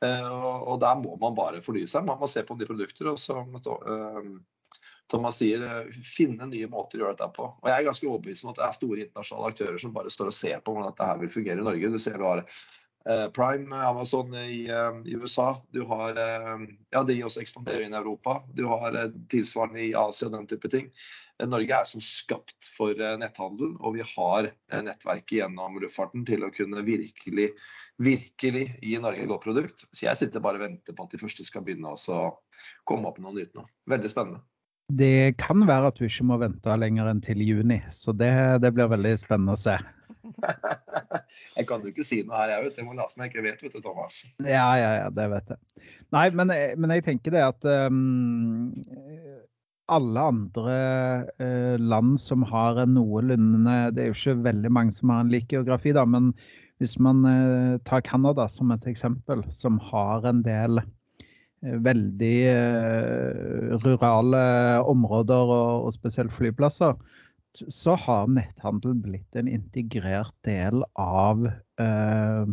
Uh, 0.04 0.28
og, 0.28 0.56
og, 0.68 0.80
der 0.84 0.98
må 1.00 1.18
man 1.20 1.36
bare 1.36 1.64
fornye 1.64 1.88
seg. 1.88 2.08
Man 2.08 2.20
må 2.20 2.28
se 2.32 2.44
på 2.48 2.58
de 2.60 2.68
produkter. 2.68 3.12
og 3.12 3.20
som 3.20 3.56
uh, 3.56 4.32
Thomas 5.12 5.40
sier, 5.40 5.64
finne 5.92 6.48
nye 6.48 6.70
måter 6.72 7.02
å 7.02 7.06
gjøre 7.06 7.18
dette 7.20 7.32
på. 7.36 7.50
Og 7.60 7.68
Jeg 7.72 7.76
er 7.76 7.90
ganske 7.90 8.08
overbevist 8.08 8.48
om 8.48 8.54
at 8.54 8.62
det 8.62 8.68
er 8.68 8.78
store 8.80 9.04
internasjonale 9.04 9.52
aktører 9.52 9.84
som 9.84 9.96
bare 9.96 10.12
står 10.12 10.32
og 10.32 10.40
ser 10.40 10.64
på 10.64 10.76
hvordan 10.76 10.92
dette 10.92 11.10
her 11.12 11.20
vil 11.20 11.36
fungere 11.36 11.60
i 11.60 11.68
Norge. 11.68 11.92
Du 11.92 12.00
ser 12.00 12.24
Eh, 12.24 12.83
Prime, 13.36 13.76
Amazon 13.76 14.32
i, 14.40 14.64
eh, 14.72 15.02
i, 15.06 15.18
USA. 15.20 15.50
Du 15.76 15.82
har 15.90 16.16
eh, 16.16 16.64
Ja, 16.96 17.04
de 17.04 17.18
også 17.26 17.44
ekspanderer 17.44 17.84
inn 17.84 17.96
i 17.96 18.00
Europa. 18.00 18.40
Du 18.56 18.66
har 18.72 18.96
tilsvarende 19.32 19.84
i 19.84 19.94
Asia 19.98 20.30
og 20.30 20.38
den 20.38 20.48
type 20.52 20.72
ting. 20.72 20.88
Norge 21.44 21.76
er 21.76 21.88
som 21.90 22.00
skapt 22.00 22.70
for 22.78 22.96
netthandel, 23.20 23.74
og 23.82 23.96
vi 23.98 24.04
har 24.06 24.52
nettverket 24.70 25.40
gjennom 25.42 25.80
luftfarten 25.82 26.22
til 26.30 26.46
å 26.46 26.52
kunne 26.54 26.86
virkelig 26.86 27.50
virkelig 28.02 28.68
gi 28.82 28.98
Norge 29.02 29.24
et 29.24 29.30
godt 29.30 29.46
produkt. 29.46 29.86
Så 29.92 30.08
jeg 30.08 30.20
sitter 30.20 30.44
bare 30.44 30.60
og 30.60 30.66
venter 30.66 30.96
på 30.96 31.06
at 31.06 31.14
de 31.14 31.22
første 31.22 31.46
skal 31.46 31.66
begynne 31.66 31.94
å 31.94 32.24
komme 32.90 33.10
opp 33.10 33.20
med 33.20 33.30
noe 33.30 33.40
nytt 33.42 33.54
nå. 33.58 33.66
Veldig 33.90 34.12
spennende. 34.12 34.44
Det 34.94 35.36
kan 35.40 35.64
være 35.66 35.90
at 35.90 36.00
du 36.00 36.06
ikke 36.06 36.26
må 36.28 36.38
vente 36.42 36.74
lenger 36.78 37.08
enn 37.10 37.22
til 37.24 37.42
juni, 37.42 37.80
så 37.96 38.14
det, 38.14 38.34
det 38.62 38.74
blir 38.76 38.92
veldig 38.92 39.14
spennende 39.22 39.56
å 39.56 39.62
se. 39.62 39.78
jeg 41.58 41.68
kan 41.68 41.84
jo 41.84 41.92
ikke 41.92 42.06
si 42.06 42.22
noe 42.26 42.38
her, 42.40 42.56
jeg 42.56 42.68
vet. 42.68 42.80
Jeg 42.80 42.88
må 42.88 42.96
late 42.98 43.14
som 43.14 43.24
jeg 43.24 43.34
ikke 43.34 43.46
vet, 43.46 43.64
vet 43.66 43.76
du, 43.76 43.82
Thomas. 43.84 44.24
Ja, 44.46 44.68
ja, 44.80 44.92
ja, 45.02 45.10
det 45.14 45.28
vet 45.34 45.54
jeg. 45.54 45.90
Nei, 46.16 46.28
men, 46.38 46.54
men 46.80 46.96
jeg 46.96 47.06
tenker 47.08 47.36
det 47.36 47.44
at 47.44 47.68
um, 47.90 48.72
alle 49.92 50.26
andre 50.32 50.76
uh, 51.42 51.76
land 51.82 52.18
som 52.22 52.46
har 52.48 52.80
en 52.84 52.96
noenlunde 52.96 53.78
Det 53.94 54.04
er 54.04 54.12
jo 54.12 54.18
ikke 54.18 54.44
veldig 54.48 54.74
mange 54.74 54.96
som 54.96 55.12
har 55.14 55.24
en 55.24 55.34
lik 55.34 55.50
geografi, 55.52 55.96
da, 55.96 56.06
men 56.08 56.32
hvis 56.82 56.98
man 57.04 57.24
uh, 57.28 57.80
tar 57.88 58.04
Canada 58.06 58.48
som 58.52 58.72
et 58.76 58.86
eksempel, 58.90 59.44
som 59.52 59.80
har 59.92 60.26
en 60.30 60.44
del 60.46 60.84
uh, 60.84 61.76
veldig 61.84 62.38
rurale 63.84 64.46
områder 64.92 65.52
og 65.56 65.94
spesielt 65.96 66.34
flyplasser, 66.36 66.98
så 67.54 67.96
har 68.00 68.30
netthandel 68.32 68.96
blitt 69.04 69.38
en 69.38 69.50
integrert 69.52 70.34
del 70.48 70.84
av 71.00 71.46
eh, 71.48 72.46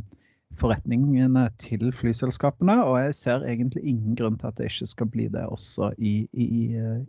forretningene 0.61 1.47
til 1.63 1.89
flyselskapene. 1.97 2.77
Og 2.85 2.99
jeg 3.01 3.17
ser 3.19 3.47
egentlig 3.49 3.85
ingen 3.93 4.17
grunn 4.19 4.39
til 4.41 4.51
at 4.51 4.59
det 4.61 4.71
ikke 4.71 4.91
skal 4.93 5.11
bli 5.15 5.29
det 5.33 5.47
også 5.49 5.93
i, 5.99 6.15
i, 6.33 6.51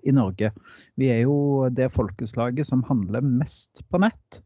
i 0.07 0.15
Norge. 0.15 0.51
Vi 1.01 1.11
er 1.11 1.23
jo 1.25 1.67
det 1.73 1.91
folkeslaget 1.95 2.69
som 2.69 2.85
handler 2.87 3.25
mest 3.25 3.83
på 3.91 4.01
nett. 4.03 4.41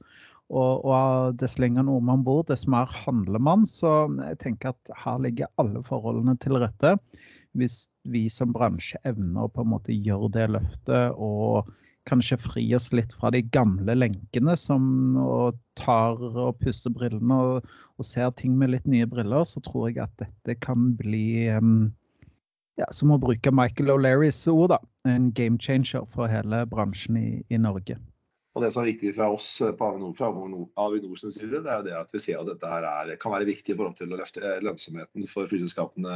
Og, 0.54 0.86
og 0.86 1.40
dess 1.42 1.58
lenger 1.58 1.88
nordmann 1.88 2.26
bor, 2.26 2.44
dess 2.46 2.68
mer 2.70 2.90
handler 3.06 3.42
man. 3.42 3.66
Så 3.70 3.94
jeg 4.22 4.42
tenker 4.44 4.74
at 4.74 4.98
her 5.06 5.22
ligger 5.22 5.52
alle 5.62 5.82
forholdene 5.86 6.38
til 6.42 6.60
rette. 6.62 6.96
Hvis 7.56 7.86
vi 8.12 8.28
som 8.30 8.52
bransje 8.54 9.00
evner 9.08 9.48
å 9.48 9.52
på 9.52 9.64
en 9.64 9.72
måte 9.72 9.96
gjøre 9.96 10.34
det 10.36 10.50
løftet 10.58 11.16
og 11.16 11.72
kanskje 12.10 12.38
fri 12.42 12.64
oss 12.78 12.92
litt 12.94 13.14
fra 13.18 13.32
de 13.34 13.42
gamle 13.56 13.96
lenkene 13.98 14.56
som 14.60 15.18
og 15.22 15.60
tar 15.80 16.22
og 16.22 16.58
pusser 16.62 16.94
brillene 16.94 17.38
og, 17.50 17.70
og, 17.98 18.08
ser 18.08 18.32
ting 18.40 18.56
med 18.60 18.74
litt 18.76 18.90
nye 18.90 19.08
briller, 19.10 19.46
så 19.48 19.62
tror 19.66 19.90
jeg 19.90 20.04
at 20.06 20.14
dette 20.22 20.58
kan 20.64 20.94
bli 21.00 21.50
um, 21.54 21.92
ja, 22.80 22.88
Som 22.92 23.14
å 23.16 23.22
bruke 23.22 23.54
Michael 23.56 23.94
O'Learys 23.94 24.42
ord, 24.52 24.74
da. 24.74 24.82
En 25.08 25.30
game 25.32 25.58
changer 25.62 26.04
for 26.12 26.28
hele 26.28 26.66
bransjen 26.68 27.18
i, 27.22 27.30
i 27.48 27.60
Norge. 27.62 27.96
Og 28.56 28.64
Det 28.64 28.70
som 28.72 28.86
er 28.86 28.94
viktig 28.94 29.12
fra 29.18 29.28
oss 29.36 29.48
på 29.60 29.88
Avinor, 29.88 30.14
fra 30.16 30.30
Avinors 30.80 31.26
side, 31.26 31.60
det 31.64 31.72
er 31.72 31.82
det 31.84 31.96
at 31.96 32.12
vi 32.14 32.22
ser 32.24 32.40
at 32.40 32.48
dette 32.48 32.70
her 32.72 32.88
er, 32.88 33.12
kan 33.20 33.34
være 33.34 33.48
viktig 33.50 33.74
i 33.74 33.76
forhold 33.76 33.98
til 33.98 34.14
å 34.16 34.20
løfte 34.22 34.54
lønnsomheten 34.64 35.28
for 35.28 35.50
flyselskapene 35.52 36.14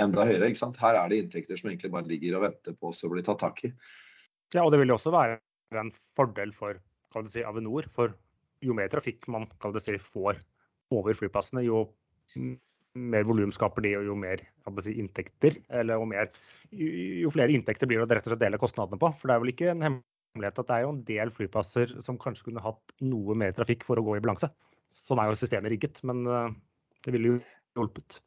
enda 0.00 0.24
høyere. 0.24 0.48
ikke 0.48 0.62
sant? 0.62 0.80
Her 0.80 0.96
er 0.96 1.12
det 1.12 1.18
inntekter 1.20 1.60
som 1.60 1.68
egentlig 1.68 1.92
bare 1.92 2.08
ligger 2.08 2.38
og 2.38 2.46
venter 2.46 2.76
på 2.76 2.88
oss 2.88 3.04
å 3.04 3.12
bli 3.12 3.24
tatt 3.26 3.42
tak 3.44 3.60
i. 3.68 3.72
Ja, 4.52 4.64
og 4.64 4.72
det 4.74 4.82
vil 4.82 4.92
også 4.94 5.12
være 5.14 5.38
en 5.80 5.90
fordel 6.16 6.52
for 6.54 6.78
si, 7.30 7.42
Avinor. 7.46 7.88
For 7.94 8.14
jo 8.64 8.76
mer 8.76 8.90
trafikk 8.92 9.26
man 9.32 9.48
si, 9.80 9.96
får 9.98 10.40
over 10.94 11.16
flyplassene, 11.16 11.64
jo 11.64 11.86
mer 12.94 13.26
volum 13.26 13.52
skaper 13.54 13.84
de, 13.84 13.94
og 13.98 14.08
jo 14.08 14.16
mer 14.18 14.42
si, 14.84 14.94
inntekter, 15.02 15.56
eller 15.74 15.98
jo, 15.98 16.08
mer, 16.10 16.30
jo, 16.74 17.32
flere 17.34 17.54
inntekter 17.54 17.90
blir 17.90 18.04
det 18.04 18.18
rett 18.18 18.28
og 18.28 18.34
slett 18.34 18.44
dele 18.44 18.60
kostnadene 18.60 19.00
på. 19.00 19.10
For 19.18 19.30
det 19.30 19.36
er 19.36 19.42
vel 19.42 19.54
ikke 19.54 19.72
en 19.72 19.86
hemmelighet 19.88 20.60
at 20.62 20.70
det 20.70 20.76
er 20.76 20.86
jo 20.86 20.92
en 20.94 21.02
del 21.08 21.34
flyplasser 21.34 21.96
som 22.04 22.20
kanskje 22.20 22.50
kunne 22.50 22.62
hatt 22.64 22.94
noe 23.02 23.36
mer 23.38 23.54
trafikk 23.56 23.86
for 23.86 23.98
å 23.98 24.06
gå 24.06 24.18
i 24.18 24.22
balanse. 24.24 24.50
Sånn 24.94 25.18
er 25.18 25.30
jo 25.30 25.40
systemet 25.40 25.74
rigget, 25.74 25.98
men 26.06 26.22
eh, 26.30 26.54
det 27.06 27.16
ville 27.16 27.34
jo 27.34 27.42
hjulpet. 27.74 28.20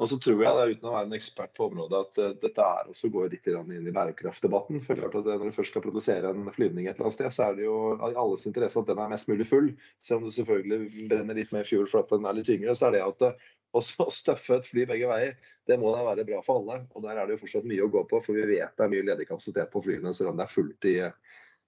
Og 0.00 0.08
så 0.08 0.16
tror 0.16 0.38
jeg, 0.40 0.56
da, 0.56 0.64
uten 0.64 0.88
å 0.88 0.92
være 0.94 1.08
en 1.10 1.16
ekspert 1.18 1.52
på 1.56 1.66
området, 1.66 1.98
at 2.00 2.18
uh, 2.22 2.30
dette 2.40 2.64
er 2.64 2.88
også 2.88 3.10
går 3.12 3.34
litt 3.34 3.48
inn 3.52 3.88
i 3.90 3.92
bærekraftdebatten. 3.92 4.80
For 4.86 4.96
klart 4.96 5.18
at 5.20 5.28
Når 5.28 5.50
du 5.50 5.56
først 5.58 5.74
skal 5.74 5.84
produsere 5.84 6.32
en 6.32 6.48
flyvning 6.54 6.88
et 6.88 6.94
eller 6.94 7.10
annet 7.10 7.18
sted, 7.18 7.28
så 7.34 7.50
er 7.50 7.58
det 7.58 7.66
jo 7.66 7.76
i 8.08 8.16
alles 8.22 8.46
interesse 8.48 8.80
at 8.80 8.88
den 8.88 9.02
er 9.04 9.12
mest 9.12 9.28
mulig 9.28 9.46
full. 9.50 9.68
Selv 10.00 10.22
om 10.22 10.28
du 10.30 10.32
selvfølgelig 10.32 11.06
brenner 11.10 11.36
litt 11.36 11.52
mer 11.52 11.68
fuel 11.68 11.84
for 11.90 12.00
at 12.00 12.14
den 12.14 12.24
er 12.24 12.38
litt 12.38 12.48
tyngre, 12.48 12.76
så 12.78 12.88
er 12.88 12.96
det 12.96 13.04
at 13.04 13.26
uh, 13.28 13.48
å 13.78 14.10
støffe 14.10 14.56
et 14.56 14.66
fly 14.66 14.88
begge 14.88 15.10
veier, 15.10 15.36
det 15.68 15.76
må 15.78 15.92
da 15.94 16.02
være 16.08 16.24
bra 16.26 16.40
for 16.46 16.62
alle. 16.62 16.80
Og 16.96 17.04
der 17.04 17.20
er 17.20 17.28
det 17.28 17.36
jo 17.36 17.44
fortsatt 17.44 17.68
mye 17.68 17.84
å 17.84 17.92
gå 17.92 18.06
på, 18.08 18.24
for 18.24 18.40
vi 18.40 18.48
vet 18.56 18.72
det 18.72 18.86
er 18.86 18.94
mye 18.96 19.08
ledig 19.12 19.28
kapasitet 19.28 19.68
på 19.74 19.84
flyene, 19.84 20.16
selv 20.16 20.32
om 20.32 20.40
det 20.40 20.48
er 20.48 20.54
fullt, 20.56 20.88
i, 20.88 20.96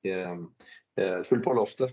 i, 0.09 0.16
fullt 1.28 1.45
på 1.45 1.55
loftet. 1.61 1.93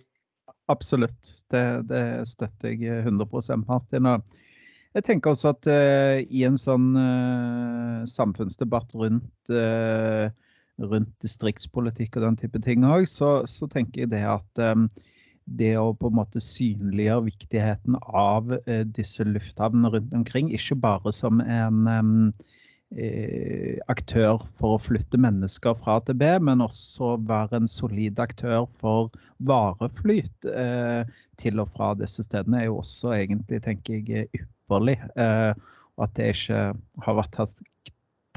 Absolutt, 0.72 1.34
det, 1.52 1.66
det 1.90 2.04
støtter 2.30 2.74
jeg 2.74 3.04
100% 3.04 3.68
Martin. 3.68 4.08
Og 4.10 4.49
jeg 4.98 5.06
tenker 5.06 5.34
også 5.34 5.54
at 5.54 5.70
uh, 5.70 6.18
i 6.26 6.46
en 6.48 6.58
sånn 6.58 6.92
uh, 6.98 8.06
samfunnsdebatt 8.10 8.96
rundt, 8.98 9.52
uh, 9.54 10.30
rundt, 10.82 11.12
distriktspolitikk 11.22 12.18
og 12.18 12.26
den 12.26 12.40
type 12.40 12.62
ting 12.66 12.88
òg, 12.88 13.06
så, 13.10 13.40
så, 13.50 13.70
tenker 13.70 14.06
jeg 14.06 14.14
det 14.16 14.24
at 14.26 14.64
um, 14.66 14.88
det 15.60 15.76
å 15.78 15.92
på 15.98 16.10
en 16.10 16.18
måte 16.20 16.42
synliggjøre 16.44 17.26
viktigheten 17.26 17.98
av 18.06 18.52
disse 18.94 19.26
lufthavnene 19.26 19.90
rundt 19.96 20.14
omkring, 20.14 20.52
ikke 20.54 20.78
bare 20.78 21.14
som 21.16 21.42
en 21.42 21.90
um, 21.90 22.20
aktør 23.90 24.44
for 24.62 24.76
å 24.76 24.82
flytte 24.82 25.18
mennesker 25.22 25.74
fra 25.82 25.98
A 25.98 26.04
til 26.06 26.20
B, 26.22 26.30
men 26.46 26.62
også 26.62 27.16
være 27.26 27.64
en 27.64 27.70
solid 27.70 28.22
aktør 28.22 28.70
for 28.82 29.10
vareflyt 29.50 30.50
til 31.42 31.66
og 31.66 31.74
fra 31.74 31.96
disse 31.98 32.26
stedene, 32.26 32.62
er 32.62 32.70
jo 32.70 32.80
også 32.84 33.16
egentlig, 33.18 33.62
tenker 33.66 34.06
jeg, 34.06 34.46
ypperlig. 34.70 35.00
Eh, 35.18 35.52
og 35.98 36.06
at 36.06 36.14
det 36.16 36.30
ikke 36.36 36.62
har 37.04 37.18
vært 37.18 37.34
tatt, 37.36 37.66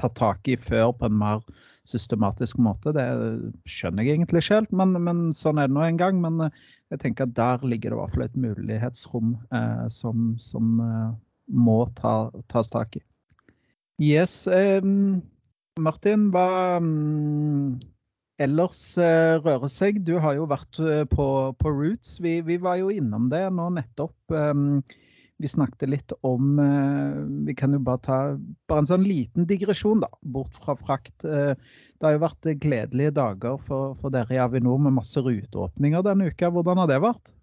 tatt 0.00 0.16
tak 0.18 0.48
i 0.50 0.56
før 0.58 0.96
på 0.96 1.06
en 1.06 1.20
mer 1.20 1.44
systematisk 1.88 2.60
måte. 2.62 2.92
Det 2.94 3.04
skjønner 3.70 4.06
jeg 4.06 4.16
egentlig 4.16 4.42
ikke 4.42 4.60
helt, 4.60 4.74
men, 4.74 4.94
men 5.02 5.24
sånn 5.36 5.60
er 5.60 5.70
det 5.70 5.76
nå 5.76 5.84
en 5.86 6.00
gang. 6.00 6.20
Men 6.22 6.46
eh, 6.46 6.62
jeg 6.94 7.02
tenker 7.04 7.28
at 7.28 7.36
der 7.38 7.66
ligger 7.66 7.92
det 7.92 7.98
i 7.98 8.00
hvert 8.00 8.16
fall 8.16 8.26
et 8.26 8.40
mulighetsrom 8.46 9.36
eh, 9.54 9.86
som, 9.92 10.32
som 10.42 10.82
eh, 10.84 11.08
må 11.52 11.78
ta, 11.98 12.30
tas 12.52 12.72
tak 12.72 12.98
i. 12.98 13.04
Yes. 14.02 14.46
Eh, 14.46 14.82
Martin, 15.82 16.28
hva 16.34 16.78
um, 16.82 17.78
ellers 18.42 18.80
uh, 19.00 19.38
rører 19.40 19.70
seg? 19.72 20.02
Du 20.04 20.18
har 20.20 20.36
jo 20.36 20.44
vært 20.50 20.76
på, 21.12 21.26
på, 21.56 21.72
Roots. 21.72 22.18
Vi, 22.20 22.40
vi, 22.44 22.58
var 22.60 22.76
jo 22.82 22.90
innom 22.92 23.30
det 23.32 23.46
nå 23.56 23.70
nettopp. 23.78 24.18
Um, 24.28 24.82
vi 25.42 25.50
snakket 25.50 25.90
litt 25.90 26.12
om 26.26 26.58
eh, 26.62 27.18
Vi 27.48 27.54
kan 27.58 27.74
jo 27.74 27.80
bare 27.82 28.02
ta 28.04 28.18
bare 28.70 28.84
en 28.84 28.88
sånn 28.88 29.06
liten 29.06 29.46
digresjon, 29.50 30.02
da, 30.04 30.10
bort 30.22 30.56
fra 30.62 30.76
frakt. 30.78 31.14
Eh, 31.26 31.52
det 31.52 32.06
har 32.06 32.16
jo 32.16 32.22
vært 32.22 32.50
gledelige 32.62 33.14
dager 33.18 33.60
for, 33.66 33.96
for 34.00 34.14
dere 34.14 34.36
i 34.36 34.40
Avinor 34.42 34.80
med 34.82 34.96
masse 35.00 35.20
ruteåpninger 35.20 36.06
denne 36.06 36.30
uka. 36.30 36.50
Hvordan 36.54 36.82
har 36.82 36.90
det 36.90 37.00
vært? 37.02 37.34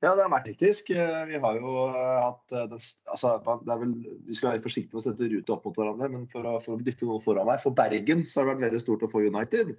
Ja, 0.00 0.14
det 0.16 0.24
har 0.24 0.32
vært 0.32 0.50
hektisk. 0.50 0.90
Eh, 0.96 1.22
vi 1.30 1.40
har 1.40 1.62
jo 1.62 1.86
hatt 1.94 2.56
altså, 2.58 3.36
vel, 3.46 3.96
Vi 4.26 4.36
skal 4.36 4.54
være 4.54 4.66
forsiktige 4.66 4.96
med 4.96 5.02
å 5.02 5.06
sette 5.06 5.30
ruter 5.30 5.56
opp 5.56 5.66
mot 5.68 5.80
hverandre, 5.80 6.10
men 6.12 6.28
for 6.32 6.46
å, 6.46 6.58
for 6.64 6.76
å 6.76 6.84
dytte 6.84 7.08
noe 7.08 7.22
foran 7.22 7.48
meg 7.48 7.62
For 7.62 7.76
Bergen 7.76 8.26
så 8.26 8.40
har 8.40 8.50
det 8.50 8.56
vært 8.56 8.68
veldig 8.68 8.84
stort 8.86 9.06
å 9.06 9.12
få 9.12 9.26
United. 9.28 9.76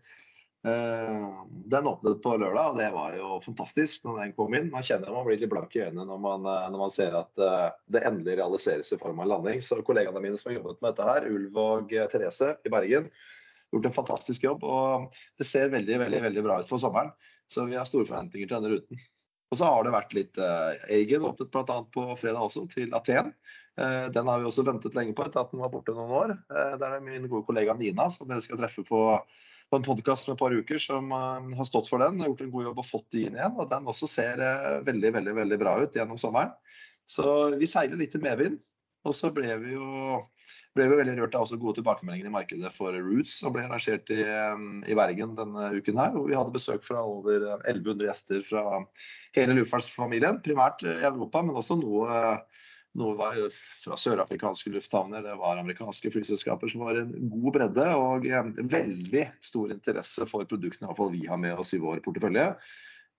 Eh, 0.64 1.45
den 1.66 1.88
åpnet 1.88 2.22
på 2.22 2.36
lørdag, 2.38 2.68
og 2.70 2.78
det 2.78 2.89
var 2.93 3.16
jo 3.18 3.39
fantastisk 3.41 4.03
når 4.05 4.20
den 4.20 4.34
kom 4.38 4.53
inn. 4.53 4.70
Man 4.74 4.86
kjenner 4.86 5.14
man 5.14 5.26
blir 5.26 5.39
litt 5.41 5.49
blank 5.49 5.74
i 5.74 5.82
øynene 5.88 6.05
når 6.05 6.20
man, 6.22 6.45
eh, 6.45 6.68
når 6.70 6.84
man 6.84 6.93
ser 6.93 7.18
at 7.18 7.41
eh, 7.41 7.70
det 7.89 8.03
endelig 8.05 8.38
realiseres 8.38 8.93
i 8.93 8.99
form 9.01 9.20
av 9.20 9.26
en 9.26 9.32
landing. 9.36 9.64
Så 9.66 9.80
kollegaene 9.86 10.22
mine 10.22 10.38
som 10.38 10.51
har 10.51 10.59
jobbet 10.59 10.78
med 10.78 10.91
dette 10.91 11.07
her, 11.07 11.26
Ulv 11.32 11.57
og 11.64 11.95
Therese 12.14 12.51
i 12.62 12.74
Bergen, 12.74 13.09
har 13.09 13.78
gjort 13.78 13.89
en 13.89 13.97
fantastisk 13.97 14.45
jobb. 14.45 14.68
Og 14.68 15.18
det 15.41 15.49
ser 15.49 15.74
veldig, 15.74 15.97
veldig, 16.05 16.22
veldig 16.30 16.45
bra 16.45 16.59
ut 16.62 16.70
for 16.70 16.84
sommeren. 16.84 17.09
Så 17.51 17.66
vi 17.66 17.80
har 17.80 17.89
store 17.89 18.05
forventninger 18.07 18.45
til 18.45 18.59
denne 18.59 18.76
ruten. 18.76 19.01
Og 19.51 19.59
så 19.59 19.68
har 19.68 19.84
det 19.84 19.91
vært 19.91 20.14
litt 20.16 20.38
uh, 20.39 20.72
Eigen 20.95 21.26
åpnet 21.28 21.49
bl.a. 21.51 21.80
på 21.91 22.03
fredag 22.16 22.45
også, 22.45 22.64
til 22.72 22.93
Aten. 22.95 23.34
Uh, 23.76 24.07
den 24.16 24.30
har 24.30 24.39
vi 24.39 24.47
også 24.47 24.64
ventet 24.64 24.95
lenge 24.95 25.12
på 25.18 25.26
etter 25.26 25.41
at 25.41 25.51
den 25.51 25.59
var 25.59 25.74
borte 25.74 25.95
noen 25.97 26.14
år. 26.16 26.32
Uh, 26.47 26.78
der 26.80 26.95
er 26.95 27.03
min 27.03 27.28
gode 27.28 27.43
kollega 27.49 27.76
Nina, 27.76 28.07
som 28.14 28.30
dere 28.30 28.39
skal 28.43 28.62
treffe 28.62 28.86
på 28.88 29.01
på 29.72 29.80
en 29.80 29.86
podkast 29.86 30.28
med 30.28 30.36
et 30.36 30.41
par 30.41 30.51
uker 30.51 30.80
som 30.84 31.13
uh, 31.15 31.39
har 31.55 31.67
stått 31.67 31.88
for 31.88 32.03
den. 32.03 32.19
Har 32.19 32.34
gjort 32.34 32.43
en 32.43 32.51
god 32.51 32.65
jobb 32.67 32.82
og 32.84 32.88
fått 32.89 33.07
de 33.15 33.24
inn 33.28 33.38
igjen. 33.38 33.55
Og 33.55 33.69
den 33.72 33.88
også 33.88 34.09
ser 34.09 34.41
uh, 34.43 34.82
veldig, 34.88 35.13
veldig, 35.15 35.36
veldig 35.38 35.59
bra 35.61 35.78
ut 35.80 35.95
gjennom 35.95 36.19
sommeren. 36.19 36.51
Så 37.07 37.26
vi 37.55 37.69
seiler 37.69 37.99
litt 37.99 38.17
i 38.17 38.22
medvind. 38.24 38.59
Og 39.07 39.15
så 39.17 39.32
ble 39.34 39.55
vi 39.63 39.72
jo 39.74 40.19
ble 40.76 40.86
vi 40.88 40.97
veldig 40.99 41.15
rørt 41.17 41.34
av 41.36 41.45
også 41.45 41.57
gode 41.59 41.80
tilbakemeldinger 41.80 42.30
i 42.30 42.34
markedet 42.34 42.69
for 42.72 42.93
Roots, 42.93 43.39
som 43.41 43.51
ble 43.55 43.63
arrangert 43.65 44.11
i, 44.13 44.22
um, 44.53 44.84
i, 44.86 44.95
Bergen 44.95 45.34
denne 45.39 45.72
uken 45.74 45.97
her. 45.99 46.11
Hvor 46.15 46.28
vi 46.28 46.38
hadde 46.38 46.53
besøk 46.55 46.86
fra 46.86 47.01
over 47.07 47.47
1100 47.55 48.05
gjester 48.09 48.43
fra 48.45 48.65
hele 49.39 49.55
luftfartsfamilien. 49.57 50.43
Primært 50.45 50.84
i 50.84 50.99
Europa, 50.99 51.43
men 51.47 51.57
også 51.59 51.80
noe 51.80 52.11
noe 52.99 53.15
var 53.15 53.37
fra 53.55 53.95
sørafrikanske 53.99 54.71
lufthavner, 54.73 55.23
det 55.23 55.35
var 55.39 55.59
amerikanske 55.61 56.11
flyselskaper 56.11 56.71
som 56.71 56.83
var 56.83 56.99
en 56.99 57.11
god 57.31 57.53
bredde 57.55 57.85
og 57.95 58.27
veldig 58.71 59.25
stor 59.43 59.71
interesse 59.71 60.27
for 60.27 60.47
produktene 60.49 60.91
i 60.91 60.97
fall 60.97 61.13
vi 61.13 61.23
har 61.29 61.39
med 61.39 61.59
oss 61.61 61.71
i 61.77 61.79
vår 61.81 62.03
portefølje. 62.03 62.49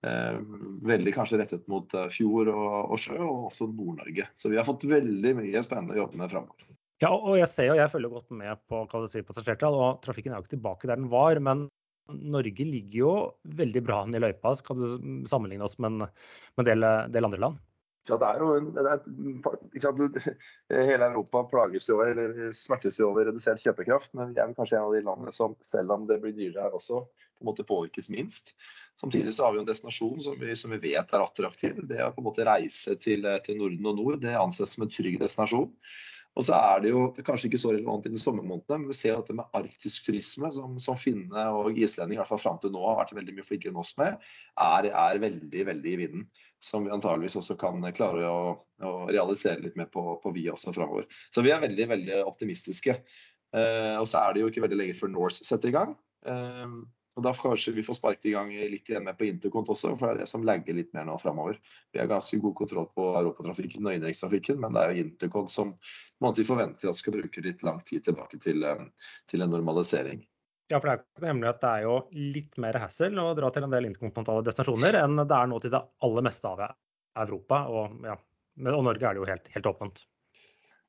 Eh, 0.03 0.39
veldig 0.83 1.15
kanskje 1.15 1.39
rettet 1.39 1.69
mot 1.71 1.93
eh, 1.95 2.09
fjord 2.11 2.51
og, 2.53 2.95
sjø, 3.01 3.17
og 3.23 3.49
også 3.53 3.71
Nord-Norge. 3.71 4.27
Så 4.35 4.51
vi 4.51 4.59
har 4.59 4.67
fått 4.67 4.85
veldig 4.91 5.37
mye 5.39 5.63
spennende 5.65 5.95
å 5.97 6.03
jobbe 6.03 6.21
med 6.21 6.33
framover. 6.33 6.71
Ja, 7.03 7.13
og 7.15 7.37
jeg 7.39 7.49
ser 7.51 7.71
jo, 7.71 7.79
jeg 7.79 7.91
følger 7.91 8.13
godt 8.13 8.35
med 8.35 8.61
på 8.71 8.83
hva 8.85 9.03
du 9.03 9.09
sier 9.11 9.25
passasjertall, 9.27 9.79
og 9.79 10.03
trafikken 10.05 10.35
er 10.35 10.39
jo 10.39 10.45
ikke 10.45 10.57
tilbake 10.57 10.91
der 10.91 11.01
den 11.01 11.11
var. 11.11 11.39
Men 11.43 11.65
Norge 12.11 12.67
ligger 12.67 12.99
jo 12.99 13.13
veldig 13.59 13.83
bra 13.87 14.03
an 14.03 14.15
i 14.15 14.23
løypa. 14.23 14.53
Skal 14.59 14.83
du 14.83 14.87
sammenligne 15.31 15.67
oss 15.67 15.79
med 15.83 16.03
en 16.03 16.67
del, 16.67 16.87
del 17.15 17.31
andre 17.31 17.43
land? 17.47 17.63
Det 18.09 18.19
er 18.27 18.41
jo 18.43 18.55
det 18.75 18.83
er, 18.83 20.31
Hele 20.91 21.07
Europa 21.07 21.45
plages 21.51 21.87
jo, 21.89 22.01
eller 22.03 22.51
smertes 22.57 22.99
jo 22.99 23.13
over 23.13 23.29
redusert 23.29 23.63
kjøpekraft, 23.63 24.11
men 24.19 24.33
vi 24.35 24.43
er 24.43 24.55
kanskje 24.57 24.81
en 24.81 24.89
av 24.89 24.97
de 24.97 25.03
landene 25.07 25.35
som, 25.35 25.55
selv 25.63 25.95
om 25.95 26.09
det 26.09 26.19
blir 26.23 26.35
dyrere 26.35 26.67
her 26.67 26.79
også, 26.79 27.05
på 27.07 27.45
en 27.45 27.51
måte 27.53 27.67
påvirkes 27.69 28.11
minst. 28.11 28.57
Samtidig 29.01 29.35
så 29.35 29.47
har 29.47 29.55
vi 29.55 29.63
en 29.63 29.69
destinasjon 29.69 30.21
som 30.25 30.41
vi, 30.41 30.55
som 30.59 30.75
vi 30.75 30.81
vet 30.83 31.15
er 31.15 31.23
attraktiv. 31.23 31.79
Det 31.89 32.03
å 32.03 32.11
på 32.15 32.25
en 32.25 32.29
måte 32.29 32.47
reise 32.47 32.97
til, 33.01 33.29
til 33.47 33.61
Norden 33.61 33.93
og 33.93 34.01
nord 34.01 34.19
det 34.25 34.35
anses 34.39 34.75
som 34.75 34.87
en 34.87 34.93
trygg 34.93 35.21
destinasjon. 35.23 35.71
Og 36.33 36.47
så 36.47 36.57
er 36.57 36.81
det 36.81 36.93
jo 36.95 37.01
kanskje 37.27 37.51
ikke 37.51 37.61
så 37.61 37.75
relevant 37.75 38.07
i 38.09 38.13
de 38.13 38.21
sommermånedene, 38.21 38.79
men 38.81 38.89
vi 38.89 38.97
ser 38.97 39.19
at 39.19 39.29
det 39.29 39.35
med 39.37 39.57
arktisk 39.59 40.07
turisme, 40.07 40.49
som, 40.55 40.79
som 40.81 40.97
finne 40.97 41.43
og 41.53 41.77
islendinger 41.77 42.25
i 42.25 42.39
fram 42.41 42.57
til 42.63 42.73
nå 42.73 42.81
har 42.87 43.03
vært 43.03 43.13
veldig 43.19 43.35
mye 43.37 43.45
flinkere 43.45 43.75
enn 43.75 43.83
oss 43.83 43.93
med, 43.99 44.17
er, 44.57 44.89
er, 44.89 45.21
veldig 45.21 45.67
veldig 45.69 45.93
i 45.93 45.99
vinden. 46.01 46.25
Som 46.63 46.87
vi 46.87 46.95
antageligvis 46.95 47.37
også 47.41 47.59
kan 47.61 47.85
klare 47.93 48.31
å, 48.31 48.55
å 48.87 48.95
realisere 49.11 49.61
litt 49.61 49.77
mer 49.77 49.91
på, 49.93 50.07
på 50.23 50.33
vi 50.33 50.47
også 50.49 50.73
framover. 50.73 51.09
Så 51.35 51.45
vi 51.45 51.53
er 51.53 51.61
veldig 51.65 51.89
veldig 51.91 52.23
optimistiske. 52.25 52.97
Eh, 53.53 53.97
og 53.99 54.09
så 54.09 54.23
er 54.23 54.33
det 54.33 54.45
jo 54.45 54.49
ikke 54.53 54.65
veldig 54.65 54.79
lenge 54.81 54.97
før 54.97 55.13
Norse 55.13 55.45
setter 55.45 55.69
i 55.69 55.77
gang. 55.77 55.97
Eh, 56.25 56.77
og 57.13 57.25
Da 57.27 57.33
kanskje 57.37 57.75
vi 57.77 57.85
får 57.85 57.99
sparket 57.99 58.31
i 58.31 58.33
gang 58.33 58.51
litt 58.73 58.89
igjen 58.89 59.05
med 59.05 59.19
på 59.19 59.27
interkont 59.29 59.69
også, 59.69 59.93
for 60.01 60.09
det 60.09 60.13
er 60.15 60.21
det 60.23 60.31
som 60.31 60.45
lagger 60.49 60.77
litt 60.79 60.93
mer 60.97 61.05
nå 61.05 61.19
framover. 61.21 61.59
Vi 61.93 62.01
har 62.01 62.09
ganske 62.09 62.39
god 62.41 62.55
kontroll 62.57 62.89
på 62.97 63.09
europatrafikken 63.21 63.85
og 63.85 63.97
innenrikstrafikken, 63.97 64.61
men 64.63 64.73
det 64.73 64.83
er 64.83 64.93
jo 64.93 65.05
interkont 65.07 65.53
som 65.53 65.75
man 66.25 66.39
forventer 66.39 66.89
at 66.89 66.97
skal 66.97 67.19
bruke 67.19 67.45
litt 67.45 67.65
lang 67.67 67.83
tid 67.85 68.07
tilbake 68.09 68.41
til, 68.41 68.65
eh, 68.65 68.87
til 69.29 69.45
en 69.45 69.53
normalisering. 69.53 70.25
Ja, 70.73 70.79
for 70.81 70.89
det 70.89 70.93
er 70.93 71.03
ikke 71.03 71.29
hemmelig 71.29 71.51
at 71.51 71.61
det 71.61 71.71
er 71.71 71.83
jo 71.85 71.97
litt 72.33 72.57
mer 72.65 72.79
hassle 72.81 73.11
å 73.21 73.35
dra 73.37 73.51
til 73.53 73.67
en 73.67 73.75
del 73.75 73.91
interkontinentale 73.91 74.47
destinasjoner 74.47 74.97
enn 75.03 75.21
det 75.21 75.37
er 75.37 75.51
nå 75.51 75.59
til 75.61 75.75
det 75.75 75.83
aller 76.07 76.25
meste 76.25 76.49
av 76.49 76.63
Europa. 77.27 77.67
Og, 77.69 77.99
ja, 78.09 78.17
og 78.73 78.87
Norge 78.89 79.05
er 79.05 79.13
det 79.13 79.21
jo 79.21 79.29
helt, 79.29 79.53
helt 79.53 79.69
åpent. 79.69 80.05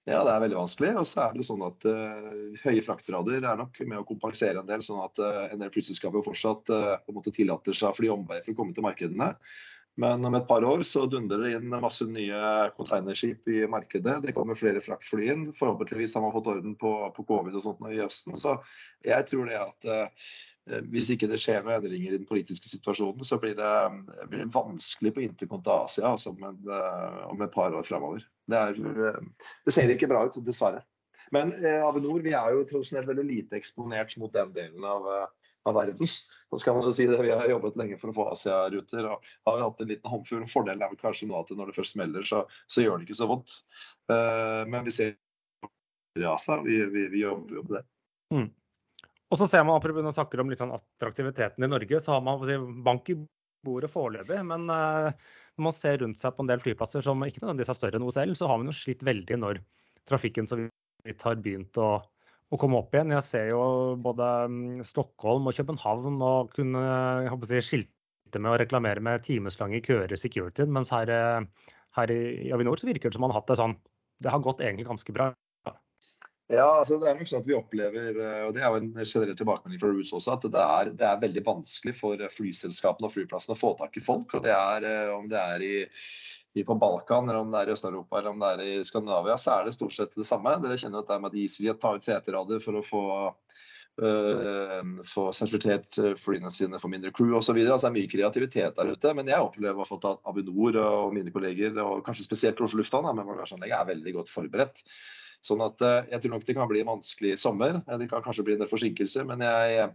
Ja, 0.04 0.20
det 0.28 0.34
er 0.34 0.42
veldig 0.44 0.58
vanskelig. 0.58 0.94
Og 1.00 1.06
så 1.08 1.22
er 1.24 1.36
det 1.38 1.46
sånn 1.48 1.62
at 1.64 1.86
uh, 1.88 2.32
høye 2.66 2.84
fraktrader 2.84 3.46
er 3.48 3.60
nok 3.60 3.78
med 3.88 4.02
å 4.02 4.08
kompensere 4.08 4.60
en 4.60 4.68
del, 4.68 4.84
sånn 4.84 5.00
at 5.04 5.22
uh, 5.24 5.46
en 5.48 5.62
del 5.62 5.72
flyselskaper 5.72 6.26
fortsatt 6.26 6.72
uh, 6.74 6.96
på 7.00 7.14
en 7.14 7.20
måte 7.22 7.32
tillater 7.36 7.78
seg 7.78 7.96
fly 7.96 8.10
omveier 8.12 8.44
for 8.44 8.52
å 8.52 8.58
komme 8.58 8.76
til 8.76 8.84
markedene. 8.84 9.32
Men 10.04 10.26
om 10.26 10.36
et 10.36 10.48
par 10.50 10.66
år 10.66 10.82
så 10.90 11.06
dundrer 11.08 11.46
det 11.46 11.54
inn 11.56 11.76
masse 11.80 12.04
nye 12.10 12.40
containerskip 12.76 13.48
i 13.54 13.62
markedet. 13.70 14.18
Det 14.26 14.34
kommer 14.36 14.58
flere 14.58 14.82
fraktfly 14.84 15.30
inn. 15.30 15.46
Forhåpentligvis 15.54 16.18
har 16.18 16.26
man 16.26 16.34
fått 16.34 16.50
orden 16.50 16.74
på, 16.82 16.92
på 17.14 17.28
covid 17.30 17.60
og 17.60 17.64
sånt 17.64 17.86
i 17.92 18.02
høsten. 18.02 18.34
Så 18.34 18.58
jeg 19.06 19.30
tror 19.30 19.52
det 19.52 19.62
at 19.62 20.18
hvis 20.90 21.12
ikke 21.14 21.30
det 21.30 21.38
skjer 21.38 21.62
noen 21.62 21.78
endringer 21.78 22.10
i 22.10 22.18
den 22.18 22.26
politiske 22.26 22.72
situasjonen, 22.72 23.22
så 23.22 23.38
blir 23.38 23.54
det, 23.60 23.74
blir 24.32 24.48
det 24.48 24.56
vanskelig 24.56 25.14
på 25.14 25.28
interkont 25.28 25.70
Asia 25.70 26.10
altså 26.10 26.34
om, 26.34 26.42
en, 26.50 26.74
om 27.30 27.46
et 27.46 27.54
par 27.54 27.78
år 27.78 27.86
framover. 27.86 28.26
Det, 28.52 28.60
er, 28.60 29.08
eh, 29.08 29.48
det 29.66 29.76
ser 29.76 29.94
ikke 29.94 30.10
bra 30.12 30.26
ut, 30.28 30.40
dessverre. 30.46 30.84
Men 31.32 31.54
eh, 31.66 31.80
Avinor 31.86 32.24
vi 32.24 32.34
er 32.36 32.56
jo 32.56 32.66
tradisjonelt 32.68 33.10
veldig 33.10 33.26
lite 33.28 33.60
eksponert 33.60 34.16
mot 34.22 34.34
den 34.34 34.54
delen 34.56 34.86
av, 34.88 35.08
eh, 35.14 35.52
av 35.70 35.78
verden. 35.78 36.10
Så 36.10 36.60
skal 36.62 36.78
man 36.78 36.88
jo 36.88 36.94
si 36.96 37.06
det, 37.10 37.20
Vi 37.22 37.32
har 37.32 37.50
jobbet 37.50 37.78
lenge 37.80 38.00
for 38.02 38.12
å 38.12 38.16
få 38.18 38.26
Asia-ruter 38.34 39.08
og 39.10 39.30
har 39.50 39.62
hatt 39.64 39.82
en 39.82 39.92
liten 39.92 40.12
håndfull. 40.12 40.48
Fordelen 40.52 40.84
er 40.84 40.92
vel 40.92 41.02
kanskje 41.02 41.30
nå 41.30 41.40
at 41.40 41.54
når 41.54 41.72
det 41.72 41.78
først 41.78 41.96
smeller, 41.96 42.26
så, 42.28 42.44
så 42.68 42.84
gjør 42.84 43.00
det 43.00 43.08
ikke 43.08 43.22
så 43.22 43.30
vondt. 43.32 43.56
Uh, 44.12 44.62
men 44.70 44.84
vi 44.86 44.94
ser 44.94 45.16
ja, 46.20 46.36
Vi, 46.62 46.76
vi, 46.94 47.08
vi 47.10 47.24
jobber 47.24 47.58
jo 47.58 47.64
med 47.64 47.78
det. 47.80 47.84
Mm. 48.36 48.50
Og 49.34 49.40
så 49.40 49.48
ser 49.50 49.64
man, 49.66 49.80
apropos 49.80 50.06
når 50.06 50.14
snakker 50.14 50.44
om 50.44 50.52
sånn 50.60 50.76
attraktiviteten 50.76 51.66
i 51.66 51.72
Norge, 51.72 52.02
så 52.04 52.14
har 52.14 52.22
man 52.22 52.44
si, 52.46 52.60
bank 52.86 53.10
i 53.10 53.18
bordet 53.66 53.90
foreløpig. 53.90 54.44
Men 54.46 54.68
uh, 54.70 55.10
når 55.58 55.68
man 55.68 55.76
ser 55.76 56.00
rundt 56.02 56.22
seg 56.22 56.34
på 56.34 56.44
en 56.44 56.50
del 56.50 56.62
flyplasser 56.64 57.04
som 57.06 57.22
ikke 57.26 57.44
nødvendigvis 57.44 57.74
er 57.74 57.78
større 57.78 58.00
enn 58.00 58.08
OCL, 58.08 58.34
så 58.38 58.50
har 58.50 58.60
man 58.60 58.72
jo 58.72 58.76
slitt 58.78 59.06
veldig 59.06 59.38
når 59.42 59.62
trafikken 60.10 60.50
så 60.50 60.58
vidt 60.60 61.26
har 61.28 61.38
begynt 61.44 61.78
å, 61.82 61.90
å, 62.02 62.60
komme 62.60 62.80
opp 62.80 62.96
igjen. 62.96 63.14
Jeg 63.14 63.28
ser 63.28 63.52
jo 63.52 63.62
både 64.02 64.30
um, 64.50 64.64
Stockholm 64.88 65.50
og 65.50 65.58
København 65.60 66.18
og 66.26 66.54
kunne 66.56 66.82
jeg 66.84 67.34
håper 67.34 67.50
å 67.50 67.52
si, 67.52 67.62
skilte 67.70 68.42
med 68.42 68.56
å 68.56 68.58
reklamere 68.64 69.04
med 69.06 69.26
timeslange 69.28 69.84
køer 69.86 70.14
i 70.14 70.20
security, 70.20 70.66
mens 70.66 70.90
her, 70.94 71.12
eh, 71.14 71.70
her 72.00 72.14
i 72.14 72.50
Avinor 72.56 72.82
så 72.82 72.90
virker 72.90 73.12
det 73.12 73.20
som 73.20 73.26
man 73.28 73.34
har 73.34 73.44
hatt 73.44 73.54
det 73.54 73.60
sånn 73.62 73.78
Det 74.24 74.32
har 74.32 74.42
gått 74.42 74.62
egentlig 74.64 74.88
ganske 74.88 75.14
bra. 75.14 75.34
Ja, 76.54 76.68
altså 76.80 77.00
det 77.02 77.10
er 77.10 77.18
nok 77.18 77.30
sånn 77.30 77.42
at 77.42 77.48
vi 77.50 77.56
opplever, 77.58 78.20
eh, 78.20 78.42
og 78.46 78.54
det 78.56 78.62
er 78.62 78.70
jo 78.70 78.82
en 78.82 78.92
generell 79.00 79.38
tilbakemelding 79.40 79.82
fra 79.82 79.90
Roots 79.94 80.14
også, 80.14 80.36
at 80.36 80.46
det 80.54 80.66
er, 80.76 80.92
det 81.00 81.08
er, 81.08 81.24
veldig 81.24 81.44
vanskelig 81.48 81.96
for 81.98 82.24
flyselskapene 82.36 83.10
og 83.10 83.14
flyplassene 83.16 83.56
å 83.56 83.60
få 83.60 83.74
tak 83.80 83.98
i 83.98 84.04
folk. 84.04 84.36
og 84.38 84.46
det 84.46 84.54
er, 84.54 84.88
eh, 84.90 85.12
Om 85.16 85.30
det 85.32 85.42
er 85.42 85.66
i, 85.66 85.76
i 86.60 86.66
på 86.68 86.78
Balkan, 86.80 87.30
eller 87.30 87.42
om 87.42 87.54
det 87.54 87.62
er 87.62 87.72
i 87.72 87.76
Øst-Europa 87.76 88.20
eller 88.20 88.36
om 88.36 88.42
det 88.44 88.50
er 88.54 88.66
i 88.66 88.74
Skandinavia, 88.86 89.38
så 89.40 89.58
er 89.58 89.66
det 89.66 89.78
stort 89.78 89.96
sett 89.96 90.18
det 90.20 90.28
samme. 90.30 90.58
Dere 90.62 90.78
kjenner 90.78 91.02
at 91.02 91.10
det 91.10 91.16
er 91.16 91.24
med 91.24 91.34
at 91.34 91.44
Israel 91.46 91.80
tar 91.82 91.98
ut 91.98 92.10
seterader 92.10 92.66
for 92.66 92.80
å 92.80 92.90
få 92.90 93.06
Uh, 93.94 94.80
få 95.06 95.28
sertifisert 95.38 96.00
flyene 96.18 96.50
sine 96.50 96.80
for 96.82 96.90
mindre 96.90 97.12
crew 97.14 97.36
osv. 97.38 97.60
Altså, 97.62 97.76
det 97.78 97.90
er 97.92 97.94
mye 97.94 98.10
kreativitet 98.10 98.80
der 98.80 98.90
ute. 98.90 99.12
Men 99.14 99.30
jeg 99.30 99.46
opplever 99.46 99.86
at 99.86 100.24
Avinor 100.32 100.80
og 100.82 101.14
mine 101.14 101.30
kolleger, 101.30 101.78
og 101.78 102.02
kanskje 102.02 102.26
spesielt 102.26 102.64
Oslo 102.66 102.82
lufthavn, 102.82 103.06
er 103.14 103.86
veldig 103.92 104.16
godt 104.18 104.34
forberedt. 104.34 104.82
Sånn 105.44 105.64
at 105.64 105.82
eh, 105.84 106.06
jeg 106.14 106.24
tror 106.24 106.32
nok 106.38 106.46
det 106.48 106.56
kan 106.56 106.70
bli 106.72 106.82
en 106.84 106.94
vanskelig 106.94 107.34
sommer. 107.42 107.82
Det 107.84 108.08
kan 108.12 108.24
kanskje 108.24 108.46
bli 108.48 108.54
en 108.56 108.62
del 108.64 108.72
forsinkelser. 108.72 109.24
Men 109.28 109.44
jeg, 109.44 109.90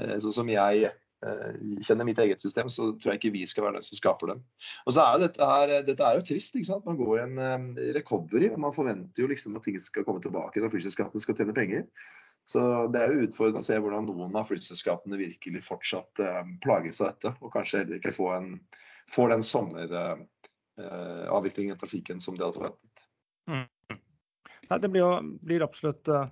eh, 0.00 0.14
sånn 0.22 0.36
som 0.38 0.48
jeg 0.48 0.74
eh, 0.88 1.52
kjenner 1.84 2.06
mitt 2.08 2.20
eget 2.22 2.40
system, 2.40 2.68
så 2.72 2.82
tror 2.96 3.10
jeg 3.12 3.18
ikke 3.20 3.34
vi 3.34 3.42
skal 3.50 3.64
være 3.66 3.76
den 3.76 3.88
som 3.88 3.98
skaper 3.98 4.26
dem. 4.32 4.40
Og 4.86 4.90
så 4.96 5.00
er 5.04 5.14
dette, 5.26 5.40
her, 5.52 5.68
dette 5.84 6.04
er 6.06 6.14
jo 6.16 6.26
trist. 6.30 6.52
ikke 6.56 6.70
sant? 6.70 6.88
Man 6.88 7.00
går 7.00 7.14
i 7.18 7.26
en 7.26 7.36
recovery, 7.98 8.46
og 8.54 8.60
man 8.64 8.76
forventer 8.76 9.18
jo 9.24 9.30
liksom 9.32 9.58
at 9.60 9.64
ting 9.68 9.78
skal 9.82 10.06
komme 10.08 10.22
tilbake 10.24 10.58
når 10.64 10.72
flyselskapene 10.72 11.20
skal 11.24 11.36
tjene 11.36 11.56
penger. 11.56 11.82
Så 12.46 12.60
det 12.94 13.00
er 13.02 13.08
jo 13.10 13.24
utfordrende 13.26 13.64
å 13.64 13.66
se 13.66 13.76
hvordan 13.82 14.06
noen 14.06 14.38
av 14.38 14.46
flyselskapene 14.46 15.18
virkelig 15.18 15.66
fortsatt 15.66 16.14
plages 16.62 17.02
av 17.02 17.10
dette, 17.10 17.30
og 17.42 17.50
kanskje 17.52 17.82
heller 17.82 17.98
ikke 17.98 18.14
får, 18.14 18.30
en, 18.38 18.48
får 19.10 19.26
den 19.34 19.42
sommeravviklingen 19.44 21.74
av 21.74 21.80
trafikken 21.82 22.22
som 22.22 22.38
de 22.38 22.46
hadde 22.46 22.58
forventet. 22.60 22.96
Mm. 23.50 23.66
Nei, 24.66 24.78
det 24.82 24.90
blir, 24.90 25.02
jo, 25.02 25.10
blir 25.46 25.64
absolutt 25.66 26.08
uh, 26.10 26.26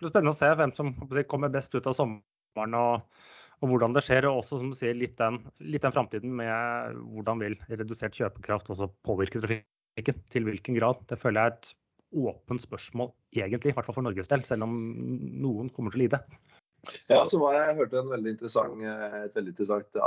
blir 0.00 0.12
spennende 0.12 0.34
å 0.34 0.38
se 0.38 0.50
hvem 0.58 0.72
som 0.76 0.92
kommer 1.30 1.52
best 1.52 1.74
ut 1.76 1.86
av 1.90 1.96
sommeren. 1.96 2.76
og, 2.78 3.04
og 3.62 3.70
hvordan 3.70 3.94
det 3.96 4.02
skjer, 4.04 4.26
og 4.28 4.42
også 4.42 4.60
som 4.60 4.72
du 4.72 4.76
sier, 4.76 4.96
litt 4.98 5.16
den, 5.20 5.38
litt 5.64 5.84
den 5.84 5.94
framtiden 5.94 6.34
med 6.40 6.98
hvordan 7.14 7.40
vil 7.40 7.56
redusert 7.70 8.16
kjøpekraft 8.18 8.72
også 8.74 8.90
påvirke 9.06 9.42
trafikken. 9.42 9.70
Til 10.34 10.42
hvilken 10.42 10.74
grad. 10.74 11.04
Det 11.06 11.20
føler 11.20 11.38
jeg 11.38 11.52
er 11.52 11.54
et 11.54 11.68
åpent 12.18 12.62
spørsmål, 12.62 13.12
egentlig, 13.34 13.70
i 13.70 13.76
hvert 13.76 13.86
fall 13.86 13.94
for 13.94 14.06
Norges 14.06 14.30
del, 14.30 14.42
selv 14.46 14.66
om 14.66 14.74
noen 15.44 15.70
kommer 15.74 15.94
til 15.94 16.00
å 16.00 16.04
lide. 16.04 16.20
Ja, 17.08 17.20
så 17.28 17.38
var 17.40 17.54
jeg, 17.56 17.64
jeg 17.68 17.76
hørte 17.78 18.00
en 18.00 18.10
veldig 18.12 18.32
eh, 18.34 19.16
et 19.24 19.36
veldig 19.36 19.52
interessant 19.52 19.98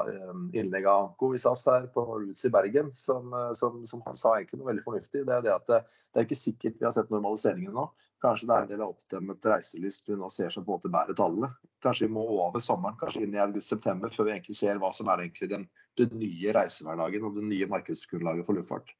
innlegg 0.58 0.88
av 0.90 1.04
Anko 1.08 1.30
i 1.36 1.42
SAS 1.42 1.64
her 1.70 1.88
på 1.94 2.04
Roots 2.08 2.46
i 2.48 2.52
Bergen, 2.54 2.92
som, 2.96 3.34
eh, 3.34 3.52
som, 3.58 3.80
som, 3.90 4.02
han 4.06 4.18
sa 4.18 4.36
egentlig 4.38 4.62
noe 4.62 4.70
veldig 4.72 4.86
fornuftig. 4.86 5.24
Det 5.28 5.36
er 5.36 5.46
det 5.46 5.54
at 5.54 5.68
det, 5.70 5.82
det 6.14 6.22
er 6.22 6.28
ikke 6.28 6.40
sikkert 6.40 6.80
vi 6.80 6.88
har 6.88 6.96
sett 6.96 7.14
normaliseringen 7.14 7.76
nå. 7.78 7.88
Kanskje 8.24 8.50
det 8.50 8.56
er 8.56 8.66
en 8.66 8.72
del 8.72 8.86
av 8.86 8.96
oppdemmet 8.96 9.50
reiselyst 9.54 10.10
vi 10.12 10.18
nå 10.20 10.32
ser 10.34 10.54
som 10.54 10.66
på 10.66 10.74
en 10.74 10.80
måte 10.80 10.94
bærer 10.94 11.18
tallene. 11.18 11.52
Kanskje 11.86 12.08
vi 12.08 12.16
må 12.18 12.26
over 12.38 12.64
sommeren, 12.64 12.98
kanskje 13.02 13.24
inn 13.26 13.38
i 13.38 13.44
august-september, 13.44 14.14
før 14.14 14.30
vi 14.30 14.36
egentlig 14.38 14.58
ser 14.60 14.82
hva 14.82 14.92
som 14.96 15.12
er 15.14 15.26
egentlig 15.26 15.52
den, 15.54 15.70
den 16.02 16.18
nye 16.18 16.56
reisehverdagen 16.58 17.30
og 17.30 17.38
det 17.38 17.46
nye 17.52 17.70
markedsgrunnlaget 17.72 18.48
for 18.48 18.58
luftfart. 18.58 18.96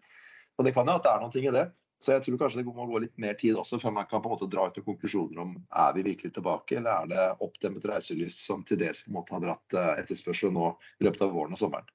Og 0.58 0.66
Det 0.66 0.74
kan 0.74 0.90
jo 0.90 0.98
at 0.98 1.06
det 1.06 1.14
er 1.14 1.24
noe 1.24 1.44
i 1.44 1.54
det. 1.54 1.68
Så 2.04 2.14
jeg 2.14 2.24
tror 2.26 2.38
kanskje 2.44 2.62
det 2.62 2.70
må 2.70 2.86
gå 2.86 3.00
litt 3.02 3.16
mer 3.22 3.34
tid 3.40 3.58
også 3.58 3.80
før 3.82 3.96
man 3.96 4.06
kan 4.10 4.22
på 4.22 4.30
en 4.30 4.36
måte 4.36 4.50
dra 4.52 4.68
ut 4.68 4.76
noen 4.78 4.86
konklusjoner 4.92 5.40
om 5.42 5.56
er 5.58 5.96
vi 5.96 6.06
virkelig 6.06 6.36
tilbake, 6.36 6.78
eller 6.78 6.92
er 6.94 7.12
det 7.14 7.24
oppdemmet 7.46 7.88
reiselyst 7.90 8.44
som 8.46 8.62
til 8.68 8.78
dels 8.82 9.02
på 9.02 9.10
en 9.10 9.18
måte 9.18 9.34
har 9.34 9.42
dratt 9.44 9.78
eh, 9.78 9.94
etterspørselen 10.04 10.54
nå 10.58 10.70
i 11.02 11.08
løpet 11.08 11.26
av 11.26 11.34
våren 11.34 11.58
og 11.58 11.62
sommeren. 11.62 11.90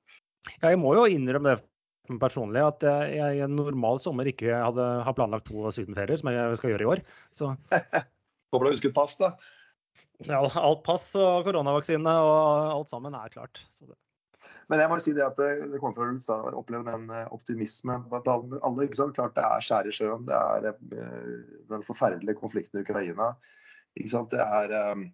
Ja, 0.58 0.72
jeg 0.72 0.80
må 0.82 0.96
jo 0.98 1.06
innrømme 1.06 1.54
det 1.54 2.18
personlig 2.18 2.64
at 2.66 2.82
jeg 2.82 3.38
i 3.38 3.42
en 3.44 3.54
normal 3.54 4.00
sommer 4.02 4.26
ikke 4.26 4.50
hadde, 4.50 4.86
har 5.06 5.14
planlagt 5.14 5.46
to 5.46 5.70
sydenferier, 5.70 6.18
som 6.18 6.32
jeg 6.34 6.58
skal 6.58 6.74
gjøre 6.74 6.86
i 6.86 6.92
år. 6.96 7.04
Så 7.30 7.54
Håper 8.52 8.68
du 8.68 8.74
husker 8.74 8.92
pass, 8.92 9.14
da. 9.16 9.36
Ja, 10.26 10.42
alt 10.42 10.82
pass 10.86 11.06
og 11.18 11.46
koronavaksine 11.46 12.12
og 12.26 12.40
alt 12.74 12.90
sammen 12.90 13.14
er 13.16 13.30
klart. 13.32 13.62
Så 13.72 13.86
det. 13.86 13.96
Men 14.70 14.80
jeg 14.80 14.90
må 14.90 14.98
si 15.02 15.12
det 15.16 15.24
at 15.24 15.40
eh, 15.42 15.64
det 15.68 15.80
kommer 15.82 16.16
fra 16.22 16.36
å 16.38 16.60
oppleve 16.62 16.86
den 16.88 17.10
eh, 17.12 17.30
optimismen 17.34 18.06
blant 18.10 18.28
alle. 18.30 18.86
ikke 18.86 18.98
sant? 18.98 19.16
Klart 19.18 19.34
det 19.36 19.44
er 19.44 19.64
skjær 19.64 19.88
i 19.88 19.94
sjøen, 19.94 20.26
det 20.28 20.38
er 20.38 20.68
eh, 20.70 21.26
den 21.72 21.84
forferdelige 21.86 22.38
konflikten 22.38 22.80
i 22.80 22.86
Ukraina. 22.86 23.32
ikke 23.98 24.12
sant? 24.14 24.32
Det 24.32 24.40
er, 24.42 25.04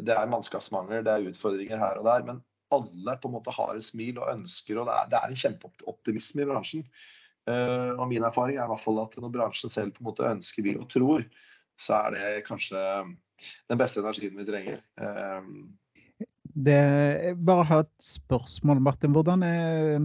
det 0.00 0.14
er 0.14 0.32
mannskapsmangler, 0.32 1.04
det 1.04 1.12
er 1.12 1.28
utfordringer 1.32 1.82
her 1.82 2.00
og 2.00 2.08
der. 2.08 2.24
Men 2.30 2.40
alle 2.74 3.18
på 3.20 3.30
en 3.30 3.36
måte 3.36 3.54
har 3.54 3.76
et 3.76 3.84
smil 3.86 4.16
og 4.22 4.32
ønsker, 4.32 4.80
og 4.80 4.88
det 4.88 4.96
er, 4.96 5.12
det 5.12 5.20
er 5.20 5.34
en 5.34 5.42
kjempeoptimisme 5.44 6.42
i 6.42 6.48
bransjen. 6.48 6.88
Og 7.46 8.08
min 8.10 8.24
erfaring 8.26 8.56
er 8.56 8.64
i 8.64 8.70
hvert 8.72 8.82
fall 8.82 8.96
at 9.04 9.12
når 9.22 9.30
bransjen 9.36 9.70
selv 9.70 9.92
på 9.94 10.02
en 10.02 10.08
måte 10.08 10.26
ønsker, 10.26 10.64
vil 10.66 10.80
og 10.80 10.88
tror, 10.90 11.22
så 11.78 12.00
er 12.00 12.16
det 12.16 12.46
kanskje 12.48 12.80
den 13.70 13.78
beste 13.78 14.02
energien 14.02 14.34
vi 14.40 14.48
trenger. 14.48 14.80
Det, 16.56 17.36
bare 17.44 17.64
har 17.68 17.82
et 17.84 17.90
spørsmål, 18.00 18.80
Martin. 18.80 19.12
Hvordan 19.12 19.42
er 19.42 19.98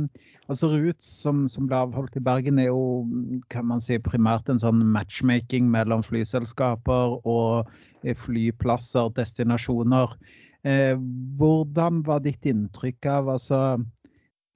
altså 0.51 0.67
Rut, 0.67 0.99
som, 0.99 1.45
som, 1.47 1.67
ble 1.69 1.77
avholdt 1.79 2.17
i 2.19 2.23
Bergen, 2.23 2.59
er 2.59 2.67
jo 2.67 3.07
kan 3.53 3.69
man 3.69 3.79
si, 3.83 3.95
primært 4.03 4.51
en 4.51 4.59
sånn 4.59 4.83
matchmaking 4.91 5.69
mellom 5.71 6.03
flyselskaper 6.03 7.15
og 7.23 7.71
eh, 8.03 8.17
flyplasser, 8.19 9.13
destinasjoner. 9.15 10.11
Eh, 10.67 10.99
hvordan 11.39 12.03
var 12.05 12.19
ditt 12.27 12.43
inntrykk 12.45 13.07
av 13.13 13.31
altså, 13.37 13.61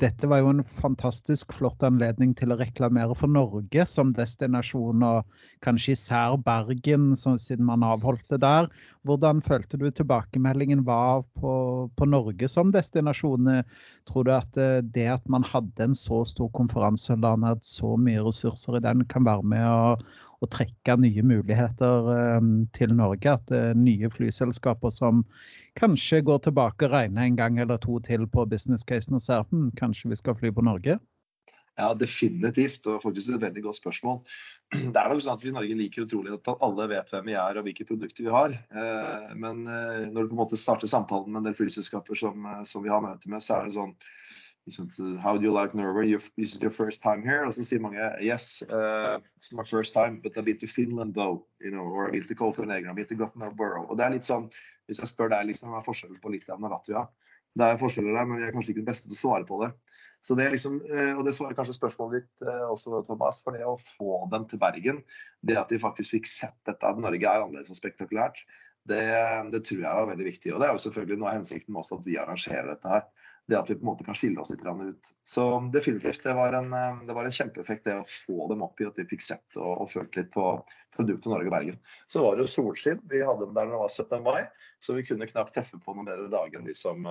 dette 0.04 0.28
var 0.28 0.42
jo 0.42 0.50
en 0.52 0.64
fantastisk 0.82 1.54
flott 1.56 1.84
anledning 1.88 2.34
til 2.36 2.52
å 2.52 2.58
reklamere 2.60 3.16
for 3.16 3.32
Norge 3.32 3.86
som 3.88 4.12
destinasjon, 4.18 5.06
og 5.08 5.46
kanskje 5.64 5.94
især 5.96 6.36
Bergen, 6.44 7.14
siden 7.16 7.64
man 7.70 7.86
avholdt 7.88 8.26
det 8.34 8.42
der. 8.44 8.68
Hvordan 9.08 9.40
følte 9.46 9.80
du 9.80 9.88
tilbakemeldingen 9.88 10.84
var 10.88 11.24
på, 11.40 11.54
på, 11.96 12.10
Norge 12.12 12.50
som 12.52 12.74
destinasjon? 12.76 13.48
Tror 14.10 14.28
du 14.28 14.34
at 14.36 14.60
eh, 14.60 14.82
det 14.84 15.08
at 15.16 15.32
man 15.32 15.48
hadde 15.48 15.88
en 15.88 15.96
så 15.96 16.26
stor 16.28 16.52
konferanse 16.58 17.16
og 17.16 17.24
la 17.24 17.36
ned 17.46 17.64
så 17.64 17.96
mye 17.96 18.26
ressurser 18.26 18.82
i 18.82 18.84
den, 18.84 19.06
kan 19.08 19.24
være 19.28 19.48
med 19.56 19.64
å, 19.64 19.96
å 20.44 20.50
trekke 20.52 20.98
nye 21.00 21.24
muligheter 21.26 22.10
um, 22.38 22.54
til 22.76 22.94
Norge? 22.96 23.38
At 23.38 23.52
uh, 23.54 23.74
nye 23.78 24.10
flyselskaper 24.12 24.94
som 24.94 25.24
kanskje 25.80 26.24
går 26.28 26.46
tilbake 26.46 26.88
og 26.88 26.96
regner 26.96 27.28
en 27.28 27.40
gang 27.40 27.60
eller 27.64 27.82
to 27.84 28.00
til 28.06 28.28
på 28.32 28.48
business-casen 28.52 29.18
og 29.18 29.24
ser 29.24 29.46
hm, 29.52 29.72
kanskje 29.80 30.12
vi 30.12 30.20
skal 30.20 30.38
fly 30.40 30.54
på 30.56 30.66
Norge? 30.66 31.00
Ja, 31.76 31.90
definitivt. 31.98 32.88
Og 32.88 33.02
faktisk 33.04 33.34
et 33.34 33.42
veldig 33.42 33.66
godt 33.66 33.80
spørsmål. 33.82 34.22
Det 34.72 34.96
er 34.96 35.10
nok 35.12 35.24
sånn 35.24 35.36
at 35.36 35.44
Vi 35.44 35.52
i 35.52 35.56
Norge 35.56 35.76
liker 35.78 36.06
utrolig 36.06 36.32
at 36.36 36.52
alle 36.56 36.88
vet 36.92 37.12
hvem 37.12 37.28
vi 37.28 37.36
er 37.40 37.60
og 37.60 37.68
hvilke 37.68 37.88
produkter 37.88 38.28
vi 38.28 38.32
har. 38.32 38.56
Eh, 38.56 39.34
men 39.36 39.66
eh, 39.68 40.06
når 40.08 40.24
du 40.24 40.32
på 40.32 40.38
en 40.38 40.44
måte 40.46 40.60
starter 40.60 40.90
samtalen 40.90 41.34
med 41.34 41.42
en 41.42 41.50
del 41.50 41.58
flyselskaper 41.58 42.20
som, 42.20 42.48
som 42.68 42.86
vi 42.86 42.94
har 42.94 43.04
møte 43.04 43.32
med, 43.32 43.44
så 43.44 43.58
er 43.58 43.68
det 43.68 43.76
sånn 43.76 43.96
How 45.22 45.38
do 45.38 45.44
you 45.44 45.52
like 45.52 45.76
Norway? 45.76 46.18
Is 46.38 46.56
it 46.56 46.62
your 46.64 46.72
first 46.72 47.04
time 47.04 47.22
here? 47.22 47.46
Og 47.46 47.54
så 47.54 47.62
sier 47.62 47.82
mange 47.82 48.02
yes, 48.22 48.64
uh, 48.66 49.22
it's 49.38 49.52
my 49.54 49.64
first 49.64 49.94
time, 49.94 50.20
but 50.24 50.38
I've 50.38 50.46
been 50.46 50.58
to 50.58 50.68
Finland 50.68 51.14
though. 51.14 51.46
You 51.62 51.70
know, 51.70 51.86
or 51.86 52.08
I've 52.08 52.14
been 52.14 52.28
to 52.28 52.36
Copenhagen, 52.36 52.90
I've 52.90 52.96
been 52.96 53.06
to 53.06 53.16
Gothenburg. 53.16 53.86
Og 53.90 53.98
det 53.98 54.06
er 54.06 54.16
litt 54.16 54.26
sånn, 54.26 54.50
Hvis 54.90 55.02
jeg 55.02 55.12
spør 55.12 55.30
deg 55.34 55.46
liksom, 55.50 55.70
hva 55.70 55.84
er 55.84 55.86
forskjellen 55.86 56.18
på 56.22 56.34
Litauen 56.34 56.66
og 56.66 56.74
Latvia, 56.74 57.06
det 57.58 57.66
er 57.66 57.80
forskjeller 57.82 58.14
der, 58.14 58.26
men 58.30 58.38
vi 58.38 58.46
er 58.46 58.52
kanskje 58.54 58.74
ikke 58.74 58.84
den 58.84 58.90
beste 58.90 59.08
til 59.10 59.16
å 59.16 59.22
svare 59.22 59.48
på 59.50 59.58
det. 59.64 59.72
Så 60.26 60.36
det 60.38 60.46
er 60.46 60.54
liksom, 60.54 60.76
uh, 60.90 61.14
og 61.14 61.24
det 61.26 61.34
svarer 61.38 61.58
kanskje 61.58 61.78
spørsmålet 61.78 62.26
ditt 62.26 62.46
uh, 62.50 62.68
også, 62.74 63.04
Thomas. 63.06 63.42
For 63.46 63.58
det 63.58 63.66
å 63.70 63.78
få 63.82 64.24
dem 64.34 64.50
til 64.50 64.62
Bergen, 64.62 65.04
det 65.46 65.58
at 65.62 65.70
de 65.70 65.82
faktisk 65.82 66.18
fikk 66.18 66.30
sett 66.30 66.58
dette 66.66 66.90
at 66.90 67.02
Norge 67.02 67.22
er 67.22 67.46
annerledes 67.46 67.74
og 67.74 67.78
spektakulært, 67.78 68.42
det, 68.90 69.06
det, 69.54 69.62
tror 69.66 69.82
jeg 69.82 69.90
er 69.90 70.10
veldig 70.12 70.28
viktig. 70.28 70.54
Og 70.54 70.62
det 70.62 70.68
er 70.68 70.74
jo 70.74 70.84
selvfølgelig 70.86 71.22
noe 71.22 71.32
av 71.32 71.40
hensikten 71.40 71.74
med 71.74 71.82
også 71.82 72.02
at 72.02 72.10
vi 72.10 72.20
arrangerer 72.22 72.70
dette 72.74 72.92
her 72.92 73.08
det 73.48 73.58
at 73.60 73.70
vi 73.70 73.76
på 73.78 73.86
en 73.86 73.92
måte 73.92 74.06
kan 74.06 74.18
skille 74.18 74.42
oss 74.42 74.52
litt 74.54 74.66
ut. 74.66 75.12
Så 75.24 75.44
definitivt, 75.74 76.24
det 76.24 76.34
var, 76.34 76.54
en, 76.58 76.72
eh, 76.74 77.02
det 77.08 77.14
var 77.14 77.28
en 77.28 77.36
kjempeeffekt 77.36 77.86
det 77.86 77.98
å 78.00 78.08
få 78.10 78.48
dem 78.50 78.64
opp 78.66 78.82
i 78.82 78.88
at 78.90 78.98
de 78.98 79.06
fikk 79.10 79.22
sett 79.22 79.60
og, 79.60 79.84
og 79.84 79.92
følt 79.92 80.18
litt 80.18 80.32
på 80.34 80.48
produktet 80.96 81.30
Norge 81.30 81.52
og 81.52 81.54
Bergen. 81.54 81.78
Så 82.08 82.24
var 82.24 82.36
det 82.36 82.46
jo 82.46 82.54
solskinn. 82.54 83.04
Vi 83.12 83.22
hadde 83.22 83.46
dem 83.46 83.54
der 83.58 83.68
når 83.68 83.76
det 83.76 83.84
var 83.84 83.94
17. 83.94 84.24
mai, 84.26 84.72
så 84.82 84.96
vi 84.98 85.06
kunne 85.06 85.30
knapt 85.30 85.54
treffe 85.54 85.78
på 85.78 85.94
noen 85.94 86.10
bedre 86.10 86.32
dag 86.34 86.56
enn 86.56 86.66
de 86.66 86.74
som, 86.78 87.06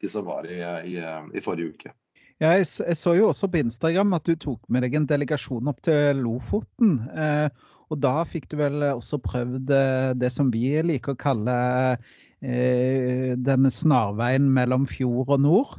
de 0.00 0.10
som 0.10 0.26
var 0.28 0.48
i, 0.48 0.60
i, 0.94 0.96
i, 1.34 1.44
forrige 1.44 1.74
uke. 1.74 1.94
Ja, 2.42 2.54
jeg, 2.56 2.66
jeg, 2.66 2.98
så 2.98 3.14
jo 3.18 3.28
også 3.28 3.50
på 3.50 3.60
Instagram 3.60 4.16
at 4.16 4.26
du 4.26 4.34
tok 4.40 4.64
med 4.72 4.86
deg 4.86 4.96
en 4.98 5.10
delegasjon 5.10 5.70
opp 5.70 5.84
til 5.86 6.24
Lofoten. 6.24 6.98
Eh, 7.12 7.48
Og 7.92 8.00
da 8.00 8.22
fikk 8.26 8.48
du 8.50 8.56
vel 8.58 8.82
også 8.88 9.20
prøvd 9.22 9.70
det 10.18 10.30
som 10.32 10.48
vi 10.50 10.70
liker 10.82 11.14
å 11.14 11.20
kalle 11.20 11.54
eh, 11.92 12.14
denne 12.44 13.70
snarveien 13.72 14.46
mellom 14.52 14.84
fjord 14.90 15.34
og 15.36 15.42
nord? 15.44 15.74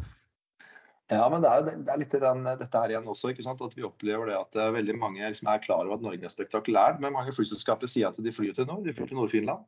Ja, 1.14 1.28
men 1.30 1.44
det 1.44 1.52
er, 1.52 1.68
det 1.86 1.92
er 1.94 2.00
litt 2.02 2.14
den, 2.18 2.46
dette 2.48 2.82
her 2.82 2.92
igjen 2.94 3.10
også. 3.12 3.30
ikke 3.30 3.46
sant? 3.46 3.62
At 3.62 3.76
vi 3.78 3.86
opplever 3.86 4.32
det 4.32 4.40
at 4.40 4.58
veldig 4.74 4.96
mange 4.98 5.22
liksom 5.22 5.52
er 5.52 5.62
klar 5.62 5.84
over 5.84 6.00
at 6.00 6.06
Norge 6.06 6.26
er 6.26 6.34
spektakulært. 6.34 6.98
Men 7.04 7.14
mange 7.14 7.36
flyselskaper 7.36 7.90
sier 7.92 8.10
at 8.10 8.18
de 8.18 8.34
flyr 8.34 8.56
til 8.58 8.66
nord. 8.66 8.88
De 8.88 8.96
flyr 8.96 9.12
til 9.12 9.20
Nord-Finland. 9.20 9.68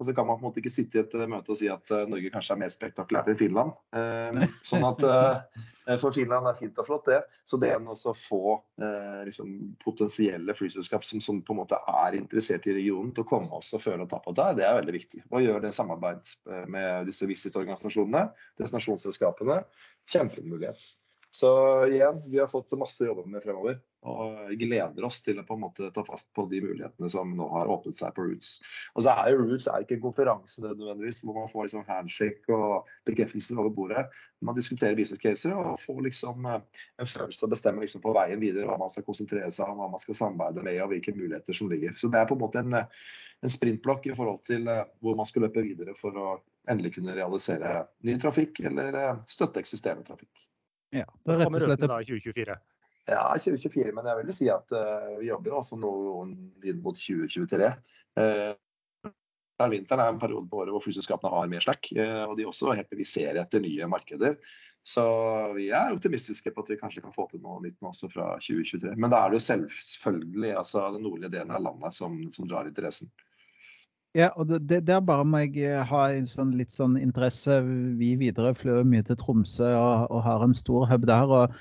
Og 0.00 0.06
så 0.08 0.14
kan 0.16 0.26
man 0.26 0.38
på 0.38 0.42
en 0.42 0.48
måte 0.48 0.58
ikke 0.62 0.72
sitte 0.72 0.98
i 0.98 1.02
et 1.04 1.12
møte 1.30 1.52
og 1.52 1.58
si 1.60 1.68
at 1.70 1.92
Norge 2.10 2.32
kanskje 2.32 2.56
er 2.56 2.62
mer 2.64 2.72
spektakulært 2.72 3.28
enn 3.30 3.38
Finland. 3.38 3.76
Eh, 3.94 4.40
sånn 4.70 4.86
at 4.88 5.04
eh, 5.06 5.68
For 5.98 6.14
Finland 6.14 6.46
er 6.46 6.58
fint 6.58 6.78
og 6.78 6.86
flott, 6.86 7.08
det. 7.10 7.20
Så 7.48 7.58
det 7.60 7.72
å 7.74 8.14
få 8.14 8.54
eh, 8.82 9.22
liksom, 9.26 9.50
potensielle 9.82 10.54
flyselskap 10.54 11.04
som, 11.06 11.20
som, 11.24 11.40
på 11.42 11.56
en 11.56 11.62
måte 11.64 11.78
er 11.90 12.18
interessert 12.18 12.68
i 12.70 12.76
regionen, 12.76 13.10
til 13.16 13.26
å 13.26 13.30
komme 13.32 13.50
oss 13.58 13.72
og 13.74 13.82
føle 13.82 14.06
og 14.06 14.10
ta 14.12 14.20
på 14.22 14.34
der, 14.38 14.56
det 14.58 14.68
er 14.68 14.78
veldig 14.78 14.96
viktig. 14.96 15.24
Og 15.30 15.42
gjøre 15.42 15.64
det 15.66 15.74
samarbeid 15.74 16.34
med 16.70 17.10
disse 17.10 17.26
visit-organisasjonene, 17.30 18.28
destinasjonsselskapene, 18.62 19.62
kjempemulighet. 20.12 20.92
Så 21.32 21.48
igjen, 21.88 22.20
vi 22.28 22.38
har 22.38 22.50
fått 22.50 22.74
masse 22.76 23.04
å 23.04 23.08
jobbe 23.08 23.24
med 23.32 23.40
fremover. 23.40 23.78
Og 24.10 24.50
gleder 24.58 25.04
oss 25.06 25.20
til 25.22 25.38
å 25.38 25.44
på 25.46 25.54
en 25.54 25.62
måte 25.62 25.86
ta 25.94 26.02
fast 26.04 26.26
på 26.36 26.44
de 26.50 26.58
mulighetene 26.60 27.08
som 27.08 27.30
nå 27.38 27.46
har 27.54 27.70
åpnet 27.70 27.96
seg 27.96 28.12
på 28.16 28.26
Roots. 28.26 28.50
Og 28.92 29.06
så 29.06 29.14
er 29.14 29.30
jo 29.32 29.44
Roots 29.46 29.68
er 29.70 29.84
ikke 29.84 29.96
en 29.96 30.02
konferanse 30.02 30.64
nødvendigvis 30.64 31.22
hvor 31.22 31.38
man 31.38 31.48
får 31.48 31.68
liksom 31.68 31.86
handshake 31.88 32.52
og 32.52 32.90
bekreftelser 33.08 33.62
over 33.62 33.72
bordet. 33.78 34.04
Man 34.44 34.58
diskuterer 34.58 34.98
business 34.98 35.22
caser 35.22 35.54
og 35.54 35.80
får 35.86 36.04
liksom 36.08 36.50
eh, 36.50 36.84
en 37.00 37.12
følelse 37.14 37.46
og 37.46 37.54
bestemmer 37.54 37.86
liksom 37.86 38.04
på 38.04 38.12
veien 38.18 38.42
videre 38.42 38.68
hva 38.68 38.76
man 38.82 38.92
skal 38.92 39.06
konsentrere 39.06 39.48
seg 39.54 39.70
om, 39.70 39.80
hva 39.80 39.88
man 39.94 40.02
skal 40.02 40.18
samarbeide 40.18 40.66
med 40.68 40.82
og 40.84 40.92
hvilke 40.92 41.16
muligheter 41.16 41.56
som 41.56 41.72
ligger. 41.72 41.94
Så 41.96 42.12
det 42.12 42.20
er 42.20 42.28
på 42.28 42.36
en 42.36 42.44
måte 42.44 42.60
en, 42.60 42.80
en 42.82 43.56
sprintblokk 43.56 44.10
i 44.10 44.16
forhold 44.18 44.42
til 44.50 44.68
eh, 44.68 44.84
hvor 45.00 45.16
man 45.16 45.30
skal 45.30 45.46
løpe 45.46 45.64
videre 45.64 45.96
for 45.96 46.18
å 46.18 46.32
endelig 46.68 46.98
kunne 46.98 47.14
realisere 47.16 47.86
ny 48.04 48.18
trafikk 48.20 48.66
eller 48.66 48.98
eh, 48.98 49.22
støtte 49.30 49.62
eksisterende 49.62 50.10
trafikk. 50.10 50.50
Ja, 50.92 51.06
det 51.08 51.34
er 51.34 51.40
rett 51.42 51.56
og 51.56 51.64
slett... 51.64 51.86
2024. 51.88 52.58
Ja, 53.10 53.22
2024, 53.34 53.92
men 53.96 54.06
jeg 54.06 54.18
vil 54.20 54.34
si 54.36 54.50
at 54.52 54.74
uh, 54.76 55.14
vi 55.18 55.30
jobber 55.30 55.56
også 55.58 55.78
nå 55.80 55.92
inn 56.68 56.82
mot 56.84 56.98
2023. 56.98 57.70
Uh, 58.20 58.52
Vinteren 59.62 60.02
er 60.02 60.10
en 60.10 60.20
periode 60.22 60.48
på 60.50 60.58
året 60.62 60.74
hvor 60.74 60.82
flyselskapene 60.82 61.32
har 61.32 61.50
mer 61.50 61.64
slack, 61.64 61.88
uh, 61.98 62.28
og 62.28 62.36
de 62.38 62.46
også 62.46 62.76
helt 62.76 62.90
bevisst 62.92 63.18
ser 63.18 63.40
etter 63.40 63.62
nye 63.62 63.88
markeder. 63.90 64.38
Så 64.82 65.02
vi 65.54 65.68
er 65.70 65.94
optimistiske 65.94 66.50
på 66.50 66.62
at 66.64 66.70
vi 66.72 66.78
kanskje 66.80 67.04
kan 67.04 67.14
få 67.14 67.28
til 67.30 67.42
noe 67.42 67.60
nytt 67.62 67.78
også 67.86 68.10
fra 68.10 68.32
2023. 68.42 68.96
Men 68.98 69.12
da 69.12 69.20
er 69.22 69.30
det 69.30 69.38
jo 69.38 69.58
selvfølgelig 69.86 70.56
altså, 70.58 70.88
den 70.94 71.06
nordlige 71.06 71.30
delen 71.36 71.54
av 71.54 71.62
landet 71.62 71.94
som, 71.94 72.18
som 72.34 72.48
drar 72.50 72.66
interessen. 72.70 73.10
Ja, 74.12 74.28
og 74.36 74.50
det, 74.50 74.82
der 74.84 75.00
bare 75.00 75.24
må 75.24 75.40
jeg 75.40 75.62
eh, 75.64 75.84
ha 75.88 76.02
en 76.12 76.26
sånn, 76.28 76.50
litt 76.58 76.74
sånn 76.74 76.98
interesse. 77.00 77.62
Vi 77.96 78.10
videre 78.20 78.52
flyr 78.56 78.84
mye 78.84 79.04
til 79.08 79.16
Tromsø 79.16 79.70
og, 79.72 80.10
og, 80.12 80.18
har 80.26 80.44
en 80.44 80.56
stor 80.56 80.84
hub 80.90 81.06
der. 81.08 81.32
Og, 81.32 81.54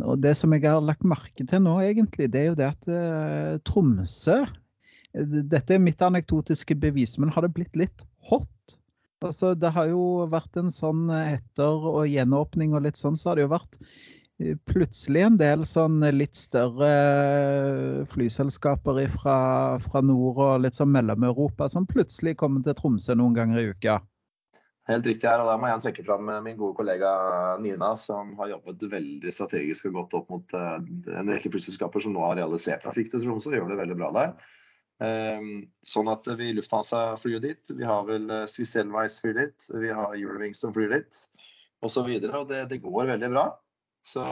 og, 0.00 0.16
det 0.24 0.32
som 0.40 0.56
jeg 0.56 0.64
har 0.66 0.82
lagt 0.82 1.06
merke 1.06 1.46
til 1.46 1.62
nå, 1.62 1.76
egentlig, 1.86 2.32
det 2.34 2.40
er 2.40 2.48
jo 2.48 2.56
det 2.58 2.70
at 2.72 2.90
uh, 2.90 3.60
Tromsø 3.68 4.40
eh, 4.42 5.38
Dette 5.54 5.76
er 5.76 5.84
mitt 5.84 6.02
anekdotiske 6.02 6.74
bevis, 6.82 7.14
men 7.22 7.30
har 7.30 7.46
det 7.46 7.54
blitt 7.54 7.78
litt 7.78 8.02
hot? 8.26 8.50
Altså, 9.22 9.54
det 9.54 9.70
har 9.72 9.86
jo 9.88 10.26
vært 10.32 10.58
en 10.58 10.74
sånn 10.74 11.06
etter 11.14 11.86
og 11.94 12.10
gjenåpning 12.10 12.74
og 12.74 12.88
litt 12.88 12.98
sånn, 12.98 13.14
så 13.16 13.30
har 13.30 13.38
det 13.38 13.46
jo 13.46 13.54
vært 13.54 13.78
plutselig 14.68 15.22
en 15.26 15.36
del 15.40 15.64
sånn 15.68 16.00
litt 16.14 16.36
større 16.38 16.90
flyselskaper 18.12 19.00
fra, 19.14 19.36
fra 19.84 20.02
nord 20.04 20.40
og 20.40 20.64
litt 20.64 20.78
sånn 20.78 20.92
Mellom-Europa 20.94 21.68
som 21.72 21.86
plutselig 21.88 22.36
kommer 22.40 22.64
til 22.64 22.76
Tromsø 22.78 23.16
noen 23.18 23.36
ganger 23.36 23.62
i 23.62 23.70
uka. 23.72 24.00
Helt 24.88 25.06
riktig 25.08 25.30
her, 25.30 25.40
og 25.40 25.48
Da 25.48 25.56
må 25.56 25.70
jeg 25.70 25.80
trekke 25.86 26.04
fram 26.04 26.28
min 26.44 26.58
gode 26.60 26.76
kollega 26.76 27.10
Nina, 27.64 27.94
som 27.96 28.34
har 28.36 28.52
jobbet 28.52 28.84
veldig 28.92 29.32
strategisk 29.32 29.88
og 29.88 29.96
gått 30.02 30.18
opp 30.18 30.34
mot 30.34 30.52
eh, 30.58 30.76
en 31.16 31.32
rekke 31.32 31.52
flyselskaper 31.54 32.04
som 32.04 32.12
nå 32.12 32.26
har 32.26 32.36
realisert 32.42 32.84
trafikk 32.84 33.08
til 33.14 33.24
Tromsø 33.24 33.54
og 33.54 33.58
gjør 33.58 33.72
det 33.72 33.80
veldig 33.80 33.98
bra 34.02 34.12
der. 34.18 34.36
Sånn 35.82 36.08
at 36.12 36.28
vi 36.38 36.52
Lufthansa 36.54 37.16
flyr 37.18 37.40
dit. 37.42 37.72
Vi 37.72 37.84
har 37.84 38.04
vel 38.06 38.28
eh, 38.30 38.46
Swiss 38.50 38.76
Elvice 38.76 39.24
flyr 39.24 39.40
dit. 39.40 39.68
Vi 39.72 39.90
har 39.90 40.14
Eurowings 40.14 40.60
som 40.60 40.74
flyr 40.76 40.92
dit, 40.92 41.22
osv. 41.84 42.08
Det, 42.20 42.60
det 42.70 42.82
går 42.84 43.10
veldig 43.14 43.30
bra. 43.32 43.48
Så 44.04 44.22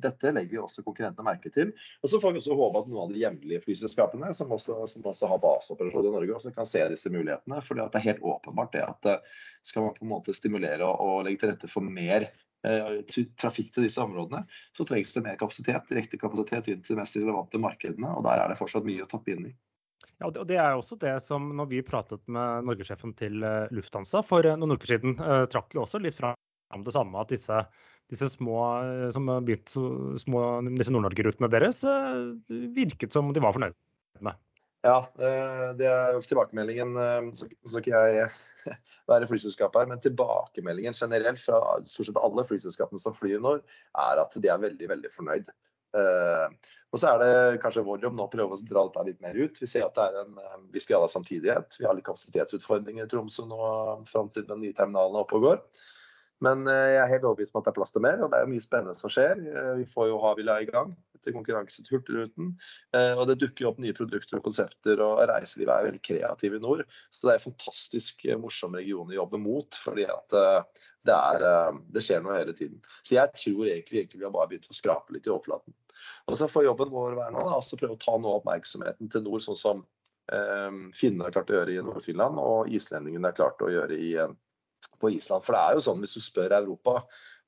dette 0.00 0.30
legger 0.32 0.56
jo 0.56 0.62
også 0.64 0.80
konkurrentene 0.80 1.26
merke 1.26 1.50
til. 1.52 1.74
Og 2.00 2.08
så 2.08 2.18
får 2.22 2.32
vi 2.32 2.40
også 2.40 2.54
håpe 2.56 2.80
at 2.80 2.86
noen 2.88 3.02
av 3.02 3.10
de 3.12 3.20
hjemlige 3.20 3.60
flyselskapene 3.66 4.30
som 4.36 4.54
også, 4.56 4.78
som 4.88 5.08
også 5.10 5.28
har 5.28 5.42
baseoperasjon 5.42 6.08
i 6.08 6.12
Norge, 6.14 6.36
også 6.38 6.52
kan 6.56 6.68
se 6.68 6.86
disse 6.88 7.12
mulighetene. 7.12 7.58
For 7.66 7.76
det 7.76 8.00
er 8.00 8.06
helt 8.06 8.24
åpenbart 8.24 8.72
det 8.72 8.86
at 8.86 9.10
eh, 9.12 9.42
skal 9.68 9.84
man 9.84 9.98
på 9.98 10.06
en 10.06 10.12
måte 10.14 10.32
stimulere 10.32 10.88
og, 10.88 11.26
legge 11.26 11.42
til 11.42 11.52
rette 11.52 11.68
for 11.68 11.84
mer 11.84 12.30
eh, 12.30 12.96
trafikk 13.36 13.74
til 13.76 13.84
disse 13.84 14.00
områdene, 14.00 14.40
så 14.78 14.88
trengs 14.88 15.12
det 15.12 15.26
mer 15.28 15.36
kapasitet, 15.44 15.92
direkte 15.92 16.22
kapasitet 16.24 16.72
inn 16.72 16.80
til 16.80 16.96
de 16.96 17.02
mest 17.02 17.20
relevante 17.20 17.60
markedene. 17.60 18.16
Og 18.16 18.24
der 18.24 18.40
er 18.40 18.48
det 18.48 18.58
fortsatt 18.62 18.88
mye 18.88 19.04
å 19.04 19.12
tappe 19.12 19.36
inn 19.36 19.50
i. 19.50 19.54
Ja, 20.16 20.32
og 20.32 20.42
Det 20.48 20.56
er 20.56 20.72
også 20.72 20.96
det 21.00 21.18
som 21.28 21.52
når 21.60 21.68
vi 21.76 21.84
pratet 21.84 22.24
med 22.24 22.64
norgessjefen 22.72 23.12
til 23.20 23.44
eh, 23.44 23.68
Lufthansa 23.76 24.24
for 24.24 24.48
noen 24.56 24.80
uker 24.80 24.96
siden, 24.96 25.20
trakk 25.52 25.76
jo 25.76 25.84
også 25.84 26.00
litt 26.00 26.16
fram 26.16 26.36
det 26.88 26.92
samme 26.94 27.20
at 27.20 27.32
disse 27.36 27.64
disse 28.10 28.28
små, 28.34 28.58
eh, 28.82 29.08
som 29.14 29.28
har 29.30 29.42
begynt, 29.46 29.72
små, 30.20 30.44
disse 30.76 30.94
Nord-Norge-rutene 30.94 31.50
deres 31.52 31.82
eh, 31.86 32.58
virket 32.76 33.14
som 33.14 33.30
de 33.34 33.42
var 33.42 33.54
fornøyd 33.56 33.76
med. 34.26 34.38
Ja, 34.86 34.98
eh, 35.20 35.64
det 35.76 35.88
er 35.88 36.20
tilbakemeldingen. 36.24 36.96
Så 37.36 37.48
skal 37.68 37.82
ikke 37.82 38.04
jeg 38.16 38.28
være 39.12 39.28
flyselskap 39.30 39.76
her, 39.78 39.88
men 39.90 40.02
tilbakemeldingen 40.02 40.96
generelt 40.96 41.42
fra 41.42 41.60
stort 41.84 42.10
sett 42.10 42.20
alle 42.20 42.46
flyselskapene 42.48 43.02
som 43.02 43.16
flyr 43.16 43.42
nå, 43.44 43.58
er 44.06 44.22
at 44.22 44.36
de 44.36 44.52
er 44.52 44.62
veldig, 44.62 44.94
veldig 44.94 45.12
fornøyd. 45.14 45.52
Og 45.90 47.00
så 47.02 47.08
er 47.10 47.16
det 47.18 47.62
kanskje 47.64 47.82
vår 47.82 48.04
jobb 48.04 48.14
nå 48.14 48.28
å 48.28 48.30
prøve 48.30 48.54
å 48.54 48.60
dra 48.62 48.84
dette 48.86 49.02
litt 49.08 49.24
mer 49.24 49.34
ut. 49.34 49.56
Vi 49.58 49.66
ser 49.66 49.88
at 49.88 49.96
det 49.98 50.04
er 50.06 50.20
en 50.22 50.68
viss 50.70 50.86
grad 50.86 51.02
av 51.02 51.10
samtidighet. 51.10 51.74
Vi 51.82 51.88
har 51.88 51.98
litt 51.98 52.06
kapasitetsutfordringer 52.06 53.08
i 53.08 53.10
Tromsø 53.10 53.42
nå 53.50 53.58
fram 54.06 54.30
til 54.30 54.46
den 54.46 54.62
nye 54.62 54.76
terminalen 54.76 55.18
er 55.18 55.26
oppe 55.26 55.40
og 55.40 55.48
går. 55.48 55.58
Men 56.44 56.64
eh, 56.70 56.88
jeg 56.94 57.02
er 57.02 57.12
helt 57.14 57.26
overbevist 57.28 57.54
om 57.54 57.60
at 57.60 57.68
det 57.68 57.72
er 57.74 57.78
plass 57.78 57.94
til 57.94 58.04
mer, 58.04 58.20
og 58.24 58.32
det 58.32 58.40
er 58.40 58.50
mye 58.50 58.64
spennende 58.64 58.96
som 58.96 59.12
skjer. 59.12 59.40
Eh, 59.40 59.72
vi 59.82 59.86
får 59.88 60.10
jo 60.10 60.20
Havila 60.22 60.58
i 60.62 60.68
gang 60.70 60.94
etter 61.16 61.34
konkurranse 61.36 61.84
til 61.84 61.98
Hurtigruten. 61.98 62.54
Eh, 62.96 63.12
og 63.12 63.26
det 63.28 63.38
dukker 63.42 63.68
opp 63.68 63.80
nye 63.82 63.96
produkter 63.96 64.38
og 64.38 64.46
konsepter, 64.48 65.02
og 65.04 65.20
reiselivet 65.28 65.74
er 65.74 65.88
veldig 65.90 66.02
kreativt 66.08 66.56
i 66.56 66.62
nord. 66.62 66.86
Så 67.12 67.26
det 67.26 67.34
er 67.34 67.42
en 67.42 67.46
fantastisk 67.50 68.24
morsom 68.40 68.78
region 68.80 69.12
å 69.12 69.18
jobbe 69.20 69.42
mot, 69.42 69.80
fordi 69.84 70.08
at 70.08 70.38
det, 71.06 71.16
er, 71.16 71.44
det 71.92 72.04
skjer 72.04 72.24
noe 72.24 72.40
hele 72.40 72.56
tiden. 72.56 72.80
Så 73.04 73.18
jeg 73.18 73.36
tror 73.36 73.68
egentlig, 73.68 74.00
egentlig 74.00 74.22
vi 74.22 74.28
har 74.28 74.34
bare 74.34 74.50
begynt 74.50 74.68
å 74.72 74.76
skrape 74.76 75.16
litt 75.16 75.28
i 75.28 75.34
overflaten. 75.34 75.76
Og 76.30 76.36
så 76.40 76.48
får 76.48 76.70
jobben 76.70 76.92
vår 76.92 77.16
være 77.18 77.34
nå 77.34 77.46
da, 77.46 77.60
prøve 77.80 77.96
å 77.96 78.00
ta 78.00 78.16
noe 78.16 78.36
av 78.36 78.42
oppmerksomheten 78.42 79.10
til 79.12 79.24
nord, 79.26 79.44
sånn 79.44 79.58
som 79.60 79.82
eh, 80.32 80.70
finnene 80.96 81.26
har 81.26 81.34
klart 81.36 81.52
å 81.52 81.58
gjøre 81.58 81.74
i 81.74 81.82
Nord-Finland, 81.84 82.40
og 82.40 82.70
islendingene 82.72 83.28
har 83.28 83.36
klart 83.36 83.64
å 83.64 83.72
gjøre 83.72 83.98
i 83.98 84.14
eh, 84.20 84.32
på 85.00 85.12
Island. 85.16 85.44
For 85.46 85.56
det 85.56 85.60
er 85.64 85.76
jo 85.76 85.84
sånn 85.88 86.00
hvis 86.04 86.16
du 86.16 86.24
spør 86.24 86.56
Europa 86.60 87.00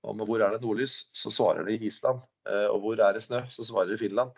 om 0.02 0.18
hvor 0.26 0.42
er 0.42 0.54
det 0.54 0.62
nordlys, 0.64 1.06
så 1.14 1.30
svarer 1.30 1.66
de 1.68 1.78
Island. 1.86 2.22
Eh, 2.50 2.66
og 2.72 2.82
hvor 2.82 2.98
er 2.98 3.14
det 3.14 3.22
snø, 3.22 3.42
så 3.52 3.64
svarer 3.66 3.92
de 3.92 3.98
Finland. 4.00 4.32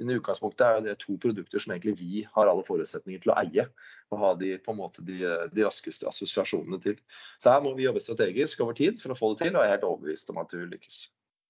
Men 0.00 0.14
i 0.14 0.16
utgangspunktet 0.16 0.64
er 0.64 0.84
det 0.84 0.94
to 1.02 1.18
produkter 1.20 1.60
som 1.60 1.74
egentlig 1.74 1.98
vi 1.98 2.22
har 2.24 2.48
alle 2.48 2.64
forutsetninger 2.64 3.20
til 3.20 3.34
å 3.34 3.36
eie. 3.42 3.66
Og 4.10 4.22
ha 4.22 4.30
de, 4.40 4.54
på 4.64 4.72
en 4.72 4.80
måte 4.80 5.04
de, 5.04 5.18
de 5.52 5.66
raskeste 5.66 6.08
assosiasjonene 6.08 6.80
til. 6.80 6.96
Så 7.36 7.52
her 7.52 7.60
må 7.64 7.74
vi 7.76 7.84
jobbe 7.84 8.00
strategisk 8.00 8.64
over 8.64 8.78
tid 8.78 9.00
for 9.02 9.12
å 9.12 9.18
få 9.18 9.34
det 9.34 9.44
til, 9.44 9.52
og 9.56 9.60
jeg 9.60 9.68
er 9.68 9.76
helt 9.76 9.88
overbevist 9.90 10.32
om 10.32 10.40
at 10.40 10.56
du 10.56 10.64
lykkes. 10.64 11.02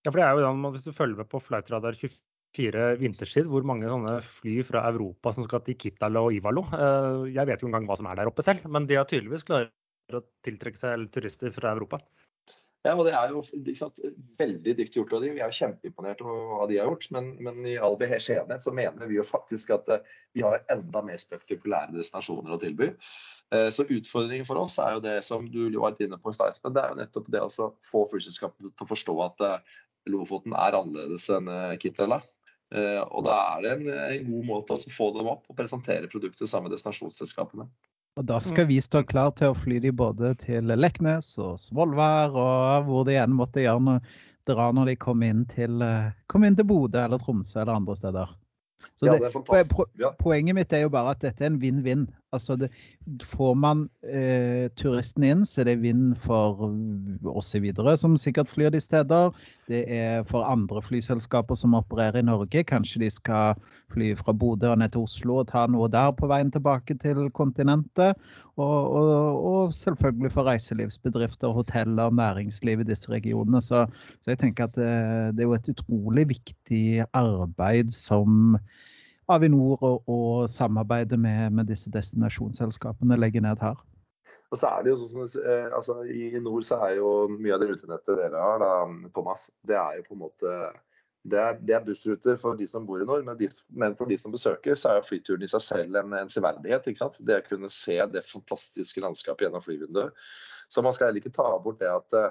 Ja, 0.03 0.11
for 0.11 0.19
det 0.19 0.27
er 0.27 0.35
jo 0.35 0.45
da, 0.49 0.75
Hvis 0.75 0.89
du 0.89 0.93
følger 0.97 1.23
med 1.23 1.31
på 1.31 1.43
Flightradar 1.45 1.95
24 2.01 2.91
vinterstid, 2.99 3.47
hvor 3.53 3.67
mange 3.69 3.87
sånne 3.87 4.17
fly 4.25 4.57
fra 4.67 4.83
Europa 4.91 5.37
som 5.37 5.47
skal 5.47 5.63
til 5.63 5.79
Kitala 5.79 6.25
og 6.27 6.35
Ivalo 6.35 6.65
eh, 6.75 7.29
Jeg 7.37 7.47
vet 7.47 7.63
jo 7.63 7.69
engang 7.71 7.87
hva 7.87 8.01
som 8.01 8.09
er 8.11 8.19
der 8.19 8.33
oppe 8.33 8.43
selv, 8.43 8.67
men 8.67 8.89
de 8.91 8.99
har 8.99 9.07
tydeligvis 9.07 9.47
klart 9.47 9.71
å 10.19 10.25
tiltrekke 10.47 10.81
seg 10.81 11.07
turister 11.15 11.53
fra 11.55 11.75
Europa. 11.77 12.01
Ja, 12.81 12.95
og 12.97 13.05
Det 13.05 13.13
er 13.13 13.33
jo 13.35 13.43
sant, 13.77 13.99
veldig 14.41 14.73
dyktig 14.79 15.03
gjort 15.03 15.13
av 15.19 15.25
dem. 15.25 15.35
Vi 15.37 15.43
er 15.43 15.51
jo 15.51 15.59
kjempeimponert 15.59 16.23
over 16.25 16.47
hva 16.49 16.69
de 16.71 16.79
har 16.81 16.89
gjort. 16.89 17.11
Men, 17.13 17.35
men 17.45 17.61
i 17.69 17.77
all 17.77 17.99
beskjedenhet 18.01 18.65
så 18.65 18.73
mener 18.77 19.11
vi 19.11 19.19
jo 19.19 19.27
faktisk 19.27 19.75
at 19.77 19.91
uh, 19.93 20.15
vi 20.37 20.45
har 20.47 20.63
enda 20.73 21.03
mer 21.05 21.21
spektakulære 21.21 21.93
destinasjoner 21.99 22.57
å 22.57 22.61
tilby. 22.63 22.89
Uh, 23.53 23.69
så 23.75 23.85
utfordringen 23.85 24.49
for 24.49 24.63
oss 24.63 24.79
er 24.81 24.97
jo 24.97 25.05
det 25.05 25.19
som 25.27 25.45
du 25.53 25.67
var 25.77 26.01
inne 26.01 26.17
på 26.17 26.33
i 26.33 26.39
stad, 26.39 26.57
det 26.57 26.81
er 26.81 26.95
jo 26.95 27.01
nettopp 27.03 27.31
det 27.35 27.45
å 27.45 27.71
få 27.85 28.07
flyselskapene 28.15 28.73
til 28.73 28.89
å 28.89 28.91
forstå 28.95 29.17
at 29.29 29.45
uh, 29.45 29.79
Lofoten 30.09 30.55
er 30.57 30.79
annerledes 30.79 31.27
enn 31.29 31.51
Kitlela. 31.77 32.23
Og 32.73 33.25
da 33.27 33.35
er 33.37 33.65
det 33.67 33.73
en, 33.75 33.83
en 33.91 34.29
god 34.31 34.47
måte 34.49 34.73
å 34.73 34.93
få 34.95 35.11
dem 35.13 35.29
opp 35.29 35.43
og 35.51 35.59
presentere 35.59 36.09
produktet 36.09 36.49
sammen 36.49 36.71
med 36.71 36.79
destinasjonsselskapene. 36.79 37.67
Og 38.19 38.27
da 38.27 38.41
skal 38.43 38.67
vi 38.69 38.81
stå 38.83 39.05
klar 39.07 39.31
til 39.39 39.53
å 39.53 39.57
fly 39.57 39.79
de 39.83 39.93
både 39.95 40.33
til 40.43 40.73
Leknes 40.77 41.31
og 41.39 41.61
Svolvær 41.63 42.35
og 42.35 42.89
hvor 42.89 43.07
de 43.07 43.15
igjen 43.15 43.37
måtte 43.37 43.63
gjerne 43.63 44.01
dra 44.51 44.71
når 44.75 44.91
de 44.91 44.97
kom 45.01 45.23
inn 45.23 45.45
til, 45.49 45.81
eh, 45.85 46.11
kom 46.27 46.45
inn 46.45 46.57
til 46.59 46.67
Bodø 46.67 47.05
eller 47.05 47.23
Tromsø 47.23 47.61
eller 47.63 47.77
andre 47.77 47.97
steder. 47.97 48.33
Så 48.99 49.07
det, 49.07 49.31
det 50.01 50.11
poenget 50.19 50.57
mitt 50.57 50.73
er 50.73 50.85
jo 50.85 50.93
bare 50.93 51.15
at 51.15 51.23
dette 51.23 51.45
er 51.45 51.53
en 51.53 51.61
vinn-vinn. 51.61 52.09
Altså 52.33 52.55
det, 52.57 52.69
får 53.27 53.55
man 53.59 53.81
eh, 54.07 54.69
turisten 54.79 55.25
inn, 55.27 55.41
så 55.49 55.63
er 55.63 55.71
det 55.71 55.81
vind 55.83 56.13
for 56.23 56.61
oss 57.27 57.51
videre, 57.59 57.97
som 57.99 58.15
sikkert 58.21 58.51
flyr 58.51 58.71
de 58.71 58.81
steder. 58.83 59.33
Det 59.67 59.81
er 59.91 60.23
for 60.29 60.47
andre 60.47 60.83
flyselskaper 60.85 61.59
som 61.59 61.75
opererer 61.75 62.21
i 62.21 62.29
Norge. 62.29 62.63
Kanskje 62.69 63.03
de 63.03 63.09
skal 63.11 63.59
fly 63.91 64.13
fra 64.19 64.35
Bodø 64.37 64.71
og 64.71 64.79
ned 64.79 64.95
til 64.95 65.09
Oslo 65.09 65.41
og 65.41 65.49
ta 65.51 65.65
noe 65.67 65.89
der 65.91 66.13
på 66.15 66.31
veien 66.31 66.53
tilbake 66.55 66.95
til 67.03 67.27
kontinentet. 67.35 68.15
Og, 68.61 68.79
og, 69.01 69.43
og 69.51 69.75
selvfølgelig 69.75 70.31
for 70.37 70.47
reiselivsbedrifter, 70.47 71.51
hoteller, 71.57 72.15
næringsliv 72.15 72.85
i 72.85 72.89
disse 72.93 73.11
regionene. 73.11 73.63
Så, 73.65 73.89
så 74.23 74.37
jeg 74.37 74.43
tenker 74.45 74.69
at 74.69 74.79
det, 74.79 74.95
det 75.35 75.43
er 75.43 75.51
jo 75.51 75.59
et 75.59 75.75
utrolig 75.75 76.29
viktig 76.37 76.85
arbeid 77.11 77.91
som 77.97 78.55
Avinor 79.31 79.79
og, 79.87 80.11
og 80.11 80.51
samarbeidet 80.51 81.19
med, 81.21 81.55
med, 81.57 81.71
disse 81.71 81.91
destinasjonsselskapene 81.95 83.19
legger 83.21 83.45
ned 83.45 83.63
her. 83.63 83.79
Og 84.51 84.59
så 84.59 84.69
er 84.71 84.85
det 84.85 84.93
jo 84.93 84.99
sånn 85.01 85.27
eh, 85.43 85.71
altså, 85.75 86.01
I 86.07 86.39
nord 86.43 86.67
så 86.67 86.79
er 86.87 86.99
jo 86.99 87.11
mye 87.33 87.55
av 87.55 87.63
det 87.63 87.73
rutenettet 87.73 88.19
dere 88.19 88.43
har, 88.43 88.63
da, 88.63 89.11
Thomas, 89.15 89.49
det 89.67 89.79
er 89.79 89.99
jo 90.01 90.07
på 90.09 90.17
en 90.17 90.25
måte 90.27 90.55
det 91.29 91.37
er, 91.37 91.59
det 91.61 91.75
er, 91.77 91.83
bussruter 91.85 92.37
for 92.41 92.57
de 92.57 92.65
som 92.67 92.87
bor 92.89 93.03
i 93.03 93.05
nord, 93.05 93.27
men, 93.27 93.37
de, 93.37 93.49
men, 93.77 93.93
for 93.97 94.09
de 94.09 94.17
som 94.17 94.33
besøker, 94.33 94.73
så 94.79 94.89
er 94.89 95.01
jo 95.01 95.09
flyturen 95.11 95.45
i 95.45 95.51
seg 95.51 95.63
selv 95.67 95.99
en, 96.01 96.15
en 96.17 96.33
severdighet. 96.33 96.87
Det 97.21 97.37
å 97.37 97.45
kunne 97.45 97.69
se 97.73 97.99
det 98.09 98.23
fantastiske 98.25 99.03
landskapet 99.05 99.45
gjennom 99.45 99.65
flyvinduet. 99.65 100.17
Så 100.73 100.81
man 100.87 100.97
skal 100.97 101.11
heller 101.11 101.21
ikke 101.21 101.35
ta 101.37 101.51
bort 101.61 101.83
det 101.83 101.91
at 101.93 102.17
uh, 102.17 102.31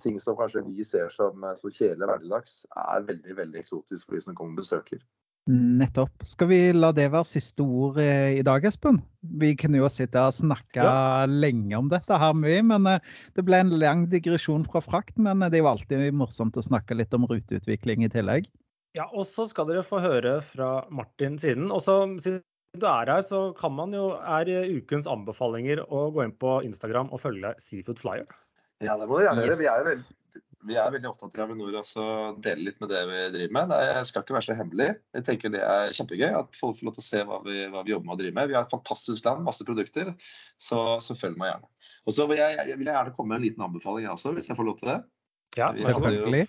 ting 0.00 0.16
som 0.22 0.38
kanskje 0.38 0.64
vi 0.64 0.84
ser 0.86 1.12
som, 1.12 1.44
eh, 1.44 1.56
som 1.58 1.68
kjedelig 1.68 2.08
hverdags, 2.08 2.62
er 2.72 3.04
veldig 3.10 3.36
veldig 3.42 3.60
eksotisk 3.60 4.08
for 4.08 4.16
de 4.16 4.24
som 4.24 4.38
kommer 4.38 4.56
og 4.56 4.62
besøker. 4.62 5.02
Nettopp. 5.50 6.22
Skal 6.22 6.46
vi 6.52 6.58
la 6.76 6.92
det 6.94 7.08
være 7.10 7.26
siste 7.26 7.64
ord 7.66 7.96
eh, 7.98 8.38
i 8.38 8.44
dag, 8.46 8.62
Espen? 8.68 9.00
Vi 9.40 9.56
kunne 9.58 9.80
jo 9.80 9.88
sitte 9.90 10.22
og 10.22 10.36
snakke 10.36 10.84
ja. 10.84 11.24
lenge 11.26 11.74
om 11.80 11.88
dette 11.90 12.18
her 12.22 12.36
mye, 12.38 12.60
men 12.68 12.86
eh, 12.86 13.02
det 13.34 13.42
ble 13.48 13.58
en 13.64 13.72
lang 13.82 14.04
digresjon 14.12 14.62
fra 14.68 14.84
frakt. 14.84 15.18
Men 15.18 15.42
det 15.42 15.58
er 15.58 15.64
jo 15.64 15.72
alltid 15.72 16.06
morsomt 16.14 16.58
å 16.58 16.62
snakke 16.62 16.94
litt 16.94 17.14
om 17.18 17.26
ruteutvikling 17.26 18.06
i 18.06 18.12
tillegg. 18.12 18.46
Ja, 18.94 19.08
og 19.10 19.26
så 19.26 19.48
skal 19.50 19.66
dere 19.66 19.82
få 19.82 19.98
høre 20.04 20.38
fra 20.44 20.84
Martin 20.94 21.40
siden. 21.42 21.72
Og 21.74 21.82
siden 21.82 22.44
du 22.78 22.86
er 22.86 23.10
her, 23.10 23.26
så 23.26 23.48
kan 23.58 23.74
man 23.74 23.96
jo, 23.96 24.12
er 24.22 24.46
ukens 24.70 25.10
anbefalinger 25.10 25.82
å 25.88 26.06
gå 26.14 26.22
inn 26.22 26.38
på 26.38 26.60
Instagram 26.68 27.10
og 27.10 27.24
følge 27.24 27.56
Seafood 27.58 27.98
Flyer. 27.98 28.28
Ja, 28.84 28.94
det 28.94 29.10
må 29.10 29.18
dere 29.18 29.32
gjerne 29.32 29.48
gjøre. 29.48 29.58
Vi 29.58 29.72
er 29.72 29.82
jo 29.82 29.90
veldig 29.90 30.21
vi 30.68 30.76
er 30.78 30.92
veldig 30.94 31.08
opptatt 31.10 31.34
av 31.36 31.48
Avinor 31.48 31.74
og 31.80 32.38
dele 32.44 32.68
litt 32.68 32.78
med 32.82 32.90
det 32.92 33.00
vi 33.08 33.20
driver 33.34 33.54
med. 33.56 33.72
Det 33.72 34.04
skal 34.08 34.24
ikke 34.24 34.36
være 34.36 34.46
så 34.46 34.56
hemmelig. 34.58 34.88
Jeg 35.16 35.26
tenker 35.26 35.52
Det 35.54 35.62
er 35.66 35.94
kjempegøy 35.96 36.36
at 36.38 36.58
folk 36.58 36.78
får 36.78 36.88
lov 36.88 36.96
til 36.96 37.02
å 37.02 37.06
se 37.06 37.22
hva 37.28 37.38
vi, 37.46 37.56
hva 37.72 37.82
vi 37.86 37.94
jobber 37.94 38.08
med 38.08 38.14
å 38.14 38.20
drive 38.20 38.36
med. 38.38 38.50
Vi 38.50 38.56
har 38.58 38.66
et 38.66 38.74
fantastisk 38.74 39.26
land, 39.26 39.44
masse 39.46 39.66
produkter, 39.66 40.12
så, 40.60 40.80
så 41.02 41.16
følg 41.18 41.40
meg 41.40 41.52
gjerne. 41.52 41.70
Og 42.06 42.16
så 42.16 42.28
vil 42.30 42.42
jeg, 42.42 42.66
vil 42.76 42.86
jeg, 42.86 42.94
gjerne 42.94 43.14
komme 43.16 43.32
med 43.32 43.40
en 43.40 43.46
liten 43.48 43.66
anbefaling 43.66 44.08
også, 44.12 44.34
hvis 44.36 44.50
jeg 44.50 44.58
får 44.58 44.68
lov 44.70 44.78
til 44.80 44.92
det. 44.92 44.98
Ja, 45.58 45.72
selvfølgelig. 45.76 46.46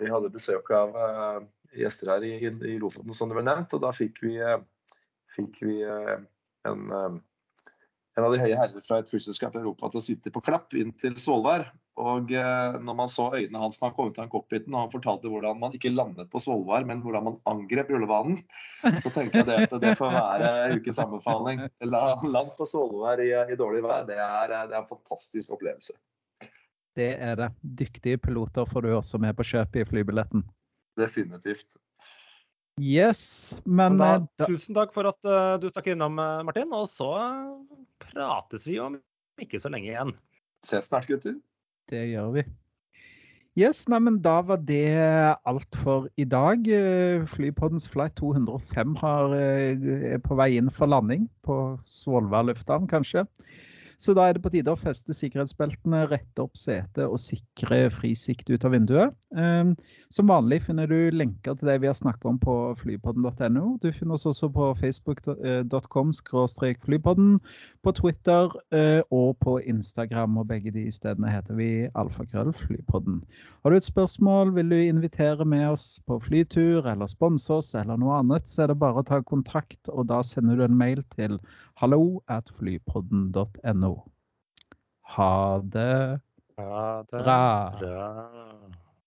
Vi, 0.00 0.10
hadde 0.12 0.32
besøk 0.32 0.70
av 0.76 0.96
uh, 0.96 1.38
gjester 1.76 2.14
her 2.14 2.26
i, 2.26 2.34
i, 2.46 2.76
Lofoten, 2.80 3.14
som 3.16 3.32
det 3.32 3.38
ble 3.38 3.46
nevnt, 3.48 3.74
og 3.76 3.82
da 3.82 3.94
fikk 3.96 4.20
vi, 4.24 4.36
uh, 4.38 4.60
fikk 5.36 5.62
vi 5.66 5.80
uh, 5.82 6.18
en 6.68 7.22
en 8.16 8.24
av 8.24 8.32
de 8.32 8.40
høye 8.40 8.56
herrer 8.56 8.80
fra 8.80 9.00
et 9.02 9.10
flyselskap 9.10 9.56
i 9.56 9.60
Europa 9.60 9.90
til 9.92 10.00
å 10.00 10.04
sitte 10.04 10.32
på 10.32 10.40
klapp 10.44 10.72
inn 10.78 10.94
til 10.96 11.18
Svolvær. 11.20 11.66
Og 11.96 12.32
eh, 12.36 12.74
når 12.84 12.96
man 12.96 13.08
så 13.08 13.30
øynene 13.32 13.60
hans 13.62 13.78
når 13.80 13.88
han 13.88 13.94
kom 13.96 14.10
ut 14.10 14.18
av 14.20 14.28
cockpiten 14.32 14.74
og 14.74 14.82
han 14.82 14.90
fortalte 14.92 15.30
hvordan 15.32 15.60
man 15.62 15.76
ikke 15.76 15.94
landet 15.94 16.28
på 16.32 16.40
Svolvær, 16.42 16.84
men 16.88 17.00
hvordan 17.00 17.24
man 17.24 17.38
angrep 17.48 17.88
rullebanen, 17.92 18.42
så 19.00 19.12
tenker 19.14 19.40
jeg 19.40 19.48
det 19.48 19.56
at 19.64 19.76
det 19.80 19.94
får 19.96 20.12
være 20.12 20.50
ukens 20.76 21.00
anbefaling. 21.00 21.62
Land 21.88 22.52
på 22.58 22.68
Svolvær 22.68 23.22
i, 23.24 23.30
i, 23.32 23.56
dårlig 23.56 23.80
vær, 23.86 24.04
det 24.08 24.20
er, 24.20 24.52
det 24.52 24.76
er 24.76 24.82
en 24.82 24.90
fantastisk 24.90 25.56
opplevelse. 25.56 25.96
Det 26.96 27.10
er 27.16 27.40
det. 27.40 27.48
Dyktige 27.80 28.20
piloter 28.20 28.68
får 28.68 28.84
du 28.84 28.92
også 28.96 29.20
med 29.20 29.36
på 29.36 29.48
kjøpet 29.48 29.82
i 29.82 29.88
flybilletten. 29.88 30.44
Definitivt. 31.00 31.80
Yes, 32.76 33.56
men, 33.64 33.96
da, 33.96 34.18
da, 34.36 34.44
eh, 34.44 34.52
Tusen 34.52 34.76
takk 34.76 34.92
for 34.92 35.08
at 35.08 35.28
uh, 35.28 35.56
du 35.60 35.70
stakk 35.72 35.94
innom, 35.94 36.20
Martin. 36.44 36.72
Og 36.76 36.88
så 36.92 37.08
prates 38.04 38.68
vi 38.68 38.76
om 38.84 39.00
ikke 39.40 39.60
så 39.60 39.72
lenge 39.72 39.94
igjen. 39.94 40.16
Ses 40.64 40.88
snart, 40.90 41.08
gutter. 41.08 41.36
Det 41.90 42.06
gjør 42.10 42.32
vi. 42.38 42.46
Yes, 43.56 43.86
nei, 43.88 44.02
men 44.04 44.18
Da 44.20 44.40
var 44.44 44.58
det 44.68 44.90
alt 45.48 45.78
for 45.80 46.10
i 46.20 46.26
dag. 46.28 46.66
Flypoddens 47.32 47.88
flight 47.88 48.16
205 48.20 48.96
har, 49.00 49.32
er 49.32 50.20
på 50.20 50.36
vei 50.36 50.50
inn 50.58 50.68
for 50.68 50.92
landing 50.92 51.24
på 51.46 51.56
Svolvær 51.88 52.44
lufthavn, 52.50 52.84
kanskje. 52.90 53.24
Så 53.98 54.12
da 54.16 54.26
er 54.28 54.36
det 54.36 54.42
på 54.44 54.50
tide 54.52 54.72
å 54.72 54.76
feste 54.76 55.14
sikkerhetsbeltene, 55.16 56.02
rette 56.10 56.42
opp 56.44 56.56
setet 56.58 57.06
og 57.06 57.16
sikre 57.20 57.86
fri 57.94 58.12
sikt 58.18 58.50
ut 58.52 58.64
av 58.68 58.74
vinduet. 58.76 59.14
Ehm, 59.36 59.72
som 60.12 60.28
vanlig 60.28 60.60
finner 60.66 60.90
du 60.90 61.10
lenker 61.16 61.56
til 61.56 61.70
det 61.70 61.78
vi 61.80 61.88
har 61.88 61.96
snakket 61.96 62.28
om 62.28 62.36
på 62.42 62.56
flypodden.no. 62.82 63.64
Du 63.80 63.88
finner 63.96 64.18
oss 64.18 64.28
også 64.28 64.50
på 64.52 64.68
facebook.com 64.82 66.12
flypodden, 66.84 67.40
på 67.82 67.92
Twitter 67.96 68.52
eh, 68.76 69.00
og 69.10 69.38
på 69.40 69.58
Instagram. 69.64 70.36
Og 70.42 70.48
begge 70.52 70.74
de 70.76 70.86
stedene 70.92 71.32
heter 71.32 71.56
vi 71.56 71.70
alfakrøllflypodden. 71.96 73.22
Har 73.64 73.72
du 73.72 73.76
et 73.80 73.88
spørsmål, 73.88 74.52
vil 74.54 74.70
du 74.70 74.76
invitere 74.76 75.44
med 75.44 75.70
oss 75.72 76.00
på 76.06 76.20
flytur 76.20 76.86
eller 76.86 77.08
sponse 77.10 77.52
oss 77.52 77.72
eller 77.74 77.96
noe 77.96 78.20
annet, 78.20 78.46
så 78.48 78.64
er 78.64 78.72
det 78.72 78.80
bare 78.82 79.00
å 79.00 79.06
ta 79.06 79.22
kontakt, 79.24 79.88
og 79.88 80.06
da 80.12 80.20
sender 80.22 80.60
du 80.60 80.66
en 80.66 80.78
mail 80.78 81.02
til 81.16 81.40
hallo 81.76 82.22
at 82.26 82.48
flypodden.no. 82.58 83.92
Ha 85.02 85.60
det 85.62 86.20
bra. 87.10 87.70